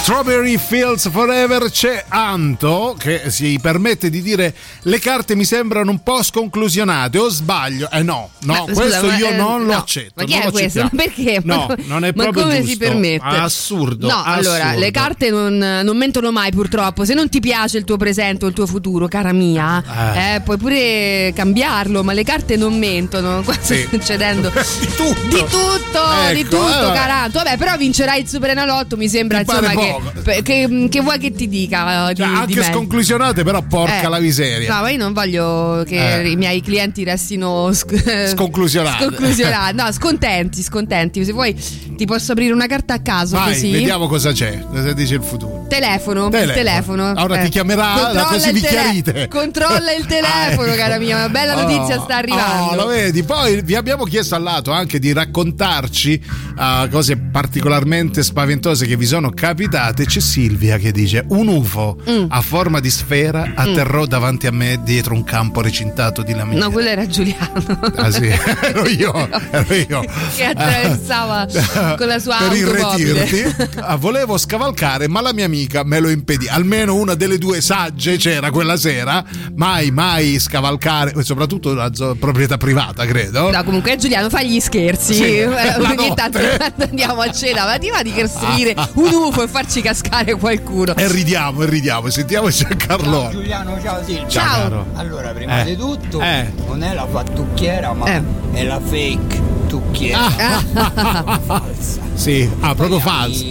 Strawberry 0.09 0.57
Fields 0.57 1.07
Forever 1.11 1.69
c'è 1.69 2.03
Anto 2.07 2.95
che 2.97 3.29
si 3.29 3.59
permette 3.61 4.09
di 4.09 4.23
dire 4.23 4.55
le 4.81 4.97
carte 4.97 5.35
mi 5.35 5.45
sembrano 5.45 5.91
un 5.91 6.01
po' 6.01 6.23
sconclusionate 6.23 7.19
o 7.19 7.29
sbaglio 7.29 7.87
eh 7.91 8.01
no 8.01 8.31
no 8.39 8.53
Ma, 8.53 8.73
questo 8.73 9.01
scusa, 9.05 9.17
io 9.17 9.27
eh, 9.29 9.35
non 9.35 9.65
lo 9.65 9.73
no. 9.73 9.77
accetto 9.77 10.13
Ma 10.15 10.23
chi 10.23 10.33
è 10.33 10.45
lo 10.45 10.49
questo? 10.51 10.89
perché? 10.97 11.41
no 11.43 11.67
Ma- 11.67 11.75
non 11.85 12.05
è 12.05 12.13
proprio 12.13 12.41
come 12.41 12.55
giusto 12.55 12.71
si 12.71 12.77
permette? 12.77 13.23
assurdo 13.23 14.07
No, 14.07 14.23
allora, 14.25 14.63
assurdo. 14.63 14.79
le 14.79 14.91
carte 14.91 15.29
non, 15.29 15.57
non 15.57 15.95
mentono 15.95 16.31
mai 16.31 16.51
purtroppo. 16.51 17.05
Se 17.05 17.13
non 17.13 17.29
ti 17.29 17.39
piace 17.39 17.77
il 17.77 17.83
tuo 17.83 17.97
presente 17.97 18.45
o 18.45 18.47
il 18.47 18.53
tuo 18.55 18.65
futuro, 18.65 19.07
cara 19.07 19.31
mia, 19.31 19.83
Eh. 20.15 20.35
eh, 20.35 20.41
puoi 20.41 20.57
pure 20.57 21.31
cambiarlo, 21.35 22.01
ma 22.03 22.13
le 22.13 22.23
carte 22.23 22.55
non 22.55 22.75
mentono. 22.79 23.41
Qua 23.45 23.53
Sì. 23.59 23.81
sta 23.81 23.89
succedendo 23.97 24.49
di 24.79 24.87
tutto 24.87 25.21
di 25.27 25.37
tutto, 25.37 26.01
di 26.33 26.39
Ecco, 26.39 26.49
tutto, 26.49 26.67
eh, 26.67 26.81
vabbè. 26.81 26.93
caranto. 26.97 27.37
Vabbè, 27.43 27.57
però 27.57 27.77
vincerai 27.77 28.21
il 28.21 28.27
Super 28.27 28.49
Enalotto, 28.51 28.97
mi 28.97 29.07
sembra 29.07 29.43
pare 29.43 29.67
insomma 29.67 29.81
che, 29.81 29.98
che, 30.43 30.87
che 30.89 31.01
vuoi 31.01 31.17
che 31.19 31.31
ti 31.31 31.47
dica. 31.47 32.09
eh, 32.09 32.13
Di, 32.13 32.21
Cioè, 32.21 32.27
anche 32.35 32.55
me? 32.55 32.63
sconclusionate 32.63 33.43
però 33.43 33.61
porca 33.61 34.01
Eh. 34.03 34.07
la 34.09 34.19
miseria 34.19 34.73
No, 34.73 34.81
ma 34.81 34.89
io 34.89 34.97
non 34.97 35.13
voglio 35.13 35.83
che 35.87 36.21
Eh. 36.21 36.29
i 36.29 36.35
miei 36.35 36.61
clienti 36.61 37.03
restino 37.03 37.71
sc- 37.73 38.27
Sconclusionati. 38.29 39.03
sconclusionati. 39.03 39.75
No, 39.75 39.91
scontenti, 39.91 40.61
scontenti. 40.61 41.23
Se 41.25 41.31
vuoi 41.31 41.55
ti 41.97 42.05
posso 42.05 42.31
aprire 42.31 42.53
una 42.53 42.67
carta 42.67 42.93
a 42.95 42.99
caso 43.01 43.35
vai 43.35 43.53
così. 43.53 43.71
vediamo 43.71 44.07
cosa 44.07 44.31
c'è 44.31 44.63
cosa 44.69 44.93
dice 44.93 45.15
il 45.15 45.23
futuro 45.23 45.65
Telefono, 45.67 46.29
Telefono. 46.29 46.53
telefono. 46.55 47.09
Eh. 47.17 47.21
Ora 47.21 47.37
ti 47.37 47.49
chiamerà, 47.49 47.93
Controlla 47.93 48.23
così 48.23 48.47
il 48.47 48.53
vi 48.53 48.61
tele- 48.61 48.73
chiarite. 48.81 49.27
Controlla 49.27 49.91
il 49.93 50.05
telefono, 50.07 50.69
Ah, 50.69 50.73
ecco. 50.73 50.75
cara 50.77 50.97
mia. 50.97 51.17
Una 51.17 51.29
bella 51.29 51.53
notizia 51.61 51.97
Oh, 51.99 52.03
sta 52.03 52.15
arrivando. 52.17 52.63
oh, 52.71 52.75
lo 52.75 52.85
vedi? 52.87 53.23
Poi 53.23 53.61
vi 53.61 53.75
abbiamo 53.75 54.03
chiesto 54.05 54.33
al 54.35 54.41
lato 54.43 54.71
anche 54.71 54.97
di 54.99 55.13
raccontarci 55.13 56.21
uh, 56.57 56.89
cose 56.89 57.17
particolarmente 57.17 58.23
spaventose 58.23 58.85
che 58.87 58.95
vi 58.97 59.05
sono 59.05 59.29
capitate. 59.29 59.88
C'è 59.93 60.19
Silvia 60.19 60.77
che 60.77 60.91
dice: 60.91 61.23
Un 61.29 61.47
UFO 61.47 61.97
Mm. 62.09 62.25
a 62.29 62.41
forma 62.41 62.79
di 62.79 62.89
sfera 62.89 63.51
atterrò 63.55 64.05
davanti 64.05 64.47
a 64.47 64.51
me 64.51 64.79
dietro 64.83 65.13
un 65.13 65.23
campo 65.23 65.61
recintato 65.61 66.21
di 66.23 66.33
lamiere. 66.33 66.59
No, 66.59 66.71
quello 66.71 66.89
era 66.89 67.05
Giuliano. 67.07 67.63
Ah 67.95 68.11
sì, 68.11 68.25
ero 68.61 68.87
io, 68.87 69.29
ero 69.51 69.73
io. 69.73 70.03
Che 70.35 70.43
attraversava 70.43 71.47
con 71.97 72.07
la 72.07 72.19
sua 72.19 72.37
per 72.47 72.55
irretirti. 72.57 73.55
Ah, 73.79 73.95
volevo 73.95 74.37
scavalcare, 74.37 75.07
ma 75.07 75.21
la 75.21 75.33
mia 75.33 75.45
amica 75.45 75.83
me 75.83 75.99
lo 75.99 76.09
impedì. 76.09 76.47
Almeno 76.47 76.95
una 76.95 77.15
delle 77.15 77.37
due 77.37 77.61
sagge 77.61 78.17
c'era 78.17 78.49
quella 78.51 78.77
sera. 78.77 79.23
Mai, 79.55 79.91
mai 79.91 80.39
scavalcare, 80.39 81.13
soprattutto 81.23 81.73
la 81.73 81.91
proprietà 82.17 82.57
privata, 82.57 83.05
credo. 83.05 83.51
No, 83.51 83.63
comunque 83.63 83.95
Giuliano 83.97 84.29
fa 84.29 84.41
gli 84.41 84.59
scherzi. 84.59 85.13
Sì, 85.13 85.23
Eh, 85.39 85.45
Ogni 85.79 85.95
notte. 85.95 86.13
tanto 86.15 86.83
andiamo 86.83 87.21
a 87.21 87.31
cena, 87.31 87.65
ma 87.65 87.77
ti 87.77 87.89
va 87.89 88.01
di 88.01 88.11
costruire 88.13 88.75
un 88.93 89.11
UFO 89.13 89.43
e 89.43 89.47
farci 89.47 89.78
farci 89.79 89.81
cascare 89.81 90.35
qualcuno. 90.35 90.95
E 90.95 91.07
ridiamo, 91.07 91.63
e 91.63 91.65
ridiamo, 91.65 92.07
e 92.07 92.11
sentiamo 92.11 92.49
Giancarlo. 92.49 93.29
Giuliano, 93.31 93.79
ciao 93.81 94.03
Silvia. 94.03 94.27
Ciao. 94.27 94.61
caro. 94.61 94.85
Allora, 94.93 95.29
prima 95.31 95.61
Eh. 95.61 95.65
di 95.65 95.75
tutto, 95.77 96.21
Eh. 96.21 96.51
non 96.67 96.83
è 96.83 96.93
la 96.93 97.07
fattucchiera, 97.07 97.93
ma 97.93 98.05
Eh. 98.05 98.23
è 98.53 98.63
la 98.63 98.79
fake 98.79 99.41
tucchiera. 99.67 100.25
Ah. 100.73 101.39
falsa. 101.45 102.01
Sì, 102.13 102.49
ah, 102.59 102.75
proprio 102.75 102.99
falso. 102.99 103.45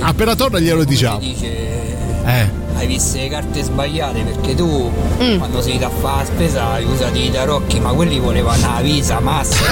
Appena 0.00 0.34
torna 0.34 0.58
glielo 0.58 0.84
diciamo. 0.84 1.18
Dice 1.18 2.24
Eh. 2.24 2.64
Hai 2.76 2.86
visto 2.86 3.16
le 3.18 3.28
carte 3.28 3.62
sbagliate 3.62 4.22
perché 4.22 4.54
tu 4.54 4.90
Mm. 5.20 5.38
quando 5.38 5.62
sei 5.62 5.78
da 5.78 5.88
fare 5.88 6.18
la 6.18 6.24
spesa 6.26 6.66
hai 6.72 6.84
usato 6.84 7.16
i 7.18 7.30
tarocchi, 7.30 7.80
ma 7.80 7.92
quelli 7.92 8.18
volevano 8.18 8.60
la 8.74 8.80
visa, 8.82 9.18
massa. 9.20 9.64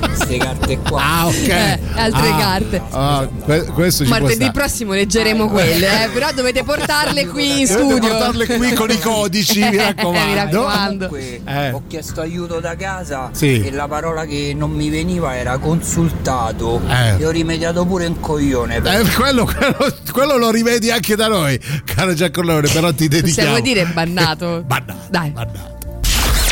Queste 0.00 0.36
carte 0.38 0.78
qua. 0.78 1.02
Ah, 1.02 1.26
ok. 1.26 1.48
Eh, 1.48 1.78
altre 1.94 2.28
Ah, 2.28 2.36
carte. 2.38 2.82
ah, 2.90 3.28
que- 3.44 3.64
questo 3.66 4.04
ci 4.04 4.10
Martedì 4.10 4.50
prossimo 4.52 4.92
leggeremo 4.92 5.48
quelle, 5.48 6.04
eh, 6.04 6.08
però 6.10 6.28
dovete 6.32 6.62
portarle 6.62 7.26
qui 7.26 7.60
in 7.62 7.66
Dovete 7.66 7.84
studio. 7.84 8.08
portarle 8.08 8.46
qui 8.46 8.72
con 8.74 8.90
i 8.90 8.98
codici, 9.00 9.58
mi 9.60 9.74
Eh, 9.76 9.76
raccomando. 9.76 10.26
mi 10.28 10.34
raccomando. 10.34 11.06
Comunque, 11.08 11.40
Eh. 11.44 11.70
ho 11.72 11.82
chiesto 11.88 12.20
aiuto 12.20 12.60
da 12.60 12.76
casa 12.76 13.30
Sì. 13.32 13.60
e 13.64 13.70
la 13.72 13.88
parola 13.88 14.24
che 14.26 14.52
non 14.56 14.70
mi 14.70 14.88
veniva 14.90 15.36
era 15.36 15.58
consultato 15.58 16.80
Eh. 16.88 17.20
e 17.20 17.26
ho 17.26 17.30
rimediato 17.30 17.84
pure 17.84 18.06
un 18.06 18.20
coglione 18.20 18.80
per- 18.80 19.00
Eh, 19.00 19.10
quello, 19.14 19.44
quello- 19.44 19.94
quello 20.12 20.36
lo 20.36 20.50
rivedi 20.50 20.90
anche 20.90 21.16
da 21.16 21.26
noi, 21.28 21.58
caro 21.84 22.14
Giancarlone, 22.28 22.68
però 22.68 22.92
ti 22.92 23.08
dedichiamo. 23.08 23.50
Possiamo 23.56 23.60
dire 23.60 23.84
bannato? 23.86 24.62
Bannato. 24.64 24.98
Dai. 25.10 25.30
bannato. 25.30 26.00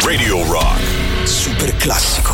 Radio 0.04 0.42
Rock. 0.50 0.80
Super 1.24 1.76
classico. 1.76 2.25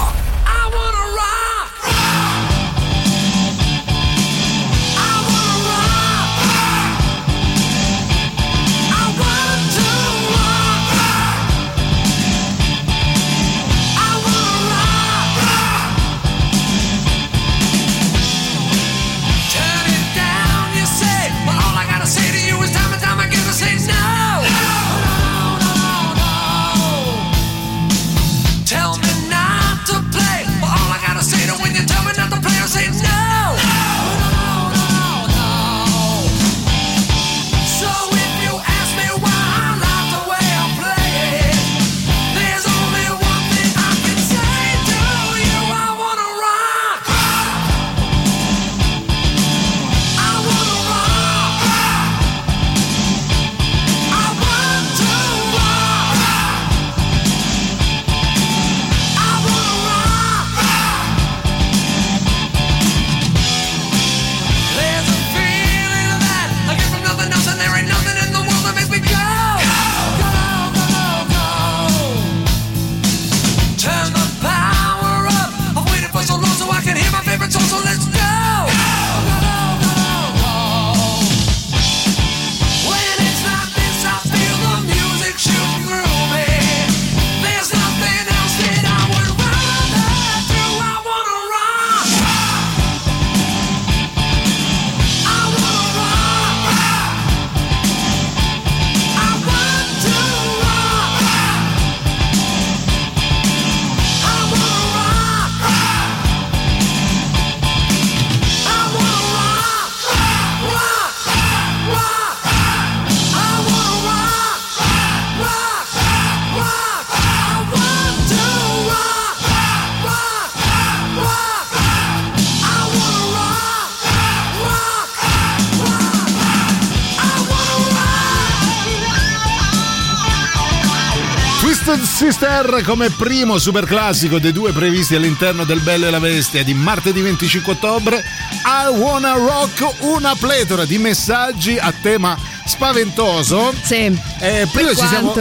Sister 132.63 132.85
come 132.85 133.11
primo 133.11 133.59
super 133.59 133.85
classico 133.85 134.39
dei 134.39 134.53
due 134.53 134.71
previsti 134.73 135.17
all'interno 135.17 135.65
del 135.65 135.81
Bello 135.81 136.07
e 136.07 136.11
la 136.11 136.21
Bestia 136.21 136.63
di 136.63 136.75
martedì 136.75 137.21
25 137.21 137.73
ottobre. 137.73 138.23
I 138.65 138.89
Wanna 138.97 139.33
Rock, 139.33 139.95
una 140.01 140.37
pletora 140.37 140.85
di 140.85 140.97
messaggi 140.99 141.77
a 141.77 141.93
tema 141.93 142.39
spaventoso. 142.83 143.73
Sì. 143.83 144.19
Eh, 144.41 144.67
prima 144.73 144.93
ci 144.93 145.07
siamo, 145.07 145.33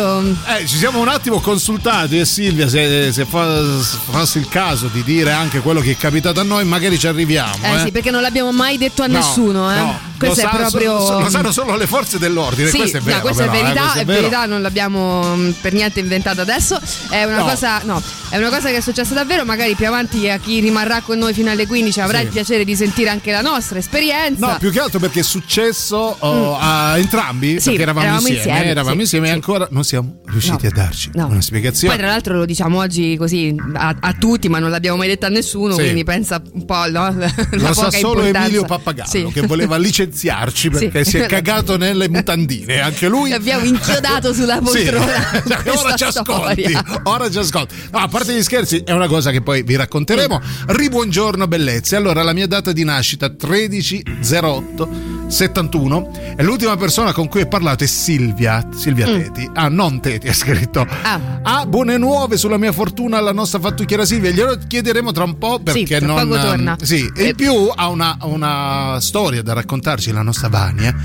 eh, 0.45 0.65
ci 0.67 0.77
siamo 0.77 0.99
un 0.99 1.07
attimo 1.07 1.39
consultati 1.39 2.19
e 2.19 2.25
Silvia 2.25 2.67
se, 2.69 3.11
se 3.11 3.25
fosse 3.25 4.37
il 4.37 4.47
caso 4.47 4.87
di 4.87 5.03
dire 5.03 5.31
anche 5.31 5.59
quello 5.61 5.81
che 5.81 5.91
è 5.91 5.97
capitato 5.97 6.39
a 6.39 6.43
noi 6.43 6.63
magari 6.65 6.99
ci 6.99 7.07
arriviamo. 7.07 7.55
Eh, 7.63 7.73
eh. 7.75 7.79
sì, 7.85 7.91
perché 7.91 8.11
non 8.11 8.21
l'abbiamo 8.21 8.51
mai 8.51 8.77
detto 8.77 9.01
a 9.01 9.07
No, 9.07 9.17
nessuno, 9.17 9.71
eh. 9.73 9.77
no. 9.77 10.09
Questo 10.21 10.41
lo 10.43 10.47
è 10.47 10.51
sa- 10.51 10.57
proprio. 10.57 11.03
so- 11.03 11.19
lo 11.19 11.29
sanno 11.31 11.51
solo 11.51 11.75
le 11.75 11.87
forze 11.87 12.19
dell'ordine, 12.19 12.69
Sì, 12.69 12.77
questo 12.77 12.97
è 12.97 12.99
no, 12.99 13.05
vero. 13.07 13.21
questa 13.21 13.43
però, 13.45 13.53
è 13.53 13.57
eh, 13.57 13.63
verità, 13.63 13.81
questo 13.81 13.99
è 13.99 14.05
vero. 14.05 14.19
verità, 14.19 14.45
non 14.45 14.61
l'abbiamo 14.61 15.35
mm, 15.35 15.49
per 15.61 15.73
niente 15.73 15.99
inventata 15.99 16.41
adesso. 16.43 16.79
È 17.09 17.23
una, 17.23 17.37
No. 17.37 17.45
cosa, 17.45 17.81
no, 17.85 18.01
è 18.29 18.37
una 18.37 18.49
cosa 18.49 18.69
che 18.69 18.77
è 18.77 18.81
successa 18.81 19.15
davvero. 19.15 19.45
Magari 19.45 19.73
più 19.73 19.87
avanti 19.87 20.29
a 20.29 20.37
chi 20.37 20.59
rimarrà 20.59 21.01
con 21.01 21.17
noi 21.17 21.33
fino 21.33 21.49
alle 21.49 21.65
15 21.65 22.01
avrà 22.01 22.19
Sì. 22.19 22.25
il 22.25 22.29
piacere 22.29 22.63
di 22.63 22.75
sentire 22.75 23.09
anche 23.09 23.31
la 23.31 23.41
nostra 23.41 23.79
esperienza. 23.79 24.45
No, 24.51 24.57
più 24.59 24.71
che 24.71 24.79
altro 24.79 24.99
perché 24.99 25.21
è 25.21 25.23
successo 25.23 26.15
oh, 26.19 26.55
a 26.59 26.99
entrambi, 26.99 27.30
Mm. 27.31 27.57
Sì, 27.57 27.69
perché 27.69 27.81
eravamo, 27.81 28.05
eravamo 28.05 28.27
insieme, 28.27 28.49
insieme, 28.51 28.69
eravamo 28.71 28.95
sì, 28.95 29.01
insieme 29.01 29.25
e 29.25 29.29
sì. 29.29 29.35
ancora 29.35 29.67
non 29.71 29.83
siamo 29.83 30.15
riusciti 30.25 30.63
No. 30.63 30.69
a 30.69 30.71
darci 30.73 31.09
No. 31.13 31.27
una 31.27 31.41
spiegazione. 31.41 31.93
Poi 31.93 32.03
tra 32.03 32.11
l'altro 32.11 32.37
lo 32.37 32.45
diciamo 32.45 32.77
oggi 32.79 33.15
così 33.17 33.55
a, 33.73 33.95
a 33.99 34.13
tutti, 34.13 34.49
ma 34.49 34.59
non 34.59 34.69
l'abbiamo 34.69 34.97
mai 34.97 35.07
detto 35.07 35.25
a 35.25 35.29
nessuno, 35.29 35.75
quindi 35.75 36.03
pensa 36.03 36.41
un 36.53 36.65
po' 36.65 36.89
no? 36.89 37.13
la 37.17 37.31
Lo 37.51 37.73
sa 37.73 37.91
solo 37.91 38.19
importanza. 38.25 38.39
Emilio 38.41 38.65
Pappagallo 38.65 39.29
che 39.29 39.41
voleva 39.41 39.77
licenziarci 39.77 40.69
perché 40.71 41.03
si 41.03 41.17
è 41.17 41.25
cagato 41.25 41.77
nelle 41.77 42.09
mutandine. 42.09 42.79
Anche 42.81 43.07
lui. 43.07 43.29
L'abbiamo 43.29 43.65
inchiodato 43.65 44.33
sulla 44.33 44.59
poltrona. 44.63 45.41
con 45.63 45.73
ora 45.77 45.95
ci 45.95 46.03
ascolti. 46.03 46.77
Ora 47.03 47.29
ci 47.29 47.37
ascolti. 47.37 47.75
No, 47.91 47.99
a 47.99 48.07
parte 48.07 48.33
gli 48.35 48.41
scherzi, 48.43 48.77
è 48.85 48.91
una 48.91 49.07
cosa 49.07 49.31
che 49.31 49.41
poi 49.41 49.63
vi 49.63 49.75
racconteremo. 49.75 50.41
Ribuongiorno, 50.67 51.47
bellezze. 51.47 51.95
Allora, 51.95 52.23
la 52.23 52.33
mia 52.33 52.47
data 52.47 52.71
di 52.71 52.83
nascita 52.83 53.33
1308 53.37 55.19
71 55.27 56.11
e 56.35 56.43
l'ultima 56.43 56.75
persona 56.75 57.13
con 57.13 57.20
cui 57.27 57.41
ho 57.41 57.47
parlato 57.47 57.83
è 57.83 57.87
Silvia. 57.87 58.67
Silvia 58.75 59.05
Teti. 59.05 59.49
Ah, 59.53 59.67
non 59.69 59.99
Teti, 59.99 60.27
ha 60.27 60.33
scritto. 60.33 60.85
Mm. 60.85 60.89
Ah. 61.03 61.39
Ah, 61.43 61.65
buone 61.65 61.97
nuove 61.97 62.37
sulla 62.37 62.57
mia 62.57 62.71
fortuna 62.71 63.17
alla 63.17 63.31
nostra 63.33 63.59
fattucchiera 63.59 64.05
Silvia. 64.05 64.31
Glielo 64.31 64.57
chiederemo 64.67 65.11
tra 65.11 65.23
un 65.23 65.37
po' 65.37 65.59
perché 65.59 65.97
tra 65.97 66.05
non. 66.07 66.27
poco 66.27 66.39
torna. 66.41 66.77
Sì, 66.81 67.09
e 67.15 67.23
Eh. 67.23 67.27
in 67.29 67.35
più 67.35 67.53
ha 67.73 67.87
una, 67.89 68.17
una 68.21 68.99
storia 68.99 69.41
da 69.41 69.53
raccontarci 69.53 70.11
la 70.11 70.21
nostra 70.21 70.49
Vania. 70.49 70.95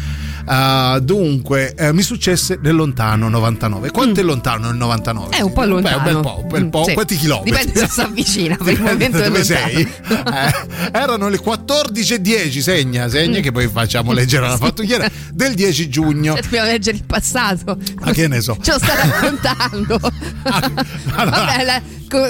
Ah, 0.48 0.98
dunque, 1.00 1.74
eh, 1.74 1.92
mi 1.92 2.02
successe 2.02 2.58
nel 2.62 2.74
lontano 2.74 3.28
99. 3.28 3.90
Quanto 3.90 4.20
è 4.20 4.22
lontano 4.22 4.68
il 4.70 4.76
99? 4.76 5.36
È 5.36 5.40
un 5.40 5.52
po' 5.52 5.60
Beh, 5.62 5.66
lontano. 5.66 5.96
un 5.96 6.02
bel 6.04 6.20
po', 6.20 6.40
un 6.42 6.48
bel 6.48 6.64
Mm, 6.64 6.68
po'. 6.68 6.84
sì. 6.84 6.92
Quanti 6.94 7.16
chilometri? 7.16 7.50
Dipende 7.50 7.80
se 7.80 7.88
si 7.88 8.00
avvicina, 8.00 8.56
per 8.56 8.72
il 8.74 8.80
momento 8.82 9.20
dove 9.20 9.44
sei. 9.44 9.74
Eh, 10.08 10.88
erano 10.92 11.28
le 11.28 11.38
14.10, 11.40 12.60
segna, 12.62 13.06
Mm. 13.06 13.08
segna 13.08 13.40
che 13.40 13.50
poi 13.52 13.68
facciamo 13.68 14.12
leggere 14.12 14.46
la 14.48 14.56
fattucchiera 14.56 15.08
del 15.32 15.54
10 15.54 15.88
giugno. 15.88 16.34
Cioè, 16.34 16.42
dobbiamo 16.46 16.66
leggere 16.68 16.96
il 16.96 17.04
passato. 17.04 17.76
Ma 18.00 18.12
che 18.12 18.28
ne 18.28 18.40
so. 18.40 18.56
Ce 18.60 18.70
lo 18.72 18.78
sta 18.78 18.94
raccontando. 18.94 19.98
Ah, 20.44 20.70
allora- 21.16 21.36
Vabbè, 21.46 21.64
la- 21.64 21.82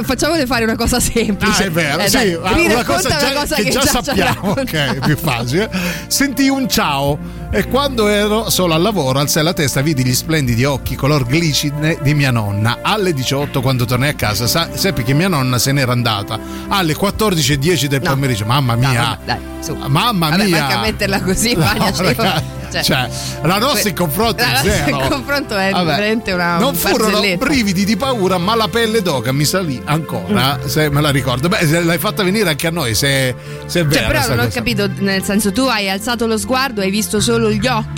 facciamole 0.05 0.47
fare 0.47 0.65
una 0.65 0.75
cosa 0.77 0.99
semplice. 1.01 1.65
Ah, 1.65 1.67
è 1.67 1.71
vero, 1.71 2.03
Eh, 2.03 2.09
sì, 2.09 2.17
dai, 2.17 2.35
una 2.73 2.83
cosa, 2.85 3.09
già, 3.11 3.31
una 3.31 3.41
cosa 3.41 3.57
che, 3.57 3.69
già 3.71 3.81
ci 3.83 3.89
ha 3.97 4.03
sappiamo, 4.03 4.51
ok, 4.53 4.73
è 4.73 4.99
più 5.05 5.17
facile. 5.19 5.71
Sentii 6.07 6.49
un 6.49 6.67
ciao 6.69 7.19
e 7.51 7.67
quando 7.69 8.06
ero 8.09 8.51
solo 8.51 8.75
al 8.75 8.83
lavoro 8.83 9.19
alzai 9.19 9.43
la 9.43 9.53
testa 9.53 9.81
vidi 9.81 10.05
gli 10.05 10.15
splendidi 10.15 10.65
occhi 10.65 10.95
color 10.95 11.25
glicine 11.27 11.99
di 12.03 12.15
mia 12.15 12.31
nonna. 12.31 12.79
Alle 12.83 13.13
18 13.13 13.61
quando 13.61 13.85
tornai 13.85 14.11
a 14.11 14.15
casa 14.15 14.47
sa- 14.47 14.69
seppi 14.75 15.03
che 15.03 15.13
mia 15.15 15.29
nonna 15.29 15.59
se 15.59 15.73
n'era 15.73 15.93
andata. 15.93 16.39
Alle 16.69 16.95
14.10 16.95 17.87
del 17.87 18.03
No. 18.03 18.11
pomeriggio, 18.11 18.45
mamma 18.45 18.75
mia. 18.77 18.93
vabbè, 19.19 19.25
dai, 19.25 19.39
su. 19.61 19.75
Mamma 19.75 20.29
Vabbè, 20.31 20.45
mia. 20.45 20.59
manca 20.61 20.79
a 20.79 20.81
metterla 20.83 21.21
così, 21.23 21.55
No, 21.55 21.61
Vania, 21.65 21.93
cioè, 21.93 22.83
cioè- 22.83 23.09
la 23.43 23.59
nostra 23.59 23.89
in 23.89 23.95
confronto 23.95 24.43
è 24.43 24.57
zero. 24.63 24.91
in 25.03 25.09
confronto 25.09 25.57
è 25.57 25.71
Vabbè. 25.71 25.85
veramente 25.85 26.33
una 26.33 26.59
Non 26.59 26.75
furono 26.75 27.13
barzelletta. 27.13 27.45
brividi 27.45 27.85
di 27.85 27.97
paura, 27.97 28.39
ma 28.39 28.55
la 28.57 28.69
pelle 28.69 29.01
d'oca 29.03 29.33
mi 29.33 29.45
salì 29.45 29.81
ancora, 29.85 30.59
Mm. 30.63 30.67
se 30.67 30.91
me 30.91 31.01
la 31.01 31.11
ricordo. 31.11 31.49
Beh, 31.49 31.67
se 31.67 31.83
l'hai 31.83 31.99
fatta 31.99 32.23
venire 32.23 32.49
anche 32.51 32.67
a 32.67 32.71
noi, 32.71 32.95
se, 32.95 33.35
se 33.67 33.81
è. 33.81 33.87
Cioè, 33.89 34.07
però 34.07 34.21
sta 34.21 34.31
non 34.35 34.41
ho 34.41 34.47
cosa. 34.47 34.59
capito, 34.59 34.91
nel 34.99 35.23
senso, 35.23 35.53
tu 35.53 35.63
hai 35.63 35.89
alzato 35.89 36.27
lo 36.27 36.37
sguardo, 36.37 36.81
hai 36.81 36.91
visto 36.91 37.21
solo 37.21 37.51
gli 37.51 37.67
occhi? 37.67 37.96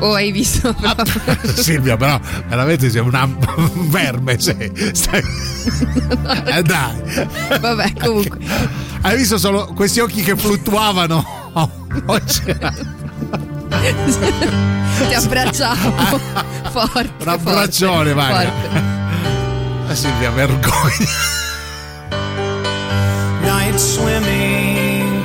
O 0.00 0.14
hai 0.14 0.32
visto 0.32 0.72
proprio... 0.80 1.38
Silvia, 1.54 1.96
però 1.96 2.18
veramente 2.48 2.90
sei 2.90 3.00
una 3.00 3.24
un 3.24 3.88
verme. 3.90 4.38
Sei, 4.40 4.70
stai... 4.92 5.22
eh, 6.56 6.62
dai. 6.62 7.28
Vabbè, 7.60 7.92
comunque. 8.02 8.38
Hai 9.02 9.16
visto 9.16 9.38
solo 9.38 9.66
questi 9.74 10.00
occhi 10.00 10.22
che 10.22 10.36
fluttuavano? 10.36 11.50
Oh, 11.54 11.70
oh, 12.06 12.20
c'era 12.20 12.72
Ti 15.08 15.14
abbracciamo 15.14 15.94
forte. 16.70 17.10
un 17.20 17.28
abbraccione, 17.28 18.12
forte, 18.12 18.14
vai. 18.14 18.46
forte. 18.46 18.82
Ah, 19.88 19.94
Silvia, 19.94 20.30
vergogna. 20.30 21.40
Night 23.42 23.76
swimming 23.78 25.24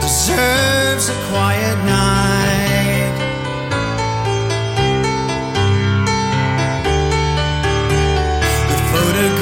deserves 0.00 1.08
a 1.08 1.14
quiet 1.30 1.76
night. 1.84 2.63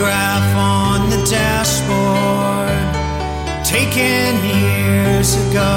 Photograph 0.03 0.57
on 0.57 1.11
the 1.11 1.23
dashboard, 1.31 2.75
taken 3.65 4.35
years 4.43 5.37
ago, 5.47 5.75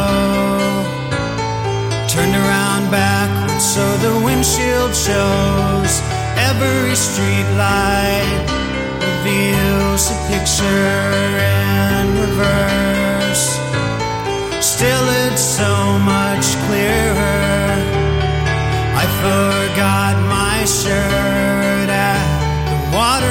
turned 2.09 2.33
around 2.33 2.89
backwards 2.89 3.63
so 3.63 3.85
the 3.97 4.25
windshield 4.25 4.95
shows 4.95 6.01
every 6.49 6.95
street 6.95 7.47
light 7.53 8.41
reveals 9.05 10.09
a 10.09 10.17
picture 10.33 11.05
in 11.61 12.05
reverse. 12.25 13.45
Still, 14.59 15.05
it's 15.27 15.43
so 15.43 15.99
much 15.99 16.45
clearer. 16.65 17.77
I 18.97 19.05
forgot 19.21 20.15
my 20.27 20.65
shirt 20.65 21.44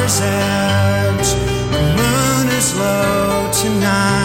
water's 0.05 0.21
edge. 0.21 1.35
The 1.73 1.81
moon 1.97 2.49
is 2.49 2.77
low 2.77 3.51
tonight. 3.53 4.24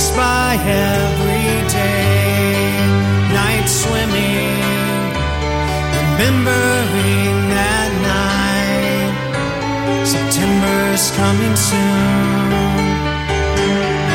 Replaced 0.00 0.16
by 0.16 0.56
everyday 0.56 1.90
night 3.32 3.66
swimming. 3.66 4.58
Remembering 6.18 7.36
that 7.56 7.90
night, 8.14 9.12
September's 10.06 11.10
coming 11.16 11.56
soon. 11.56 12.52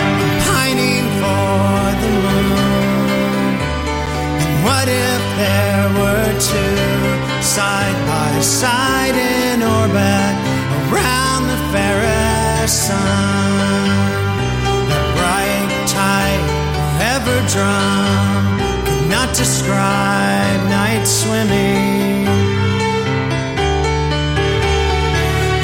I'm 0.01 0.19
pining 0.47 1.07
for 1.21 1.79
the 2.01 2.11
moon. 2.25 3.57
And 4.41 4.53
what 4.65 4.87
if 4.87 5.21
there 5.41 5.87
were 5.99 6.31
two 6.51 6.77
side 7.41 7.97
by 8.07 8.31
side 8.41 9.15
in 9.15 9.61
orbit 9.61 10.35
around 10.91 11.43
the 11.47 11.59
fairest 11.73 12.87
sun? 12.87 13.44
Drum 17.47 18.59
could 18.85 19.09
not 19.09 19.35
describe 19.35 20.69
night 20.69 21.05
swimming. 21.05 22.25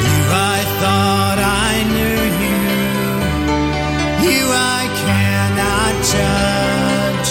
You, 0.06 0.18
I 0.30 0.64
thought 0.80 1.38
I 1.38 1.82
knew 1.94 2.20
you. 2.44 2.60
You, 4.28 4.42
I 4.50 4.82
cannot 5.04 5.92
judge. 6.12 7.30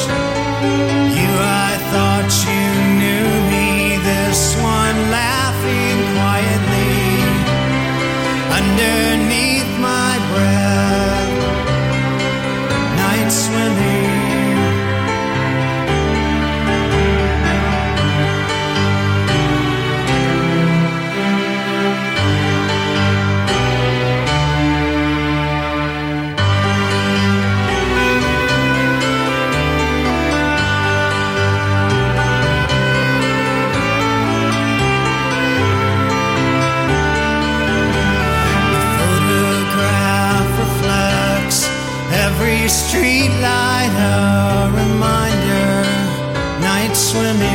Swimming 47.11 47.50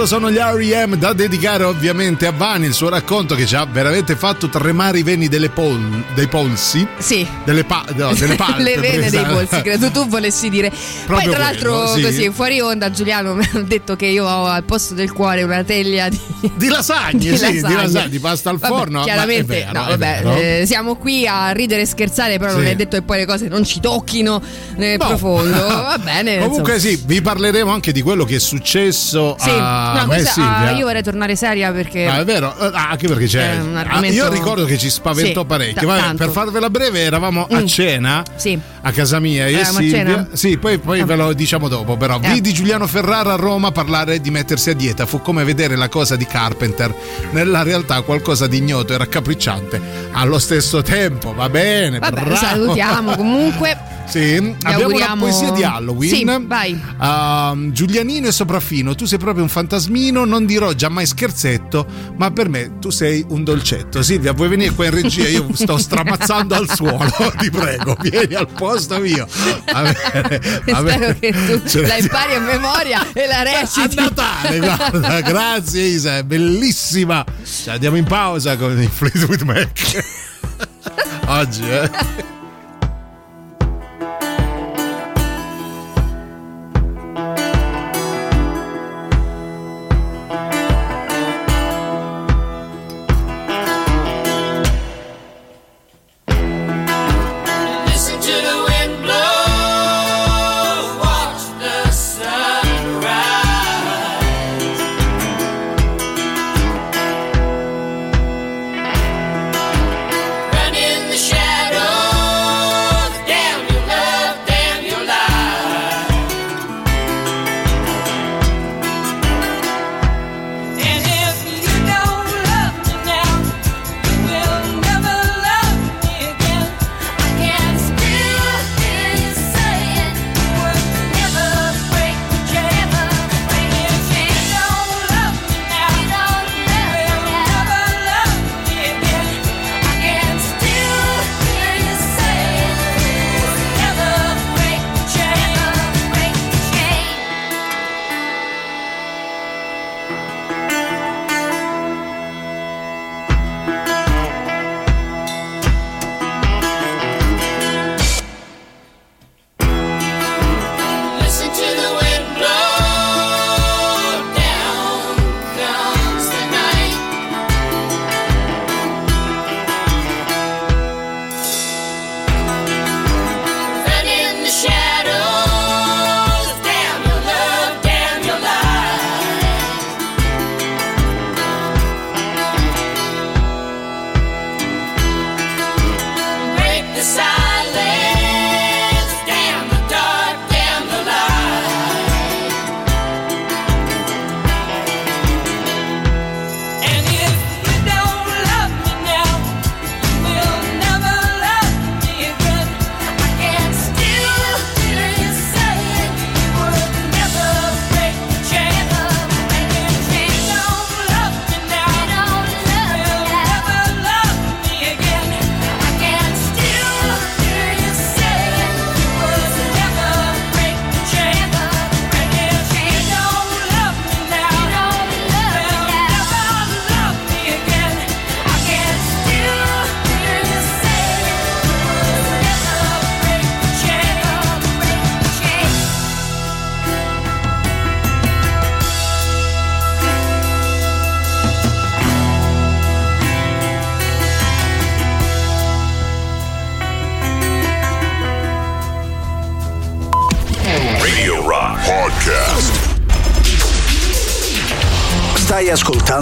loro 0.00 0.06
sono 0.06 0.30
gli 0.30 0.36
R.E.M. 0.38 0.94
da 0.94 1.12
dedicare 1.12 1.62
ovviamente 1.64 2.26
a 2.26 2.32
Vani, 2.32 2.64
il 2.64 2.72
suo 2.72 2.88
racconto 2.88 3.34
che 3.34 3.44
ci 3.44 3.54
ha 3.54 3.66
veramente 3.66 4.16
fatto 4.16 4.48
tremare 4.48 4.98
i 4.98 5.02
veni 5.02 5.28
delle 5.28 5.50
pol- 5.50 6.04
dei 6.14 6.26
polsi. 6.26 6.86
Sì. 6.96 7.26
Delle, 7.44 7.64
pa- 7.64 7.84
no, 7.94 8.12
delle 8.16 8.34
palpebre. 8.34 8.76
Le 8.76 8.80
vene 8.80 9.10
dei 9.10 9.20
esatto. 9.20 9.34
polsi, 9.34 9.60
credo 9.60 9.90
tu 9.90 10.08
volessi 10.08 10.48
dire. 10.48 10.70
Poi, 10.70 10.78
Proprio 11.04 11.30
tra 11.32 11.38
l'altro, 11.40 11.86
sì. 11.94 12.00
così 12.00 12.30
fuori 12.30 12.60
onda, 12.60 12.90
Giuliano 12.90 13.34
mi 13.34 13.46
ha 13.52 13.60
detto 13.60 13.94
che 13.94 14.06
io 14.06 14.24
ho 14.24 14.46
al 14.46 14.64
posto 14.64 14.94
del 14.94 15.12
cuore 15.12 15.42
una 15.42 15.62
teglia 15.64 16.08
di, 16.08 16.18
Di 16.54 16.68
lasagne, 16.68 17.36
sì, 17.36 17.52
di 17.62 17.74
lasagne, 17.74 18.08
di 18.08 18.18
pasta 18.20 18.48
al 18.48 18.56
Vabbè, 18.58 18.74
forno, 18.74 19.02
Chiaramente, 19.02 19.66
vero, 19.66 19.72
no, 19.78 19.84
vabbè, 19.86 20.60
eh, 20.60 20.66
siamo 20.66 20.96
qui 20.96 21.26
a 21.26 21.50
ridere 21.50 21.82
e 21.82 21.86
scherzare, 21.86 22.38
però 22.38 22.52
non 22.52 22.62
Sì. 22.62 22.68
è 22.68 22.74
detto 22.74 22.96
che 22.96 23.02
poi 23.02 23.18
le 23.18 23.26
cose 23.26 23.48
non 23.48 23.64
ci 23.64 23.80
tocchino 23.80 24.40
nel 24.76 24.96
No. 24.98 25.06
profondo. 25.08 25.58
Va 25.68 25.98
bene. 26.02 26.38
Comunque 26.38 26.74
insomma. 26.76 26.94
sì, 26.96 27.02
vi 27.04 27.20
parleremo 27.20 27.70
anche 27.70 27.92
di 27.92 28.00
quello 28.00 28.24
che 28.24 28.36
è 28.36 28.40
successo 28.40 29.36
Sì, 29.38 29.50
a 29.50 29.88
no, 29.94 30.06
questa- 30.06 30.58
ah, 30.58 30.70
io 30.72 30.86
vorrei 30.86 31.02
tornare 31.02 31.36
seria 31.36 31.70
perché. 31.72 32.06
Ah, 32.06 32.18
è 32.20 32.24
vero, 32.24 32.54
Eh, 32.58 32.70
anche 32.74 33.06
perché 33.08 33.26
c'è. 33.26 33.56
Ah, 33.74 33.78
argomento- 33.80 34.14
io 34.16 34.30
ricordo 34.30 34.64
che 34.64 34.78
ci 34.78 34.90
spaventò 34.90 35.40
Sì, 35.40 35.46
parecchio. 35.46 35.86
Vabbè, 35.86 36.14
per 36.14 36.30
farvela 36.30 36.70
breve, 36.70 37.00
eravamo 37.02 37.46
a 37.50 37.60
Mm. 37.60 37.66
cena 37.66 38.22
Sì. 38.36 38.58
a 38.82 38.90
casa 38.92 39.18
mia 39.20 39.48
io 39.48 39.58
e 39.58 39.60
a 39.60 39.64
Silvia. 39.64 39.90
cena? 39.96 40.28
Sì, 40.32 40.56
poi, 40.58 40.78
poi 40.78 41.02
ve 41.04 41.16
lo 41.16 41.32
diciamo 41.32 41.68
dopo. 41.68 41.96
Però 41.96 42.18
Eh. 42.20 42.28
vidi 42.32 42.52
Giuliano 42.52 42.86
Ferrara 42.86 43.32
a 43.32 43.36
Roma 43.36 43.70
parlare 43.72 44.20
di 44.20 44.30
mettersi 44.30 44.70
a 44.70 44.74
dieta. 44.74 45.06
Fu 45.06 45.20
come 45.20 45.44
vedere 45.44 45.76
la 45.76 45.88
cosa 45.88 46.16
di 46.16 46.26
Carpenter. 46.26 46.94
Nella 47.32 47.62
realtà 47.62 48.00
qualcosa 48.02 48.46
di 48.46 48.58
ignoto 48.58 48.92
e 48.92 48.98
raccapricciante 48.98 49.80
allo 50.12 50.38
stesso 50.38 50.82
tempo. 50.82 51.32
Va 51.34 51.48
bene, 51.48 51.98
Vabbè, 51.98 52.20
bravo. 52.20 52.34
salutiamo 52.36 53.14
comunque. 53.16 53.76
Sì, 54.10 54.18
abbiamo 54.18 54.56
una 54.62 54.74
auguriamo- 54.84 55.24
poesia 55.24 55.50
di 55.52 55.62
Halloween. 55.62 56.14
Sì, 56.14 56.24
vai. 56.46 56.80
Ehm, 57.00 57.72
Giulianino 57.72 58.26
e 58.28 58.32
Sopraffino, 58.32 58.94
tu 58.94 59.04
sei 59.04 59.18
proprio 59.18 59.42
un 59.44 59.48
fantasmino, 59.48 60.24
non 60.24 60.46
dirò 60.46 60.72
già 60.72 60.88
mai 60.88 61.06
scherzetto, 61.06 61.86
ma 62.16 62.30
per 62.30 62.48
me 62.48 62.78
tu 62.80 62.90
sei 62.90 63.24
un 63.28 63.44
dolcetto. 63.44 64.02
Silvia, 64.02 64.32
vuoi 64.32 64.48
venire 64.48 64.72
qua 64.72 64.86
in 64.86 64.90
regia? 64.92 65.28
Io 65.28 65.46
sto 65.54 65.78
stramazzando 65.78 66.54
al 66.54 66.68
suolo, 66.74 67.10
ti 67.38 67.50
prego, 67.50 67.96
vieni 68.00 68.34
al 68.34 68.48
posto 68.48 68.98
mio. 68.98 69.26
Va 69.72 69.82
bene, 69.82 70.40
va 70.66 70.82
bene. 70.82 71.14
Spero 71.14 71.18
che 71.18 71.32
tu 71.60 71.68
Ce 71.68 71.86
la 71.86 71.96
impari 71.96 72.34
a 72.34 72.40
memoria 72.40 73.06
e 73.12 73.26
la 73.26 73.38
a 73.38 73.42
reciti. 73.42 73.94
Natale, 73.94 74.58
guarda, 74.58 75.20
grazie 75.22 75.82
Isa, 75.82 76.16
è 76.18 76.22
bellissima. 76.24 77.24
Ci 77.44 77.70
andiamo 77.70 77.96
in 77.96 78.04
pausa 78.04 78.56
con 78.56 78.80
i 78.80 78.88
Fleetwood 78.92 79.42
Mac. 79.42 80.04
Oggi, 81.26 81.62
eh. 81.68 81.90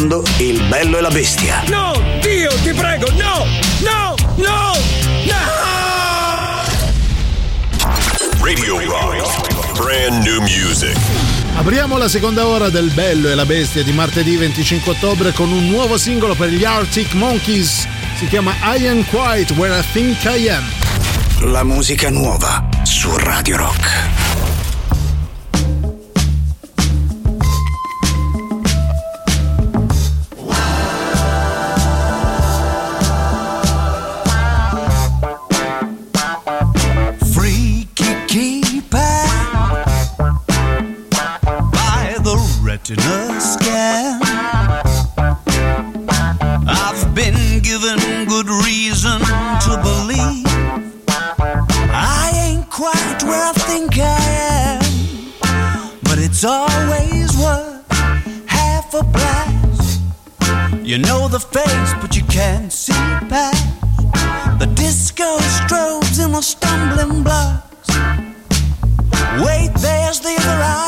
Ascoltando 0.08 0.24
Il 0.38 0.62
bello 0.64 0.98
e 0.98 1.00
la 1.00 1.10
bestia. 1.10 1.62
No, 1.68 1.92
Dio, 2.20 2.50
ti 2.62 2.72
prego, 2.72 3.10
no, 3.12 3.44
no, 3.80 4.14
no, 4.36 4.72
no! 5.24 5.56
Radio 8.40 8.80
Rock. 8.80 9.74
Brand 9.74 10.24
new 10.24 10.40
music. 10.40 10.96
Apriamo 11.56 11.98
la 11.98 12.08
seconda 12.08 12.46
ora 12.46 12.70
del 12.70 12.90
Bello 12.90 13.28
e 13.28 13.34
la 13.34 13.44
Bestia 13.44 13.82
di 13.82 13.92
martedì 13.92 14.36
25 14.36 14.92
ottobre 14.92 15.32
con 15.32 15.50
un 15.50 15.66
nuovo 15.68 15.98
singolo 15.98 16.34
per 16.34 16.48
gli 16.50 16.64
Arctic 16.64 17.14
Monkeys. 17.14 17.86
Si 18.16 18.26
chiama 18.28 18.54
I 18.62 18.86
Am 18.86 19.04
Quiet 19.04 19.50
Where 19.52 19.78
I 19.78 19.84
Think 19.92 20.24
I 20.24 20.48
Am. 20.48 20.64
La 21.50 21.64
musica 21.64 22.10
nuova 22.10 22.64
su 22.84 23.10
Radio 23.16 23.56
Rock. 23.56 24.07
Always 57.40 57.84
half 58.46 58.94
a 58.94 59.02
blast. 59.02 60.00
You 60.82 60.98
know 60.98 61.28
the 61.28 61.40
face, 61.40 61.92
but 62.00 62.16
you 62.16 62.22
can't 62.24 62.72
see 62.72 62.92
past 63.28 63.64
the 64.58 64.66
disco 64.74 65.38
strobes 65.38 66.18
and 66.24 66.34
the 66.34 66.42
stumbling 66.42 67.22
blocks. 67.22 67.88
Wait, 69.44 69.70
there's 69.80 70.20
the 70.20 70.34
other 70.40 70.62
island 70.62 70.87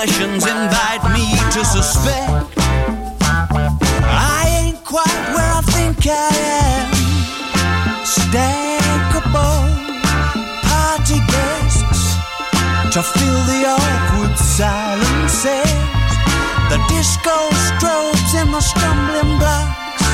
Blank 0.00 0.12
expressions 0.12 0.46
invite 0.46 1.04
me 1.12 1.26
to 1.52 1.62
suspect 1.62 2.56
I 2.58 4.44
ain't 4.64 4.82
quite 4.82 5.24
where 5.34 5.52
I 5.52 5.60
think 5.76 6.06
I 6.06 6.30
am. 6.64 6.88
Stackable 8.04 9.60
party 10.64 11.20
guests 11.28 12.16
to 12.94 13.02
fill 13.02 13.40
the 13.44 13.60
awkward 13.76 14.38
silences. 14.38 15.76
The 16.70 16.78
disco 16.88 17.36
strobes 17.68 18.32
and 18.40 18.54
the 18.54 18.60
stumbling 18.60 19.38
blocks. 19.38 20.06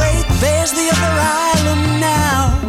Wait, 0.00 0.26
there's 0.40 0.72
the 0.72 0.88
other 0.90 1.14
island 1.20 2.00
now. 2.00 2.61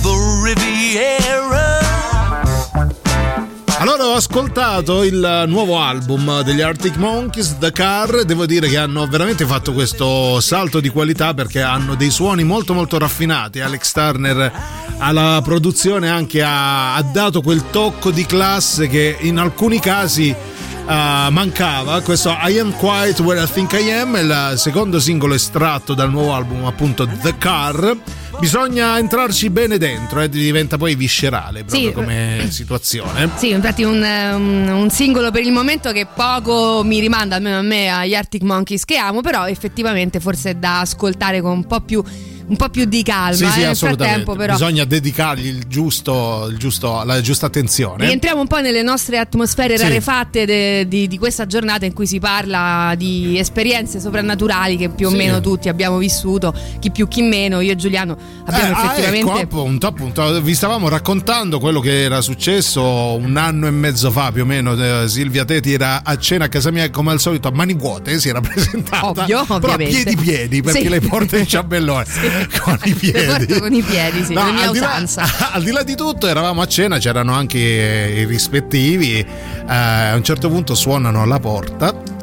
ho 4.14 4.18
ascoltato 4.18 5.02
il 5.02 5.44
nuovo 5.48 5.80
album 5.80 6.42
degli 6.42 6.60
Arctic 6.60 6.94
Monkeys, 6.98 7.58
The 7.58 7.72
Car, 7.72 8.24
devo 8.24 8.46
dire 8.46 8.68
che 8.68 8.76
hanno 8.78 9.08
veramente 9.08 9.44
fatto 9.44 9.72
questo 9.72 10.38
salto 10.38 10.78
di 10.78 10.88
qualità 10.88 11.34
perché 11.34 11.60
hanno 11.60 11.96
dei 11.96 12.10
suoni 12.10 12.44
molto 12.44 12.74
molto 12.74 12.96
raffinati. 12.96 13.58
Alex 13.58 13.90
Turner 13.90 14.52
alla 14.98 15.40
produzione 15.42 16.08
anche 16.08 16.44
ha, 16.44 16.94
ha 16.94 17.02
dato 17.02 17.40
quel 17.40 17.70
tocco 17.70 18.12
di 18.12 18.24
classe 18.24 18.86
che 18.86 19.16
in 19.18 19.36
alcuni 19.36 19.80
casi 19.80 20.28
uh, 20.30 20.92
mancava. 21.30 22.00
Questo 22.02 22.36
I 22.40 22.60
Am 22.60 22.72
Quiet 22.76 23.18
Where 23.18 23.42
I 23.42 23.50
Think 23.52 23.72
I 23.72 23.90
Am 23.90 24.14
il 24.14 24.52
secondo 24.58 25.00
singolo 25.00 25.34
estratto 25.34 25.92
dal 25.92 26.10
nuovo 26.10 26.34
album 26.34 26.64
appunto 26.66 27.04
The 27.04 27.36
Car. 27.36 27.96
Bisogna 28.38 28.98
entrarci 28.98 29.48
bene 29.48 29.78
dentro, 29.78 30.20
eh, 30.20 30.28
diventa 30.28 30.76
poi 30.76 30.94
viscerale 30.94 31.64
proprio 31.64 31.88
Sì. 31.88 31.92
come 31.94 32.46
situazione. 32.50 33.30
Sì, 33.36 33.50
infatti 33.50 33.82
un, 33.84 34.02
un- 34.02 34.68
un 34.68 34.90
singolo 34.90 35.30
per 35.30 35.42
il 35.42 35.52
momento 35.52 35.92
che 35.92 36.06
poco 36.12 36.82
mi 36.84 37.00
rimanda, 37.00 37.36
almeno 37.36 37.58
a 37.58 37.62
me, 37.62 37.88
agli 37.88 38.14
Arctic 38.14 38.42
Monkeys 38.42 38.84
che 38.84 38.96
amo, 38.96 39.20
però 39.20 39.46
effettivamente 39.48 40.20
forse 40.20 40.50
è 40.50 40.54
da 40.54 40.80
ascoltare 40.80 41.40
con 41.40 41.52
un 41.52 41.66
po' 41.66 41.80
più, 41.80 42.02
un 42.46 42.56
po' 42.56 42.68
più 42.68 42.84
di 42.84 43.02
calma. 43.02 43.34
Sì, 43.34 43.46
sì, 43.46 43.58
eh. 43.58 43.62
Nel 43.62 43.70
assolutamente. 43.70 44.04
frattempo 44.24 44.34
però 44.36 44.52
Bisogna 44.52 44.84
dedicargli 44.84 45.46
il 45.46 45.64
giusto, 45.66 46.46
il 46.50 46.56
giusto- 46.58 47.02
la 47.04 47.20
giusta 47.20 47.46
attenzione. 47.46 48.04
rientriamo 48.06 48.40
un 48.40 48.46
po' 48.46 48.60
nelle 48.60 48.82
nostre 48.82 49.18
atmosfere 49.18 49.76
Sì. 49.76 49.82
rarefatte 49.82 50.44
de- 50.44 50.88
di, 50.88 51.08
di 51.08 51.18
questa 51.18 51.46
giornata 51.46 51.84
in 51.86 51.92
cui 51.92 52.06
si 52.06 52.18
parla 52.18 52.94
di 52.96 53.38
esperienze 53.38 54.00
soprannaturali 54.00 54.76
che 54.76 54.88
più 54.90 55.06
o 55.06 55.10
Sì. 55.10 55.16
meno 55.16 55.40
tutti 55.40 55.68
abbiamo 55.68 55.96
vissuto, 55.98 56.54
chi 56.80 56.90
più 56.90 57.08
chi 57.08 57.22
meno, 57.22 57.60
io 57.60 57.72
e 57.72 57.76
Giuliano 57.76 58.16
abbiamo 58.46 58.68
Eh, 58.68 58.72
ah, 58.74 58.84
effettivamente... 58.84 59.30
ecco, 59.30 59.40
appunto, 59.40 59.86
appunto, 59.86 60.40
vi 60.42 60.54
stavamo 60.54 60.88
raccontando 60.88 61.58
quello 61.60 61.80
che 61.80 62.02
era 62.02 62.20
successo 62.20 62.82
un 63.14 63.36
anno 63.36 63.66
e 63.66 63.70
mezzo 63.70 64.10
fa 64.10 64.30
più 64.32 64.42
o 64.42 64.46
meno. 64.46 64.74
Eh, 64.74 65.08
Silvia 65.08 65.44
Teti 65.44 65.72
era 65.72 66.02
a 66.04 66.16
cena 66.18 66.44
a 66.44 66.48
casa 66.48 66.70
mia 66.70 66.88
come 66.90 67.10
al 67.12 67.20
solito 67.20 67.48
a 67.48 67.52
mani 67.52 67.74
vuote, 67.74 68.18
si 68.20 68.28
era 68.28 68.40
presentata. 68.42 69.08
Ovvio, 69.08 69.44
però 69.60 69.72
a 69.72 69.76
piedi 69.76 70.16
piedi 70.16 70.62
perché 70.62 70.80
Sì. 70.82 70.88
lei 70.88 71.00
porta 71.00 71.36
il 71.38 71.46
ciambellone 71.46 72.04
con 72.60 72.78
i 72.84 72.94
piedi. 72.94 73.58
Con 73.58 73.72
i 73.72 73.82
piedi, 73.82 74.24
sì, 74.24 74.32
mia 74.32 74.44
al, 74.44 74.72
di 74.72 74.78
là, 74.78 75.02
al 75.52 75.62
di 75.62 75.70
là 75.70 75.82
di 75.82 75.94
tutto, 75.94 76.26
eravamo 76.26 76.60
a 76.62 76.66
cena, 76.66 76.98
c'erano 76.98 77.34
anche 77.34 77.58
i 77.58 78.24
rispettivi. 78.24 79.18
eh, 79.18 79.26
a 79.66 80.14
un 80.14 80.24
certo 80.24 80.48
punto 80.48 80.74
suonano 80.74 81.22
alla 81.22 81.38
porta. 81.38 82.13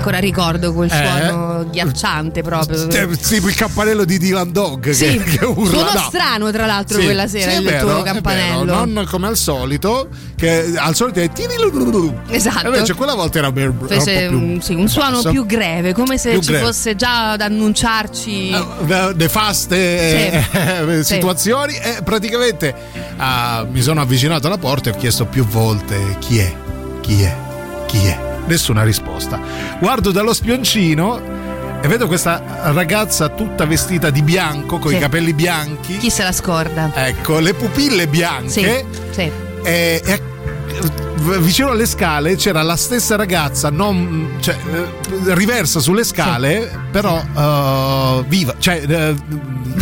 Eh, 0.00 0.02
ancora 0.02 0.18
ricordo 0.18 0.72
quel 0.72 0.90
Eh. 0.90 1.26
suono 1.26 1.68
ghiacciante 1.70 2.42
proprio. 2.42 2.86
Tipo 2.86 3.48
il 3.48 3.54
campanello 3.54 4.04
di 4.04 4.18
Dylan 4.18 4.50
Dog 4.50 4.90
Sì, 4.90 5.18
che, 5.18 5.36
che 5.38 5.44
urla. 5.44 5.68
suono 5.70 5.90
no. 5.92 6.00
strano 6.08 6.50
tra 6.50 6.66
l'altro 6.66 6.98
Sì, 6.98 7.04
quella 7.04 7.26
sera 7.28 7.50
sì, 7.50 7.58
il 7.58 7.64
vero, 7.64 7.86
tuo 7.88 8.02
campanello. 8.02 8.64
vero, 8.64 8.84
non 8.86 9.06
come 9.08 9.26
al 9.26 9.36
solito, 9.36 10.08
che 10.36 10.72
al 10.76 10.94
solito 10.94 11.20
è. 11.20 11.30
Esatto. 12.28 12.66
Invece 12.66 12.94
quella 12.94 13.14
volta 13.14 13.38
era, 13.38 13.48
un 13.48 13.74
Fece 13.86 14.26
un, 14.26 14.60
sì, 14.62 14.74
un 14.74 14.88
suono 14.88 15.16
basso. 15.16 15.30
più 15.30 15.44
greve, 15.46 15.92
come 15.92 16.16
se 16.18 16.30
Più 16.30 16.40
ci 16.40 16.48
greve. 16.50 16.64
fosse 16.64 16.96
già 16.96 17.32
ad 17.32 17.40
annunciarci. 17.42 18.50
Eh, 18.50 19.12
nefaste 19.16 19.76
eh, 19.76 21.04
Sì. 21.04 21.14
situazioni 21.14 21.74
e 21.76 22.00
praticamente 22.02 22.74
ah, 23.18 23.66
mi 23.70 23.82
sono 23.82 24.00
avvicinato 24.00 24.46
alla 24.46 24.58
porta 24.58 24.90
e 24.90 24.92
ho 24.94 24.96
chiesto 24.96 25.26
più 25.26 25.44
volte 25.44 26.16
chi 26.20 26.38
è, 26.38 26.52
chi 27.00 27.22
è, 27.22 27.36
chi 27.86 28.06
è. 28.06 28.28
Nessuna 28.50 28.82
risposta. 28.82 29.38
Guardo 29.78 30.10
dallo 30.10 30.34
spioncino 30.34 31.20
e 31.80 31.86
vedo 31.86 32.08
questa 32.08 32.42
ragazza 32.72 33.28
tutta 33.28 33.64
vestita 33.64 34.10
di 34.10 34.22
bianco, 34.22 34.80
con 34.80 34.90
Sì. 34.90 34.96
i 34.96 34.98
capelli 34.98 35.32
bianchi. 35.32 35.98
Chi 35.98 36.10
se 36.10 36.24
la 36.24 36.32
scorda? 36.32 36.90
Ecco, 36.92 37.38
le 37.38 37.54
pupille 37.54 38.08
bianche. 38.08 38.48
Sì, 38.50 38.84
sì. 39.12 39.30
E, 39.62 40.02
e 40.04 40.22
v- 40.80 41.09
vicino 41.40 41.70
alle 41.70 41.86
scale 41.86 42.36
c'era 42.36 42.62
la 42.62 42.76
stessa 42.76 43.16
ragazza, 43.16 43.70
non, 43.70 44.36
cioè, 44.40 44.56
eh, 44.72 45.34
riversa 45.34 45.80
sulle 45.80 46.04
scale, 46.04 46.70
però 46.90 47.18
eh, 48.20 48.24
viva, 48.28 48.54
cioè 48.58 48.82
eh, 48.86 49.14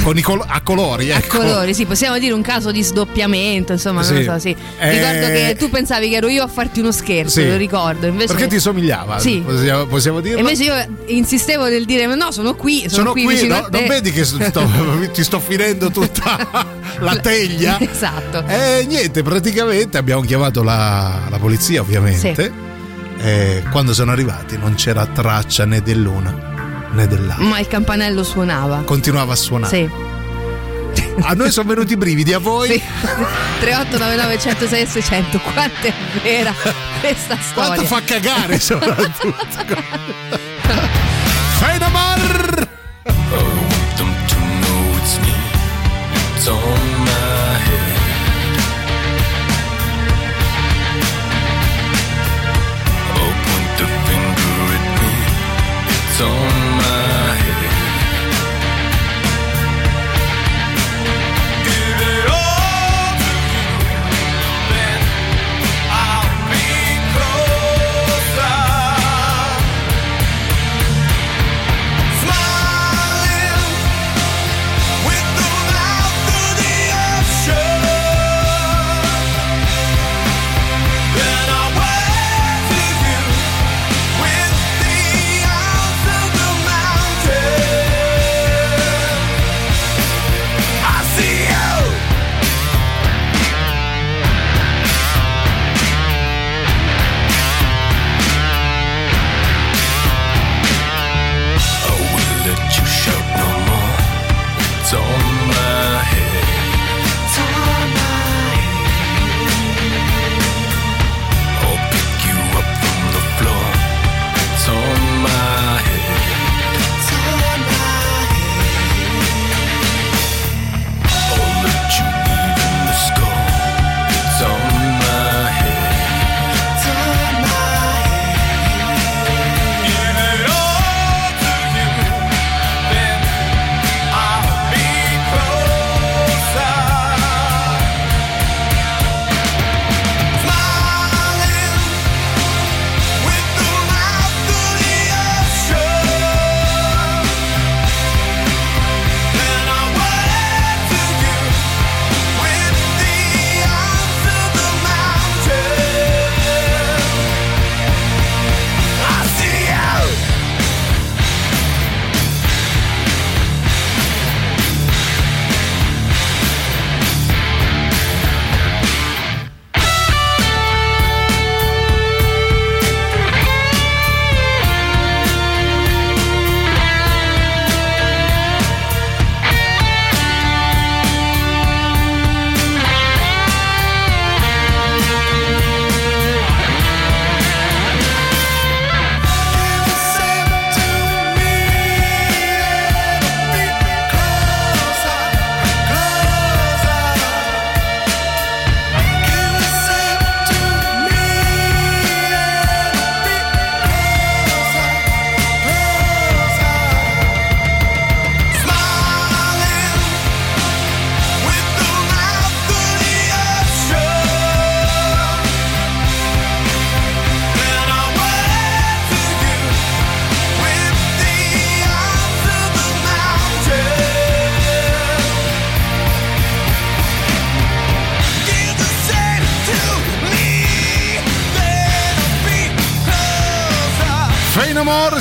con 0.02 0.16
i 0.18 0.22
col- 0.22 0.44
a 0.46 0.60
colori. 0.62 1.12
A 1.12 1.16
Ecco. 1.18 1.38
colori, 1.38 1.74
sì, 1.74 1.84
possiamo 1.86 2.18
dire 2.18 2.32
un 2.32 2.42
caso 2.42 2.70
di 2.70 2.82
sdoppiamento, 2.82 3.72
insomma, 3.72 4.00
non 4.02 4.08
Sì. 4.16 4.24
lo 4.24 4.32
so, 4.32 4.38
sì. 4.38 4.56
Eh, 4.78 4.90
Ricordo 4.90 5.26
che 5.26 5.56
tu 5.58 5.70
pensavi 5.70 6.08
che 6.08 6.16
ero 6.16 6.28
io 6.28 6.42
a 6.42 6.48
farti 6.48 6.80
uno 6.80 6.92
scherzo, 6.92 7.40
Sì. 7.40 7.48
lo 7.48 7.56
ricordo. 7.56 8.06
Invece... 8.06 8.34
Perché 8.34 8.48
ti 8.48 8.58
somigliava? 8.60 9.18
Sì. 9.18 9.42
Possiamo, 9.44 9.86
possiamo 9.86 10.20
dirlo? 10.20 10.38
E 10.38 10.40
invece 10.40 10.64
io 10.64 10.74
insistevo 11.06 11.68
nel 11.68 11.84
dire: 11.84 12.06
No, 12.14 12.30
sono 12.32 12.54
qui, 12.54 12.80
sono, 12.88 12.90
Sono 12.90 13.12
qui, 13.12 13.26
vicino 13.26 13.56
no? 13.56 13.64
a 13.64 13.68
non 13.70 13.86
vedi 13.86 14.10
che 14.12 14.24
sto- 14.24 14.68
ti 15.12 15.22
sto 15.24 15.38
finendo 15.40 15.90
tutta 15.90 16.66
la 17.00 17.16
teglia? 17.16 17.78
Esatto. 17.80 18.44
E 18.46 18.84
niente, 18.86 19.22
praticamente 19.22 19.98
abbiamo 19.98 20.22
chiamato 20.22 20.62
la, 20.62 21.27
la 21.28 21.38
polizia, 21.38 21.80
ovviamente. 21.80 22.52
E 23.18 23.64
quando 23.70 23.92
sono 23.94 24.12
arrivati 24.12 24.56
non 24.56 24.74
c'era 24.74 25.04
traccia 25.06 25.64
né 25.64 25.82
dell'una 25.82 26.88
né 26.92 27.06
dell'altra. 27.06 27.44
Ma 27.44 27.58
il 27.58 27.66
campanello 27.68 28.22
suonava. 28.22 28.82
Continuava 28.84 29.32
a 29.32 29.36
suonare. 29.36 29.76
Sì. 29.76 30.06
A 31.20 31.32
noi 31.34 31.50
sono 31.50 31.68
venuti 31.68 31.94
i 31.94 31.96
brividi, 31.96 32.32
a 32.32 32.38
voi? 32.38 32.68
Sì. 32.68 32.82
3899 33.60 34.38
106 34.38 34.86
600 34.86 35.40
quanto 35.40 35.86
è 35.86 35.92
vera 36.22 36.54
questa 37.00 37.36
storia 37.40 37.74
Quanto 37.74 37.84
fa 37.86 38.02
cagare 38.02 38.58
soprattutto. 38.60 39.34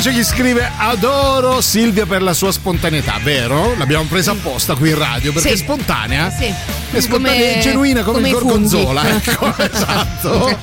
more 0.08 0.14
c'è 0.14 0.14
chi 0.14 0.24
scrive 0.24 0.70
adoro 0.78 1.60
Silvia 1.62 2.06
per 2.06 2.22
la 2.22 2.34
sua 2.34 2.52
spontaneità, 2.52 3.20
vero? 3.24 3.76
L'abbiamo 3.78 4.06
presa 4.06 4.32
apposta 4.32 4.76
qui 4.76 4.90
in 4.90 4.98
radio 4.98 5.34
perché 5.34 5.50
Sì. 5.50 5.54
è 5.56 5.58
spontanea. 5.58 6.32
Sì. 6.32 6.54
È 6.92 7.00
spontanea, 7.00 7.56
è 7.56 7.60
genuina 7.60 8.04
come, 8.04 8.18
come 8.18 8.28
il 8.30 8.34
gorgonzola, 8.34 9.10
ecco, 9.16 9.54
esatto. 9.60 10.58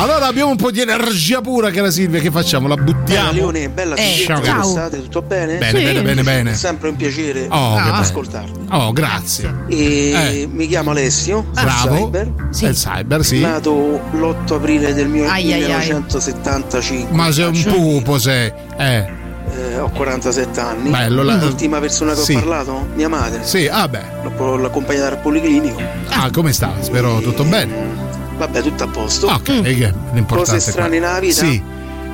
Allora 0.00 0.26
abbiamo 0.26 0.50
un 0.50 0.56
po' 0.56 0.70
di 0.70 0.80
energia 0.80 1.40
pura, 1.40 1.70
cara 1.72 1.90
Silvia, 1.90 2.20
che 2.20 2.30
facciamo? 2.30 2.68
La 2.68 2.76
buttiamo? 2.76 3.32
Leone, 3.32 3.68
bella 3.68 3.96
Eh, 3.96 4.22
ciao. 4.24 4.62
state? 4.62 5.02
Tutto 5.02 5.22
bene? 5.22 5.56
Bene, 5.56 5.76
Sì. 5.78 5.84
bene, 5.84 6.02
bene, 6.02 6.22
bene. 6.22 6.50
È 6.52 6.54
sempre 6.54 6.90
un 6.90 6.96
piacere 6.96 7.48
Oh, 7.50 7.76
ascoltarlo. 7.76 8.60
Oh, 8.70 8.92
grazie. 8.92 9.52
E 9.66 10.10
Eh. 10.12 10.48
mi 10.50 10.68
chiamo 10.68 10.92
Alessio, 10.92 11.46
Bravo. 11.52 11.96
cyber, 12.10 12.32
Sì. 12.50 12.66
Cyber, 12.70 13.24
sì. 13.24 13.40
nato 13.40 14.00
l'8 14.12 14.54
aprile 14.54 14.94
del 14.94 15.08
mio 15.08 15.28
Ai, 15.28 15.52
ai, 15.52 15.64
ai. 15.64 15.80
1975. 15.86 17.16
Ma 17.16 17.32
sei 17.32 17.46
un 17.46 17.62
pupo, 17.64 18.18
sei. 18.18 18.52
Eh, 18.76 19.16
Eh, 19.72 19.78
ho 19.80 19.88
47 19.88 20.60
anni. 20.60 20.90
Bello, 20.90 21.22
la- 21.24 21.34
L'ultima 21.36 21.80
persona 21.80 22.12
che 22.14 22.20
Sì. 22.20 22.34
ho 22.34 22.38
parlato, 22.38 22.86
mia 22.94 23.08
madre. 23.08 23.40
sì, 23.42 23.66
ah 23.66 23.88
beh. 23.88 24.02
L'ho, 24.22 24.56
l'ho 24.56 24.66
accompagnata 24.66 25.08
al 25.08 25.18
policlinico. 25.18 25.80
Ah, 26.10 26.30
come 26.30 26.52
sta? 26.52 26.74
Spero 26.80 27.18
tutto 27.20 27.42
bene. 27.44 28.06
Vabbè, 28.38 28.62
tutto 28.62 28.84
a 28.84 28.88
posto. 28.88 29.26
Ok, 29.26 29.62
che 29.62 29.92
l'importante 30.12 30.52
Cose 30.52 30.60
strane 30.60 30.98
nella 31.00 31.18
vita? 31.20 31.44
Sì, 31.44 31.60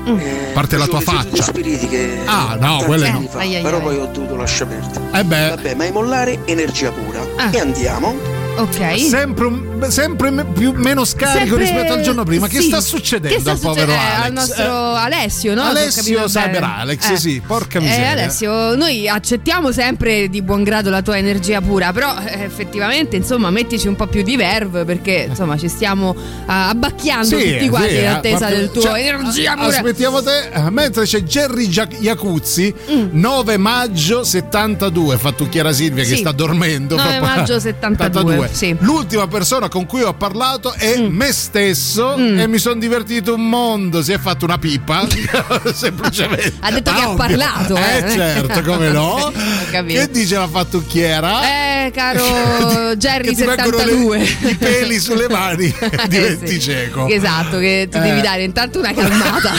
Eh, 0.06 0.50
parte 0.52 0.76
la 0.76 0.86
tua 0.86 1.00
facevo 1.00 1.16
le 1.16 1.22
sedute 1.22 1.36
faccia. 1.42 1.52
spiritiche 1.52 2.18
Ah, 2.26 2.56
no, 2.60 2.82
quelle 2.84 3.08
anni 3.08 3.22
no. 3.24 3.28
fa, 3.30 3.38
Ai, 3.38 3.54
ai, 3.56 3.62
però 3.62 3.76
ai. 3.78 3.82
poi 3.82 3.96
ho 3.98 4.06
dovuto 4.06 4.36
lasciare 4.36 4.74
perdere. 4.74 5.18
eh 5.18 5.24
beh, 5.24 5.48
Vabbè, 5.50 5.74
ma 5.74 5.90
mollare 5.92 6.40
energia 6.46 6.90
pura. 6.90 7.20
Ah. 7.36 7.48
E 7.52 7.58
andiamo. 7.58 8.14
Ok. 8.56 8.98
sempre, 9.08 9.46
un- 9.46 9.86
sempre 9.88 10.30
me- 10.30 10.44
più, 10.44 10.72
meno 10.76 11.04
scarico 11.04 11.38
Sempre- 11.56 11.58
rispetto 11.64 11.92
al 11.92 12.02
giorno 12.02 12.22
prima. 12.24 12.46
Che 12.46 12.60
sì. 12.60 12.68
sta 12.68 12.80
succedendo 12.80 13.34
Che 13.34 13.40
sta 13.40 13.50
al 13.52 13.58
povero 13.58 13.90
eh, 13.92 13.96
Alex? 13.96 14.24
al 14.26 14.32
nostro 14.32 14.94
Alessio, 14.94 15.54
no? 15.54 15.62
Alessio. 15.62 16.24
Cyber 16.26 16.62
Alex, 16.62 17.12
sì, 17.14 17.42
porca 17.44 17.78
Eh, 17.78 17.82
miseria. 17.82 18.10
Alessio, 18.12 18.76
noi 18.76 19.08
accettiamo 19.08 19.72
sempre 19.72 20.28
di 20.28 20.40
buon 20.42 20.62
grado 20.62 20.88
la 20.90 21.02
tua 21.02 21.18
energia 21.18 21.60
pura, 21.60 21.92
però 21.92 22.14
eh, 22.24 22.42
effettivamente, 22.44 23.16
insomma, 23.16 23.50
mettici 23.50 23.88
un 23.88 23.96
po' 23.96 24.06
più 24.06 24.22
di 24.22 24.36
verve 24.36 24.84
perché, 24.84 25.26
insomma, 25.28 25.56
ci 25.58 25.68
stiamo 25.68 26.14
ah, 26.46 26.68
abbacchiando 26.68 27.36
Sì, 27.36 27.52
tutti 27.52 27.68
quanti 27.68 27.88
sì, 27.90 27.94
in 27.96 28.02
eh, 28.02 28.06
attesa 28.06 28.48
del 28.48 28.70
tuo 28.70 28.82
cioè, 28.82 29.00
energia 29.00 29.54
pura. 29.54 29.66
Aspettiamo 29.66 30.22
te, 30.22 30.48
eh, 30.52 30.70
mentre 30.70 31.04
c'è 31.04 31.22
Jerry 31.22 31.68
Gia- 31.68 31.88
Iacuzzi, 31.98 32.72
9 33.10 33.56
maggio 33.56 34.22
72, 34.22 35.18
fattucchiera 35.18 35.72
Silvia 35.72 36.04
che 36.04 36.12
Mm. 36.14 36.18
Sta 36.18 36.30
dormendo. 36.32 36.94
9 36.96 37.16
proprio- 37.16 37.36
maggio 37.36 37.58
72. 37.60 38.43
62. 38.48 38.54
sì. 38.54 38.76
L'ultima 38.80 39.26
persona 39.26 39.68
con 39.68 39.86
cui 39.86 40.02
ho 40.02 40.14
parlato 40.14 40.72
è 40.72 40.98
Mm. 40.98 41.14
me 41.14 41.32
stesso 41.32 42.14
e 42.16 42.46
mi 42.46 42.58
sono 42.58 42.78
divertito 42.78 43.34
un 43.34 43.48
mondo. 43.48 44.02
Si 44.02 44.12
è 44.12 44.18
fatto 44.18 44.44
una 44.44 44.58
pipa, 44.58 45.06
semplicemente. 45.74 46.54
Ha 46.60 46.70
detto 46.70 46.92
che 46.92 46.98
Ah, 46.98 47.02
ha 47.02 47.08
ovvio. 47.10 47.16
parlato, 47.16 47.76
eh. 47.76 47.96
Eh, 48.04 48.10
certo, 48.10 48.62
come 48.62 48.88
no? 48.90 49.32
Che 49.86 50.08
dice 50.10 50.36
la 50.36 50.48
fattucchiera? 50.48 51.40
Eh, 51.86 51.90
caro 51.92 52.94
Jerry 52.96 53.28
che 53.28 53.34
ti 53.34 53.42
vengono 53.44 53.78
72. 53.78 54.18
le- 54.18 54.50
i 54.50 54.54
peli 54.56 54.98
sulle 55.00 55.28
mani 55.28 55.74
Eh, 55.78 56.08
diventi 56.08 56.52
sì. 56.52 56.60
cieco. 56.60 57.06
Esatto, 57.08 57.58
che 57.58 57.88
ti 57.90 57.96
Eh. 57.96 58.00
devi 58.00 58.20
dare 58.20 58.42
intanto 58.44 58.78
una 58.78 58.92
calmata. 58.94 59.52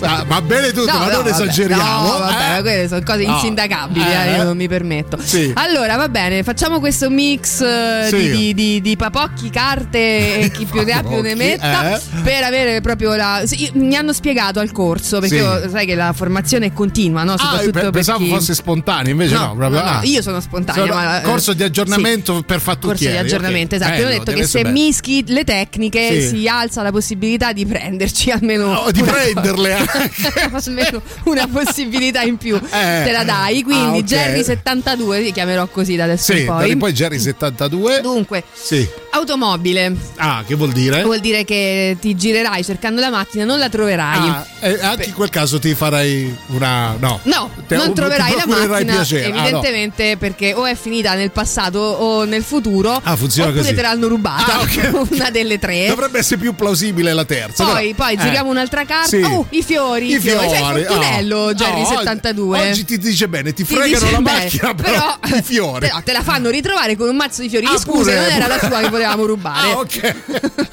Ah, 0.00 0.24
va 0.26 0.40
bene 0.40 0.72
tutto, 0.72 0.90
No, 0.92 0.98
ma 0.98 1.04
no, 1.06 1.12
non 1.12 1.22
vabbè, 1.24 1.30
esageriamo. 1.30 2.06
No, 2.12 2.18
vabbè, 2.18 2.58
eh? 2.58 2.60
quelle 2.62 2.88
sono 2.88 3.02
cose 3.04 3.22
insindacabili, 3.22 4.04
Eh, 4.04 4.12
eh, 4.12 4.32
eh. 4.32 4.36
io 4.36 4.44
non 4.44 4.56
mi 4.56 4.68
permetto. 4.68 5.18
Sì. 5.22 5.50
Allora, 5.54 5.96
va 5.96 6.08
bene, 6.08 6.42
facciamo 6.42 6.67
questo 6.78 7.08
mix 7.10 7.60
eh, 7.60 8.06
Sì. 8.08 8.16
di, 8.16 8.30
di- 8.30 8.54
di- 8.54 8.80
di 8.80 8.96
papocchi, 8.96 9.50
carte 9.50 10.40
e 10.40 10.50
chi 10.50 10.64
più 10.66 10.82
ne 10.84 10.92
ha 10.92 11.02
più 11.02 11.20
ne 11.20 11.34
metta 11.34 11.96
eh. 11.96 12.00
per 12.22 12.42
avere 12.44 12.80
proprio 12.80 13.14
la. 13.16 13.42
io- 13.56 13.70
mi 13.74 13.96
hanno 13.96 14.12
spiegato 14.12 14.60
al 14.60 14.70
corso, 14.72 15.18
perché 15.20 15.36
Sì. 15.38 15.42
io- 15.42 15.68
sai 15.70 15.86
che 15.86 15.94
la 15.94 16.12
formazione 16.12 16.66
è 16.66 16.72
continua, 16.72 17.24
no? 17.24 17.32
Ah, 17.32 17.38
Soprattutto 17.38 17.70
per 17.80 17.90
pensavo 17.90 18.18
chi... 18.24 18.28
fosse 18.30 18.54
spontaneo, 18.54 19.10
invece 19.12 19.34
no, 19.34 19.46
No, 19.48 19.54
proprio. 19.56 19.80
no, 19.80 19.84
no, 19.84 19.90
ah. 19.98 20.00
io 20.04 20.22
sono 20.22 20.40
spontanea. 20.40 20.82
Sono- 20.86 20.94
ma, 20.94 21.20
eh, 21.20 21.24
corso 21.24 21.52
di 21.54 21.62
aggiornamento 21.62 22.36
sì. 22.36 22.42
per 22.44 22.56
Corso 22.62 22.70
fattucchieri. 22.70 23.12
di 23.12 23.18
aggiornamento, 23.18 23.74
ok. 23.74 23.80
esatto. 23.82 23.96
Bello, 23.96 24.06
ho 24.08 24.18
detto 24.18 24.32
che 24.32 24.46
se 24.46 24.62
bello. 24.62 24.74
mischi 24.74 25.24
le 25.26 25.44
tecniche 25.44 26.20
si 26.28 26.46
alza 26.48 26.82
la 26.82 26.90
possibilità 26.90 27.52
di 27.52 27.64
prenderci 27.66 28.30
almeno. 28.30 28.72
Oh, 28.74 28.90
di 28.90 29.02
prenderle 29.02 29.76
cosa. 29.86 30.60
almeno 30.68 31.02
una 31.24 31.46
possibilità 31.46 32.22
in 32.22 32.36
più. 32.36 32.56
Eh. 32.56 33.02
Te 33.04 33.10
la 33.12 33.24
dai. 33.24 33.62
Quindi 33.62 33.98
Ah, 34.14 34.20
ok. 34.22 34.42
Jerry72 34.42 35.24
ti 35.24 35.32
chiamerò 35.32 35.66
così 35.68 35.96
da 35.96 36.04
adesso 36.04 36.32
Sì, 36.32 36.40
in 36.40 36.46
da 36.46 36.57
poi. 36.66 36.76
poi 36.76 36.92
Jerry 36.92 37.18
72. 37.18 38.00
Dunque, 38.00 38.44
Sì. 38.52 38.86
automobile. 39.10 39.94
Ah, 40.16 40.42
che 40.46 40.54
vuol 40.54 40.72
dire? 40.72 41.02
Vuol 41.02 41.20
dire 41.20 41.44
che 41.44 41.96
ti 42.00 42.14
girerai 42.16 42.64
cercando 42.64 43.00
la 43.00 43.10
macchina, 43.10 43.44
non 43.44 43.58
la 43.58 43.68
troverai. 43.68 44.28
Ah, 44.28 44.46
e 44.60 44.78
anche 44.82 45.04
in 45.06 45.12
quel 45.14 45.30
caso 45.30 45.58
ti 45.58 45.74
farai 45.74 46.34
una. 46.48 46.96
No. 46.98 47.20
No, 47.24 47.50
Te- 47.66 47.76
non 47.76 47.92
troverai 47.94 48.34
la 48.36 48.46
macchina 48.46 48.92
piacere. 48.94 49.26
Ah, 49.26 49.30
no. 49.30 49.40
evidentemente 49.42 50.16
perché 50.16 50.54
o 50.54 50.66
è 50.66 50.74
finita 50.74 51.14
nel 51.14 51.30
passato 51.30 51.78
o 51.78 52.24
nel 52.24 52.42
futuro 52.42 53.00
Ah, 53.02 53.16
funziona 53.16 53.48
oppure 53.50 53.62
così. 53.64 53.74
te 53.74 53.82
l'hanno 53.82 54.08
rubata, 54.08 54.54
Ah, 54.54 54.60
ok. 54.60 55.06
una 55.10 55.30
delle 55.30 55.58
tre. 55.58 55.86
Dovrebbe 55.88 56.18
essere 56.18 56.40
più 56.40 56.54
plausibile 56.54 57.12
la 57.12 57.24
terza. 57.24 57.64
Poi, 57.64 57.94
però- 57.94 58.04
poi 58.08 58.14
eh. 58.14 58.18
giriamo 58.18 58.50
un'altra 58.50 58.84
carta. 58.84 59.08
Sì. 59.08 59.22
Oh, 59.22 59.46
i 59.50 59.62
fiori. 59.62 60.12
I 60.14 60.20
fiori. 60.20 60.48
Sei 60.48 60.58
fortunello, 60.62 61.36
oh. 61.38 61.54
Jerry 61.54 61.80
Oh, 61.82 61.86
oggi- 61.86 61.96
72. 61.96 62.68
Oggi 62.70 62.84
ti 62.84 62.98
dice 62.98 63.28
bene, 63.28 63.52
ti 63.52 63.64
Ti 63.64 63.74
fregano 63.74 64.10
la 64.10 64.20
bene, 64.20 64.38
macchina, 64.44 64.74
però, 64.74 65.18
i 65.36 65.42
fiori. 65.42 65.80
Però 65.86 66.00
te 66.02 66.12
la 66.12 66.22
fanno 66.22 66.47
ritrovare 66.50 66.96
con 66.96 67.08
un 67.08 67.16
mazzo 67.16 67.42
di 67.42 67.48
fiori. 67.48 67.66
Ah, 67.66 67.78
Scusa, 67.78 68.10
pure, 68.10 68.14
non 68.14 68.24
era 68.24 68.44
pure. 68.46 68.58
la 68.60 68.66
sua 68.68 68.80
che 68.80 68.88
volevamo 68.88 69.24
rubare. 69.26 69.70
Ah, 69.70 69.78
ok. 69.78 70.14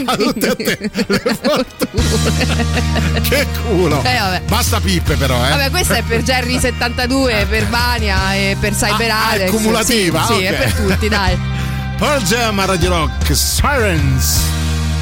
A 0.05 0.15
tutte 0.17 0.47
a 0.47 0.55
te. 0.55 0.89
Le 1.07 1.19
fortune. 1.41 3.21
che 3.21 3.47
culo. 3.67 4.01
Eh, 4.03 4.17
vabbè. 4.19 4.41
Basta 4.47 4.79
pippe, 4.79 5.15
però, 5.15 5.35
eh. 5.45 5.49
Vabbè, 5.49 5.69
questa 5.69 5.95
è 5.95 6.01
per 6.03 6.21
Jerry 6.23 6.59
72, 6.59 7.45
per 7.49 7.65
Vania 7.67 8.33
e 8.33 8.57
per 8.59 8.73
Cyber 8.73 9.09
Ah, 9.11 9.31
è 9.31 9.33
Alex. 9.35 9.49
cumulativa? 9.51 10.25
Sì, 10.25 10.33
sì, 10.33 10.39
Ok. 10.39 10.43
è 10.51 10.53
per 10.55 10.73
tutti, 10.73 11.07
dai. 11.09 11.37
Pearl 11.97 12.21
Jam 12.23 12.59
a 12.59 12.65
Radio 12.65 12.89
Rock, 12.89 13.35
Sirens. 13.35 14.41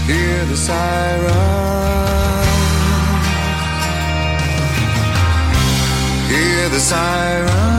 Hear 0.05 0.45
the 0.49 0.55
siren. 0.55 1.61
Hear 6.29 6.69
the 6.69 6.79
siren. 6.79 7.72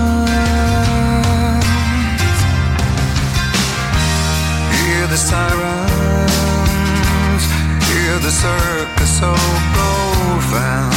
Sirens. 5.30 6.34
Hear 7.88 8.14
the 8.26 8.30
circus 8.44 9.10
so 9.20 9.32
profound. 9.72 10.94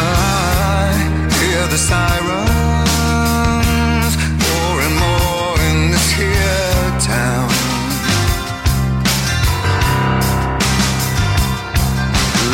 I 0.00 0.96
hear 1.38 1.62
the 1.74 1.80
sirens 1.90 2.44
more 4.46 4.78
and 4.86 4.94
more 5.04 5.54
in 5.68 5.76
this 5.92 6.08
here 6.20 6.88
town. 7.12 7.50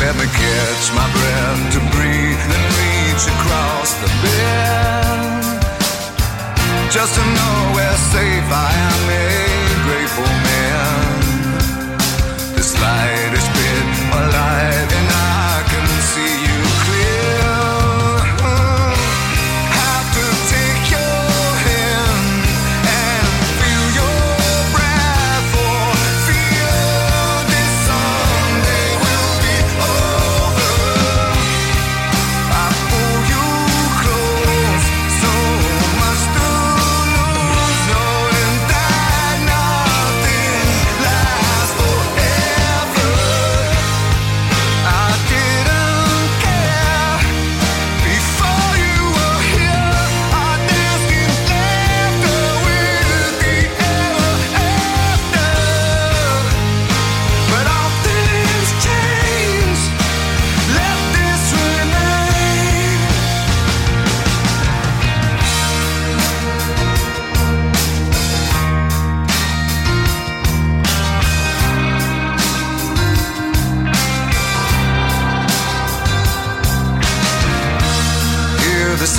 Let 0.03 0.15
me 0.21 0.27
catch 0.43 0.85
my 0.99 1.07
breath 1.17 1.63
to 1.75 1.81
breathe 1.95 2.45
and 2.57 2.65
reach 2.81 3.25
across 3.37 3.91
the 4.03 4.09
bed. 4.23 5.10
Just 6.91 7.15
to 7.15 7.21
know 7.21 7.73
where 7.75 7.97
safe. 7.97 8.51
I 8.51 8.69
am, 8.75 8.90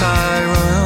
I 0.04 0.46
run. 0.46 0.81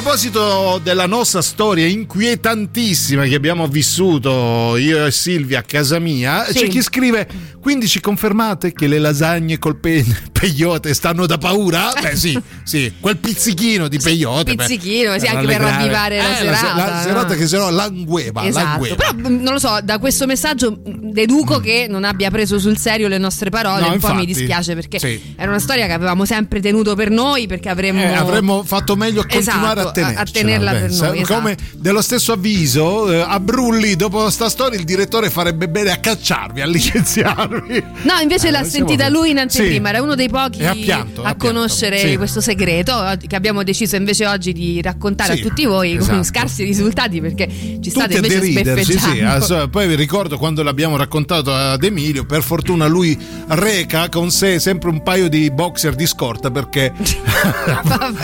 Proposito 0.00 0.78
della 0.82 1.06
nostra 1.06 1.40
storia 1.40 1.86
inquietantissima 1.86 3.24
che 3.24 3.34
abbiamo 3.34 3.66
vissuto 3.66 4.76
io 4.76 5.06
e 5.06 5.10
Silvia 5.10 5.60
a 5.60 5.62
casa 5.62 5.98
mia, 5.98 6.44
Sì. 6.44 6.52
c'è 6.58 6.68
chi 6.68 6.82
scrive: 6.82 7.26
Quindi 7.60 7.88
ci 7.88 8.00
confermate 8.00 8.72
che 8.74 8.86
le 8.88 8.98
lasagne 8.98 9.58
col 9.58 9.76
pe- 9.80 10.04
peyote 10.30 10.92
stanno 10.92 11.24
da 11.26 11.38
paura? 11.38 11.92
Beh, 12.00 12.14
sì, 12.14 12.38
sì, 12.62 12.92
quel 13.00 13.16
pizzichino 13.16 13.88
di 13.88 13.98
peyote. 13.98 14.54
beh, 14.54 14.64
pizzichino, 14.66 15.18
sì, 15.18 15.26
anche 15.26 15.46
per 15.46 15.60
rallegrare. 15.62 15.70
ravvivare 15.70 16.16
la 16.18 16.32
Eh, 16.32 16.36
serata, 16.36 16.74
La, 16.76 16.94
no? 16.96 17.02
serata 17.02 17.34
che 17.34 17.46
sennò 17.46 17.70
langueva, 17.70 18.46
Esatto, 18.46 18.66
langueva. 18.66 18.94
però 18.96 19.12
mh, 19.14 19.40
non 19.42 19.52
lo 19.54 19.58
so, 19.58 19.78
da 19.82 19.98
questo 19.98 20.26
messaggio 20.26 20.72
mh, 20.72 21.10
deduco 21.12 21.58
che 21.58 21.86
non 21.88 22.04
abbia 22.04 22.30
preso 22.30 22.58
sul 22.58 22.76
serio 22.76 23.08
le 23.08 23.18
nostre 23.18 23.48
parole, 23.50 23.80
No, 23.80 23.92
un 23.94 23.98
po' 23.98 24.08
mi 24.08 24.22
infatti, 24.22 24.26
dispiace 24.26 24.74
perché 24.74 24.98
sì. 24.98 25.34
era 25.36 25.48
una 25.48 25.58
storia 25.58 25.86
che 25.86 25.92
avevamo 25.92 26.24
sempre 26.26 26.60
tenuto 26.60 26.94
per 26.94 27.08
noi 27.10 27.46
perché 27.48 27.68
avremmo... 27.70 28.02
Eh, 28.02 28.12
avremmo 28.14 28.62
fatto 28.62 28.94
meglio 28.94 29.22
a 29.22 29.26
continuare 29.26 29.80
Esatto, 29.80 29.85
a 29.85 29.85
tenercela. 29.92 30.20
a 30.20 30.24
tenerla 30.30 30.70
per 30.72 30.80
pensa. 30.80 31.06
noi, 31.08 31.22
Come 31.22 31.50
esatto. 31.58 31.76
dello 31.78 32.02
stesso 32.02 32.32
avviso, 32.32 33.10
eh, 33.12 33.20
a 33.20 33.40
Brulli, 33.40 33.96
dopo 33.96 34.28
sta 34.30 34.48
storia, 34.48 34.78
il 34.78 34.84
direttore 34.84 35.30
farebbe 35.30 35.68
bene 35.68 35.90
a 35.90 35.96
cacciarvi, 35.96 36.60
a 36.60 36.66
licenziarvi. 36.66 37.84
No, 38.02 38.18
invece 38.22 38.48
Eh, 38.48 38.50
l'ha 38.50 38.64
siamo- 38.64 38.86
sentita 38.88 39.08
lui 39.08 39.30
in 39.30 39.36
Sì. 39.36 39.42
anteprima, 39.42 39.88
era 39.90 40.02
uno 40.02 40.14
dei 40.14 40.28
pochi 40.28 40.58
pianto, 40.58 41.20
a 41.22 41.34
pianto. 41.34 41.46
conoscere 41.46 41.98
Sì. 41.98 42.16
questo 42.16 42.40
segreto 42.40 43.14
che 43.26 43.36
abbiamo 43.36 43.62
deciso 43.62 43.96
invece 43.96 44.26
oggi 44.26 44.52
di 44.52 44.80
raccontare 44.82 45.34
Sì, 45.34 45.40
a 45.40 45.42
tutti 45.42 45.64
voi 45.64 45.92
con 45.96 46.00
esatto. 46.02 46.22
scarsi 46.24 46.64
risultati 46.64 47.20
perché 47.20 47.48
ci 47.80 47.90
state 47.90 48.14
Tutti 48.14 48.14
a 48.14 48.16
invece 48.16 48.40
deriderci, 48.40 48.84
sì. 48.84 48.92
sbeffeggiando. 48.98 49.34
adesso- 49.36 49.68
Poi 49.68 49.88
vi 49.88 49.94
ricordo 49.94 50.38
quando 50.38 50.62
l'abbiamo 50.62 50.96
raccontato 50.96 51.52
ad 51.52 51.82
Emilio, 51.82 52.24
per 52.24 52.42
fortuna 52.42 52.86
lui 52.86 53.18
reca 53.48 54.08
con 54.08 54.30
sé 54.30 54.58
sempre 54.58 54.90
un 54.90 55.02
paio 55.02 55.28
di 55.28 55.50
boxer 55.50 55.94
di 55.94 56.06
scorta 56.06 56.50
perché 56.50 56.92